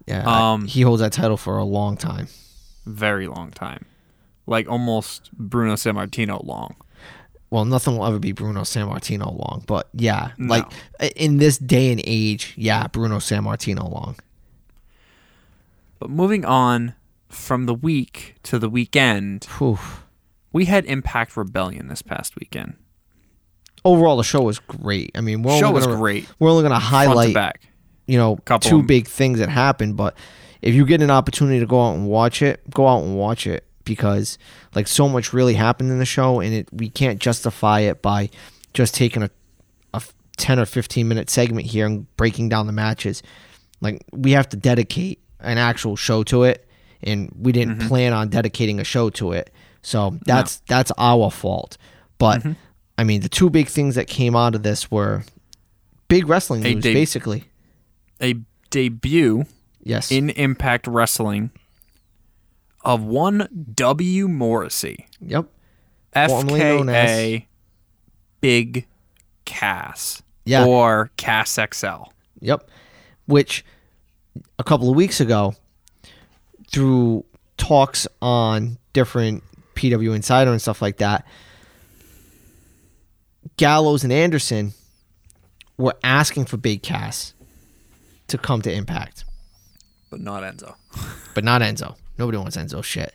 yeah. 0.06 0.28
I- 0.28 0.52
Um, 0.54 0.66
he 0.66 0.82
holds 0.82 1.00
that 1.00 1.12
title 1.12 1.36
for 1.36 1.56
a 1.58 1.64
long 1.64 1.96
time. 1.96 2.26
Very 2.86 3.28
long 3.28 3.52
time. 3.52 3.84
Like 4.48 4.68
almost 4.68 5.30
Bruno 5.32 5.74
Sammartino 5.74 6.44
long. 6.44 6.74
Well, 7.50 7.64
nothing 7.64 7.96
will 7.96 8.06
ever 8.06 8.18
be 8.18 8.32
Bruno 8.32 8.62
Sammartino 8.62 9.26
long, 9.26 9.62
but 9.68 9.88
yeah, 9.94 10.32
No. 10.38 10.48
like 10.56 10.66
in 11.14 11.36
this 11.36 11.56
day 11.58 11.92
and 11.92 12.00
age, 12.04 12.52
yeah, 12.56 12.88
Bruno 12.88 13.18
Sammartino 13.18 13.88
long. 13.88 14.16
But 15.98 16.10
moving 16.10 16.44
on 16.44 16.94
from 17.28 17.66
the 17.66 17.74
week 17.74 18.36
to 18.44 18.58
the 18.58 18.68
weekend, 18.68 19.44
Whew. 19.58 19.78
we 20.52 20.66
had 20.66 20.84
Impact 20.84 21.36
Rebellion 21.36 21.88
this 21.88 22.02
past 22.02 22.36
weekend. 22.36 22.74
overall 23.84 24.16
the 24.16 24.24
show 24.24 24.42
was 24.42 24.58
great. 24.58 25.10
I 25.14 25.20
mean, 25.20 25.42
we're 25.42 25.58
Show 25.58 25.66
only 25.68 25.74
was 25.78 25.86
gonna, 25.86 25.98
great. 25.98 26.28
We're 26.38 26.50
only 26.50 26.62
going 26.62 26.72
to 26.72 26.78
highlight, 26.78 27.34
back. 27.34 27.62
you 28.06 28.18
know, 28.18 28.36
Couple 28.36 28.68
two 28.70 28.82
big 28.82 29.08
things 29.08 29.38
that 29.38 29.48
happened. 29.48 29.96
But 29.96 30.16
if 30.62 30.74
you 30.74 30.84
get 30.86 31.02
an 31.02 31.10
opportunity 31.10 31.60
to 31.60 31.66
go 31.66 31.80
out 31.82 31.94
and 31.94 32.06
watch 32.08 32.42
it, 32.42 32.68
go 32.70 32.86
out 32.86 33.02
and 33.02 33.16
watch 33.16 33.46
it 33.46 33.64
because 33.84 34.38
like 34.74 34.88
so 34.88 35.08
much 35.08 35.32
really 35.32 35.54
happened 35.54 35.90
in 35.90 35.98
the 35.98 36.04
show, 36.04 36.40
and 36.40 36.52
it 36.52 36.68
we 36.72 36.88
can't 36.90 37.20
justify 37.20 37.80
it 37.80 38.02
by 38.02 38.28
just 38.74 38.94
taking 38.94 39.22
a 39.22 39.30
a 39.94 40.02
ten 40.36 40.58
or 40.58 40.66
fifteen 40.66 41.08
minute 41.08 41.30
segment 41.30 41.66
here 41.66 41.86
and 41.86 42.14
breaking 42.16 42.48
down 42.48 42.66
the 42.66 42.72
matches. 42.72 43.22
Like 43.80 44.02
we 44.12 44.32
have 44.32 44.48
to 44.50 44.56
dedicate 44.56 45.20
an 45.40 45.58
actual 45.58 45.96
show 45.96 46.22
to 46.24 46.44
it, 46.44 46.66
and 47.02 47.30
we 47.38 47.52
didn't 47.52 47.78
Mm-hmm. 47.78 47.88
plan 47.88 48.12
on 48.12 48.28
dedicating 48.28 48.80
a 48.80 48.84
show 48.84 49.10
to 49.10 49.32
it. 49.32 49.50
So 49.82 50.18
that's 50.26 50.56
that's 50.68 50.92
our 50.98 51.30
fault. 51.30 51.76
But 52.18 52.40
Mm-hmm. 52.40 52.52
I 52.98 53.04
mean, 53.04 53.20
the 53.20 53.28
two 53.28 53.50
big 53.50 53.68
things 53.68 53.94
that 53.96 54.06
came 54.06 54.34
out 54.34 54.54
of 54.54 54.62
this 54.62 54.90
were 54.90 55.22
big 56.08 56.26
wrestling 56.28 56.64
A 56.64 56.72
news, 56.74 56.82
deb- 56.82 56.94
basically. 56.94 57.44
A 58.22 58.36
debut 58.70 59.44
Yes. 59.82 60.10
in 60.10 60.30
Impact 60.30 60.86
Wrestling 60.86 61.50
of 62.84 63.02
one 63.04 63.48
W. 63.74 64.28
Morrissey. 64.28 65.06
yep. 65.20 65.46
Formerly 66.14 66.58
known 66.60 66.86
FKA 66.86 67.46
Big 68.40 68.86
Cass. 69.44 70.22
Yeah. 70.46 70.64
Or 70.64 71.10
Cass 71.18 71.58
XL. 71.74 72.04
Yep. 72.40 72.70
Which 73.26 73.64
a 74.58 74.64
couple 74.64 74.90
of 74.90 74.96
weeks 74.96 75.20
ago, 75.20 75.54
through 76.70 77.24
talks 77.56 78.06
on 78.20 78.78
different 78.92 79.42
PW 79.74 80.14
Insider 80.14 80.50
and 80.50 80.60
stuff 80.60 80.82
like 80.82 80.98
that, 80.98 81.26
Gallows 83.56 84.04
and 84.04 84.12
Anderson 84.12 84.72
were 85.78 85.94
asking 86.02 86.46
for 86.46 86.56
Big 86.56 86.82
Cass 86.82 87.34
to 88.28 88.38
come 88.38 88.62
to 88.62 88.72
Impact, 88.72 89.24
But 90.10 90.20
not 90.20 90.42
Enzo. 90.42 90.74
but 91.34 91.44
not 91.44 91.62
Enzo. 91.62 91.96
Nobody 92.18 92.38
wants 92.38 92.56
Enzo 92.56 92.82
shit. 92.82 93.14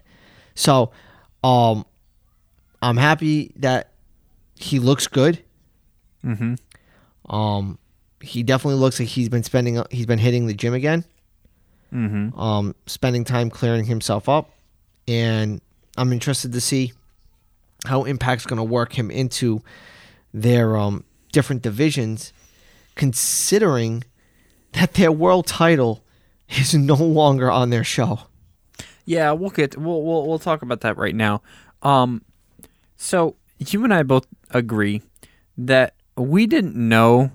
So, 0.56 0.92
um, 1.44 1.86
I'm 2.82 2.98
happy 2.98 3.52
that 3.58 3.92
he 4.56 4.80
looks 4.80 5.08
good. 5.08 5.44
Mm-hmm. 6.24 7.34
Um, 7.34 7.80
he 8.22 8.44
definitely 8.44 8.80
looks 8.80 9.00
like 9.00 9.10
he's 9.10 9.30
been 9.30 9.44
spending 9.44 9.82
he's 9.90 10.06
been 10.06 10.20
hitting 10.20 10.48
the 10.48 10.54
gym 10.54 10.74
again. 10.74 11.04
Mm-hmm. 11.94 12.40
Um, 12.40 12.76
spending 12.86 13.24
time 13.24 13.50
clearing 13.50 13.86
himself 13.86 14.30
up, 14.30 14.52
and 15.08 15.62
I'm 15.98 16.14
interested 16.14 16.54
to 16.54 16.62
see 16.62 16.94
how 17.86 18.04
Impact's 18.04 18.46
going 18.46 18.58
to 18.58 18.64
work 18.64 18.94
him 18.98 19.12
into 19.12 19.62
their 20.34 20.78
um 20.78 21.04
different 21.34 21.62
divisions, 21.62 22.32
considering 22.96 24.04
that 24.74 24.94
their 24.94 25.12
world 25.12 25.48
title 25.48 26.04
is 26.50 26.74
no 26.74 26.96
longer 26.96 27.52
on 27.52 27.70
their 27.70 27.84
show. 27.84 28.20
Yeah, 29.06 29.32
we'll 29.32 29.50
get 29.50 29.78
we'll 29.78 30.04
we'll 30.04 30.28
we'll 30.28 30.40
talk 30.40 30.62
about 30.62 30.82
that 30.82 30.98
right 30.98 31.16
now. 31.16 31.42
Um, 31.82 32.24
so 32.96 33.36
you 33.58 33.84
and 33.84 33.94
I 33.94 34.04
both 34.04 34.28
agree 34.52 35.02
that 35.58 35.96
we 36.16 36.48
didn't 36.48 36.76
know 36.76 37.32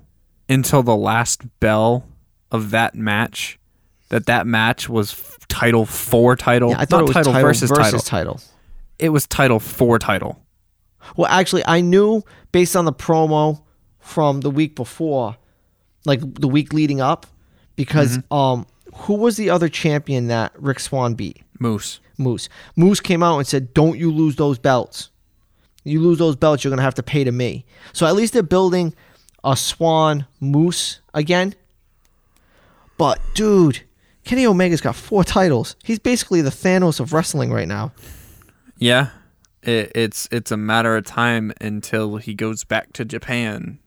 until 0.48 0.82
the 0.82 0.96
last 0.96 1.42
bell 1.60 2.06
of 2.50 2.70
that 2.70 2.94
match 2.94 3.58
that 4.08 4.26
that 4.26 4.46
match 4.46 4.88
was 4.88 5.12
f- 5.12 5.38
title 5.48 5.86
four 5.86 6.36
title. 6.36 6.70
Yeah, 6.70 6.80
I 6.80 6.84
thought 6.84 6.98
not 6.98 7.02
it 7.02 7.08
was 7.08 7.14
title, 7.14 7.32
title, 7.32 7.48
versus, 7.48 7.70
versus 7.70 8.04
title. 8.04 8.34
title. 8.34 8.40
It 8.98 9.08
was 9.10 9.26
title 9.26 9.60
four 9.60 9.98
title. 9.98 10.40
Well, 11.16 11.30
actually, 11.30 11.64
I 11.66 11.80
knew 11.80 12.22
based 12.52 12.74
on 12.76 12.84
the 12.84 12.92
promo 12.92 13.62
from 14.00 14.40
the 14.40 14.50
week 14.50 14.74
before, 14.74 15.36
like 16.04 16.20
the 16.40 16.48
week 16.48 16.72
leading 16.72 17.00
up, 17.00 17.26
because 17.76 18.18
um, 18.30 18.66
who 18.94 19.14
was 19.14 19.36
the 19.36 19.50
other 19.50 19.68
champion 19.68 20.28
that 20.28 20.52
Rich 20.60 20.80
Swann 20.80 21.14
beat? 21.14 21.42
Moose. 21.58 22.00
Moose. 22.18 22.48
Moose 22.76 23.00
came 23.00 23.22
out 23.22 23.38
and 23.38 23.46
said, 23.46 23.74
"Don't 23.74 23.98
you 23.98 24.10
lose 24.10 24.36
those 24.36 24.58
belts? 24.58 25.10
You 25.84 26.00
lose 26.00 26.18
those 26.18 26.34
belts, 26.34 26.64
you're 26.64 26.70
gonna 26.70 26.82
have 26.82 26.94
to 26.94 27.02
pay 27.02 27.24
to 27.24 27.32
me." 27.32 27.64
So 27.92 28.06
at 28.06 28.14
least 28.16 28.32
they're 28.32 28.42
building 28.42 28.94
a 29.44 29.56
Swann 29.56 30.26
Moose 30.40 31.00
again. 31.14 31.54
But 32.98 33.20
dude, 33.34 33.82
Kenny 34.26 34.44
Omega's 34.44 34.80
got 34.80 34.96
four 34.96 35.22
titles. 35.22 35.76
He's 35.84 36.00
basically 36.00 36.42
the 36.42 36.50
Thanos 36.50 36.98
of 36.98 37.12
wrestling 37.12 37.52
right 37.52 37.68
now. 37.68 37.92
Yeah, 38.76 39.10
It, 39.62 39.92
it's 39.94 40.28
it's 40.32 40.50
a 40.50 40.56
matter 40.56 40.96
of 40.96 41.04
time 41.04 41.52
until 41.60 42.16
he 42.16 42.34
goes 42.34 42.64
back 42.64 42.92
to 42.94 43.04
Japan. 43.04 43.78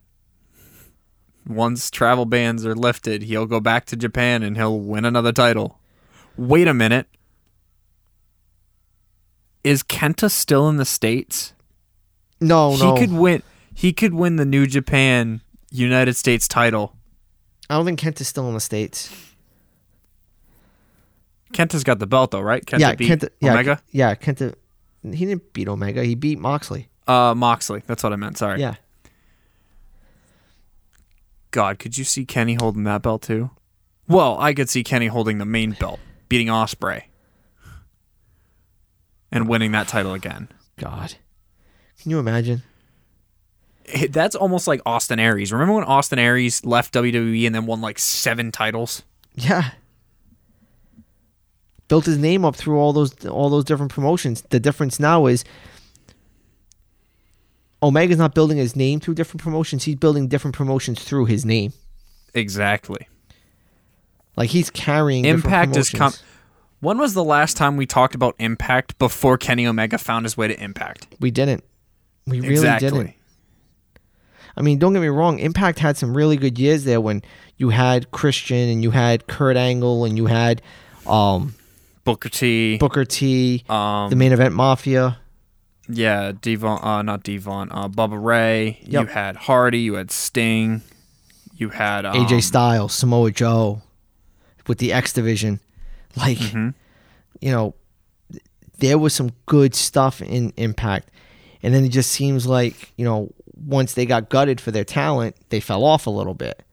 Once 1.45 1.91
travel 1.91 2.25
bans 2.25 2.65
are 2.65 2.73
lifted, 2.73 3.23
he'll 3.23 3.45
go 3.47 3.59
back 3.59 3.85
to 3.87 3.97
Japan 3.97 4.41
and 4.41 4.55
he'll 4.55 4.79
win 4.79 5.03
another 5.03 5.33
title. 5.33 5.77
Wait 6.37 6.67
a 6.69 6.73
minute. 6.73 7.07
Is 9.63 9.83
Kenta 9.83 10.31
still 10.31 10.69
in 10.69 10.77
the 10.77 10.85
states? 10.85 11.53
No, 12.39 12.77
no. 12.77 12.95
He 12.95 13.01
could 13.01 13.13
win. 13.13 13.43
He 13.73 13.91
could 13.91 14.13
win 14.13 14.37
the 14.37 14.45
New 14.45 14.65
Japan 14.67 15.41
United 15.69 16.15
States 16.15 16.47
title. 16.47 16.95
I 17.69 17.75
don't 17.75 17.85
think 17.85 17.99
Kent 17.99 18.21
is 18.21 18.27
still 18.29 18.47
in 18.47 18.53
the 18.53 18.61
states. 18.61 19.13
Kenta's 21.53 21.83
got 21.83 21.99
the 21.99 22.07
belt 22.07 22.31
though, 22.31 22.41
right? 22.41 22.63
Kenta 22.65 22.79
yeah, 22.79 22.95
beat 22.95 23.09
Kenta. 23.11 23.29
Yeah, 23.39 23.53
Omega. 23.53 23.81
yeah, 23.91 24.15
Kenta. 24.15 24.53
He 25.03 25.25
didn't 25.25 25.53
beat 25.53 25.67
Omega. 25.67 26.03
He 26.03 26.15
beat 26.15 26.39
Moxley. 26.39 26.89
Uh, 27.07 27.33
Moxley. 27.35 27.81
That's 27.87 28.03
what 28.03 28.13
I 28.13 28.17
meant. 28.17 28.37
Sorry. 28.37 28.59
Yeah. 28.59 28.75
God, 31.51 31.79
could 31.79 31.97
you 31.97 32.03
see 32.03 32.25
Kenny 32.25 32.53
holding 32.55 32.83
that 32.83 33.01
belt 33.01 33.23
too? 33.23 33.49
Well, 34.07 34.37
I 34.39 34.53
could 34.53 34.69
see 34.69 34.83
Kenny 34.83 35.07
holding 35.07 35.37
the 35.39 35.45
main 35.45 35.71
belt, 35.71 35.99
beating 36.29 36.47
Ospreay, 36.47 37.03
and 39.31 39.47
winning 39.47 39.71
that 39.71 39.87
title 39.87 40.13
again. 40.13 40.49
God. 40.77 41.15
Can 42.01 42.11
you 42.11 42.19
imagine? 42.19 42.63
It- 43.85 44.13
That's 44.13 44.35
almost 44.35 44.67
like 44.67 44.81
Austin 44.85 45.19
Aries. 45.19 45.51
Remember 45.51 45.73
when 45.73 45.83
Austin 45.83 46.19
Aries 46.19 46.63
left 46.65 46.93
WWE 46.93 47.45
and 47.45 47.55
then 47.55 47.65
won 47.65 47.81
like 47.81 47.97
seven 47.99 48.51
titles? 48.51 49.01
Yeah. 49.33 49.71
Built 51.89 52.05
his 52.05 52.17
name 52.17 52.45
up 52.45 52.55
through 52.55 52.79
all 52.79 52.93
those 52.93 53.25
all 53.25 53.49
those 53.49 53.65
different 53.65 53.91
promotions. 53.91 54.41
The 54.49 54.59
difference 54.59 54.99
now 54.99 55.25
is 55.25 55.43
Omega's 57.81 58.17
not 58.17 58.33
building 58.33 58.57
his 58.57 58.75
name 58.75 58.99
through 58.99 59.15
different 59.15 59.41
promotions. 59.41 59.83
He's 59.83 59.95
building 59.95 60.27
different 60.27 60.55
promotions 60.55 61.03
through 61.03 61.25
his 61.25 61.45
name. 61.45 61.73
Exactly. 62.33 63.07
Like 64.35 64.49
he's 64.49 64.69
carrying 64.69 65.25
Impact 65.25 65.75
is 65.75 65.89
com- 65.89 66.13
When 66.79 66.97
was 66.97 67.13
the 67.13 67.23
last 67.23 67.57
time 67.57 67.75
we 67.75 67.85
talked 67.85 68.15
about 68.15 68.35
Impact 68.39 68.97
before 68.97 69.37
Kenny 69.37 69.67
Omega 69.67 69.97
found 69.97 70.25
his 70.25 70.37
way 70.37 70.47
to 70.47 70.63
Impact? 70.63 71.07
We 71.19 71.31
didn't. 71.31 71.63
We 72.25 72.39
really 72.39 72.53
exactly. 72.53 72.89
didn't. 72.89 73.13
I 74.55 74.61
mean, 74.61 74.77
don't 74.77 74.93
get 74.93 75.01
me 75.01 75.07
wrong. 75.07 75.39
Impact 75.39 75.79
had 75.79 75.97
some 75.97 76.15
really 76.15 76.37
good 76.37 76.59
years 76.59 76.83
there 76.83 77.01
when 77.01 77.21
you 77.57 77.69
had 77.69 78.11
Christian 78.11 78.69
and 78.69 78.83
you 78.83 78.91
had 78.91 79.27
Kurt 79.27 79.57
Angle 79.57 80.05
and 80.05 80.17
you 80.17 80.25
had 80.25 80.61
um, 81.07 81.55
Booker 82.13 82.29
T. 82.29 82.77
Booker 82.77 83.05
T, 83.05 83.63
um, 83.69 84.09
the 84.09 84.15
main 84.15 84.31
event 84.31 84.53
Mafia. 84.53 85.17
yeah, 85.87 86.31
Devon. 86.39 86.79
Uh, 86.83 87.01
not 87.01 87.23
Devon. 87.23 87.69
Uh, 87.71 87.87
Bubba 87.89 88.21
Ray. 88.23 88.79
You 88.83 89.05
had 89.05 89.35
Hardy. 89.35 89.79
You 89.79 89.95
had 89.95 90.11
Sting. 90.11 90.81
You 91.55 91.69
had 91.69 92.05
um, 92.05 92.15
AJ 92.15 92.43
Styles, 92.43 92.93
Samoa 92.93 93.31
Joe, 93.31 93.81
with 94.67 94.77
the 94.77 94.93
X 94.93 95.13
division. 95.13 95.59
Like, 96.15 96.37
Mhm. 96.39 96.73
you 97.39 97.51
know, 97.51 97.75
there 98.79 98.97
was 98.97 99.13
some 99.13 99.29
good 99.45 99.75
stuff 99.75 100.21
in 100.23 100.51
Impact. 100.57 101.09
And 101.61 101.73
then 101.73 101.85
it 101.85 101.89
just 101.89 102.09
seems 102.11 102.47
like, 102.47 102.91
you 102.97 103.05
know, 103.05 103.29
once 103.55 103.93
they 103.93 104.05
got 104.07 104.29
gutted 104.29 104.59
for 104.59 104.71
their 104.71 104.83
talent, 104.83 105.35
they 105.49 105.59
fell 105.59 105.83
off 105.83 106.07
a 106.07 106.09
little 106.09 106.33
bit. 106.33 106.63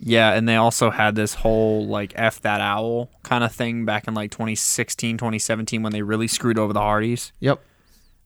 Yeah, 0.00 0.32
and 0.32 0.48
they 0.48 0.56
also 0.56 0.90
had 0.90 1.16
this 1.16 1.34
whole 1.34 1.86
like 1.86 2.12
F 2.14 2.40
that 2.42 2.60
owl 2.60 3.10
kind 3.22 3.42
of 3.42 3.52
thing 3.52 3.84
back 3.84 4.06
in 4.06 4.14
like 4.14 4.30
2016, 4.30 5.18
2017 5.18 5.82
when 5.82 5.92
they 5.92 6.02
really 6.02 6.28
screwed 6.28 6.58
over 6.58 6.72
the 6.72 6.80
Hardys. 6.80 7.32
Yep. 7.40 7.60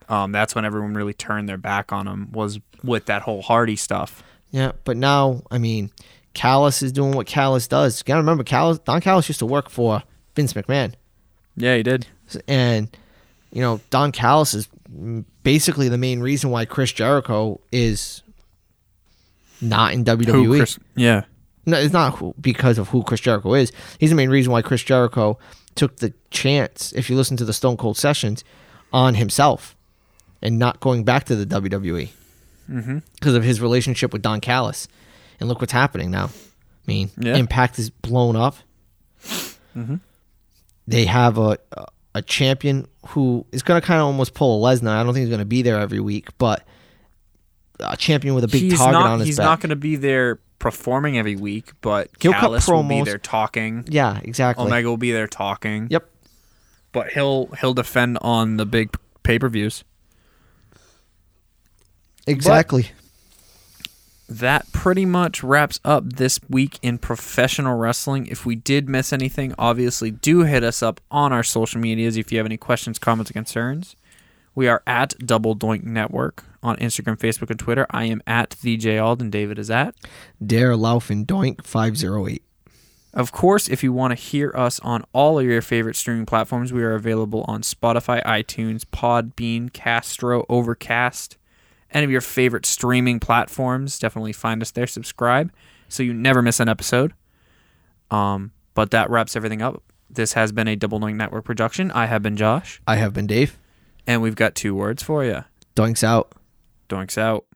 Um, 0.08 0.32
that's 0.32 0.54
when 0.54 0.64
everyone 0.64 0.92
really 0.94 1.14
turned 1.14 1.48
their 1.48 1.56
back 1.56 1.92
on 1.92 2.06
them 2.06 2.30
was 2.32 2.60
with 2.84 3.06
that 3.06 3.22
whole 3.22 3.40
Hardy 3.40 3.76
stuff. 3.76 4.22
Yeah. 4.50 4.72
But 4.84 4.98
now, 4.98 5.42
I 5.50 5.58
mean, 5.58 5.90
Callis 6.34 6.82
is 6.82 6.92
doing 6.92 7.12
what 7.12 7.26
Callis 7.26 7.66
does. 7.66 8.00
You 8.00 8.04
got 8.04 8.14
to 8.14 8.20
remember, 8.20 8.44
Callis, 8.44 8.78
Don 8.80 9.00
Callis 9.00 9.28
used 9.28 9.38
to 9.38 9.46
work 9.46 9.70
for 9.70 10.02
Vince 10.36 10.52
McMahon. 10.52 10.94
Yeah, 11.56 11.76
he 11.76 11.82
did. 11.82 12.06
And, 12.46 12.94
you 13.52 13.62
know, 13.62 13.80
Don 13.88 14.12
Callis 14.12 14.52
is 14.52 14.68
basically 15.42 15.88
the 15.88 15.98
main 15.98 16.20
reason 16.20 16.50
why 16.50 16.64
Chris 16.66 16.92
Jericho 16.92 17.60
is 17.70 18.22
not 19.60 19.94
in 19.94 20.04
WWE. 20.04 20.26
Who, 20.26 20.56
Chris? 20.58 20.78
Yeah. 20.94 21.24
No, 21.66 21.78
it's 21.78 21.92
not 21.92 22.16
who, 22.16 22.34
because 22.40 22.78
of 22.78 22.88
who 22.88 23.02
Chris 23.04 23.20
Jericho 23.20 23.54
is. 23.54 23.70
He's 23.98 24.10
the 24.10 24.16
main 24.16 24.30
reason 24.30 24.50
why 24.52 24.62
Chris 24.62 24.82
Jericho 24.82 25.38
took 25.74 25.96
the 25.98 26.12
chance, 26.30 26.92
if 26.94 27.08
you 27.08 27.16
listen 27.16 27.36
to 27.38 27.44
the 27.44 27.52
Stone 27.52 27.76
Cold 27.76 27.96
sessions, 27.96 28.42
on 28.92 29.14
himself 29.14 29.74
and 30.42 30.58
not 30.58 30.80
going 30.80 31.04
back 31.04 31.24
to 31.24 31.36
the 31.36 31.46
WWE 31.46 32.10
Mm-hmm. 32.70 32.98
because 33.14 33.34
of 33.34 33.42
his 33.42 33.60
relationship 33.60 34.12
with 34.12 34.22
Don 34.22 34.40
Callis. 34.40 34.86
And 35.40 35.48
look 35.48 35.60
what's 35.60 35.72
happening 35.72 36.10
now. 36.10 36.26
I 36.26 36.30
mean, 36.86 37.10
Yeah. 37.18 37.36
Impact 37.36 37.78
is 37.78 37.90
blown 37.90 38.36
up. 38.36 38.56
Mhm. 39.76 40.00
They 40.86 41.04
have 41.06 41.38
a 41.38 41.58
a 42.14 42.20
champion 42.22 42.86
who 43.08 43.46
is 43.52 43.62
going 43.62 43.80
to 43.80 43.86
kind 43.86 43.98
of 44.00 44.06
almost 44.06 44.34
pull 44.34 44.64
a 44.66 44.74
Lesnar. 44.76 44.88
I 44.90 45.02
don't 45.02 45.14
think 45.14 45.22
he's 45.22 45.30
going 45.30 45.38
to 45.38 45.44
be 45.46 45.62
there 45.62 45.78
every 45.80 46.00
week, 46.00 46.28
but 46.38 46.62
a 47.80 47.96
champion 47.96 48.34
with 48.34 48.44
a 48.44 48.48
big 48.48 48.62
he's 48.62 48.76
target 48.78 48.92
not, 48.92 49.10
on 49.10 49.18
his 49.20 49.28
He's 49.28 49.36
back. 49.38 49.44
not 49.46 49.60
going 49.60 49.70
to 49.70 49.76
be 49.76 49.96
there 49.96 50.38
performing 50.62 51.18
every 51.18 51.36
week, 51.36 51.72
but 51.82 52.08
He'll 52.20 52.32
cut 52.32 52.40
Callis 52.40 52.66
will 52.68 52.82
be 52.84 53.02
there 53.02 53.18
talking. 53.18 53.84
yeah, 53.88 54.18
exactly. 54.22 54.64
Omega 54.64 54.88
will 54.88 54.96
be 54.96 55.12
there 55.12 55.26
talking. 55.26 55.88
Yep. 55.90 56.08
But 56.92 57.12
he'll 57.12 57.46
he'll 57.60 57.74
defend 57.74 58.18
on 58.22 58.56
the 58.56 58.64
big 58.64 58.94
pay 59.22 59.38
per 59.38 59.48
views. 59.50 59.84
Exactly. 62.26 62.92
that 64.28 64.70
pretty 64.72 65.04
much 65.04 65.42
wraps 65.42 65.78
up 65.84 66.04
this 66.14 66.38
week 66.48 66.78
in 66.80 66.96
professional 66.98 67.76
wrestling. 67.76 68.26
If 68.28 68.46
we 68.46 68.54
did 68.54 68.88
miss 68.88 69.12
anything, 69.12 69.54
obviously 69.58 70.10
do 70.10 70.42
hit 70.42 70.62
us 70.64 70.82
up 70.82 71.00
on 71.10 71.32
our 71.32 71.42
social 71.42 71.80
medias 71.80 72.16
if 72.16 72.30
you 72.32 72.38
have 72.38 72.46
any 72.46 72.56
questions, 72.56 72.98
comments, 72.98 73.30
or 73.30 73.34
concerns. 73.34 73.96
We 74.54 74.68
are 74.68 74.82
at 74.86 75.14
Double 75.18 75.56
Doink 75.56 75.84
Network 75.84 76.44
on 76.62 76.76
Instagram, 76.76 77.18
Facebook, 77.18 77.50
and 77.50 77.58
Twitter. 77.58 77.86
I 77.90 78.04
am 78.04 78.22
at 78.26 78.54
VJ 78.54 78.98
Alden. 78.98 79.30
David 79.30 79.58
is 79.58 79.70
at. 79.70 79.94
Dare 80.44 80.72
Laufin 80.72 81.24
Doink 81.24 81.64
508. 81.64 82.42
Of 83.14 83.30
course, 83.30 83.68
if 83.68 83.82
you 83.82 83.92
want 83.92 84.12
to 84.12 84.14
hear 84.14 84.52
us 84.56 84.80
on 84.80 85.04
all 85.12 85.38
of 85.38 85.44
your 85.44 85.60
favorite 85.60 85.96
streaming 85.96 86.24
platforms, 86.24 86.72
we 86.72 86.82
are 86.82 86.94
available 86.94 87.44
on 87.46 87.60
Spotify, 87.60 88.22
iTunes, 88.24 88.84
Podbean, 88.84 89.70
Castro, 89.72 90.46
Overcast, 90.48 91.36
any 91.90 92.04
of 92.04 92.10
your 92.10 92.22
favorite 92.22 92.64
streaming 92.64 93.20
platforms. 93.20 93.98
Definitely 93.98 94.32
find 94.32 94.62
us 94.62 94.70
there, 94.70 94.86
subscribe, 94.86 95.52
so 95.88 96.02
you 96.02 96.14
never 96.14 96.40
miss 96.40 96.58
an 96.58 96.70
episode. 96.70 97.12
Um, 98.10 98.52
but 98.74 98.90
that 98.92 99.10
wraps 99.10 99.36
everything 99.36 99.60
up. 99.60 99.82
This 100.08 100.32
has 100.32 100.52
been 100.52 100.68
a 100.68 100.76
Double 100.76 100.98
Doink 100.98 101.16
Network 101.16 101.44
production. 101.44 101.90
I 101.90 102.06
have 102.06 102.22
been 102.22 102.36
Josh, 102.36 102.80
I 102.86 102.96
have 102.96 103.12
been 103.12 103.26
Dave. 103.26 103.58
And 104.06 104.22
we've 104.22 104.36
got 104.36 104.54
two 104.54 104.74
words 104.74 105.02
for 105.02 105.24
you. 105.24 105.44
Doinks 105.76 106.02
out. 106.04 106.32
Doinks 106.88 107.16
out. 107.18 107.46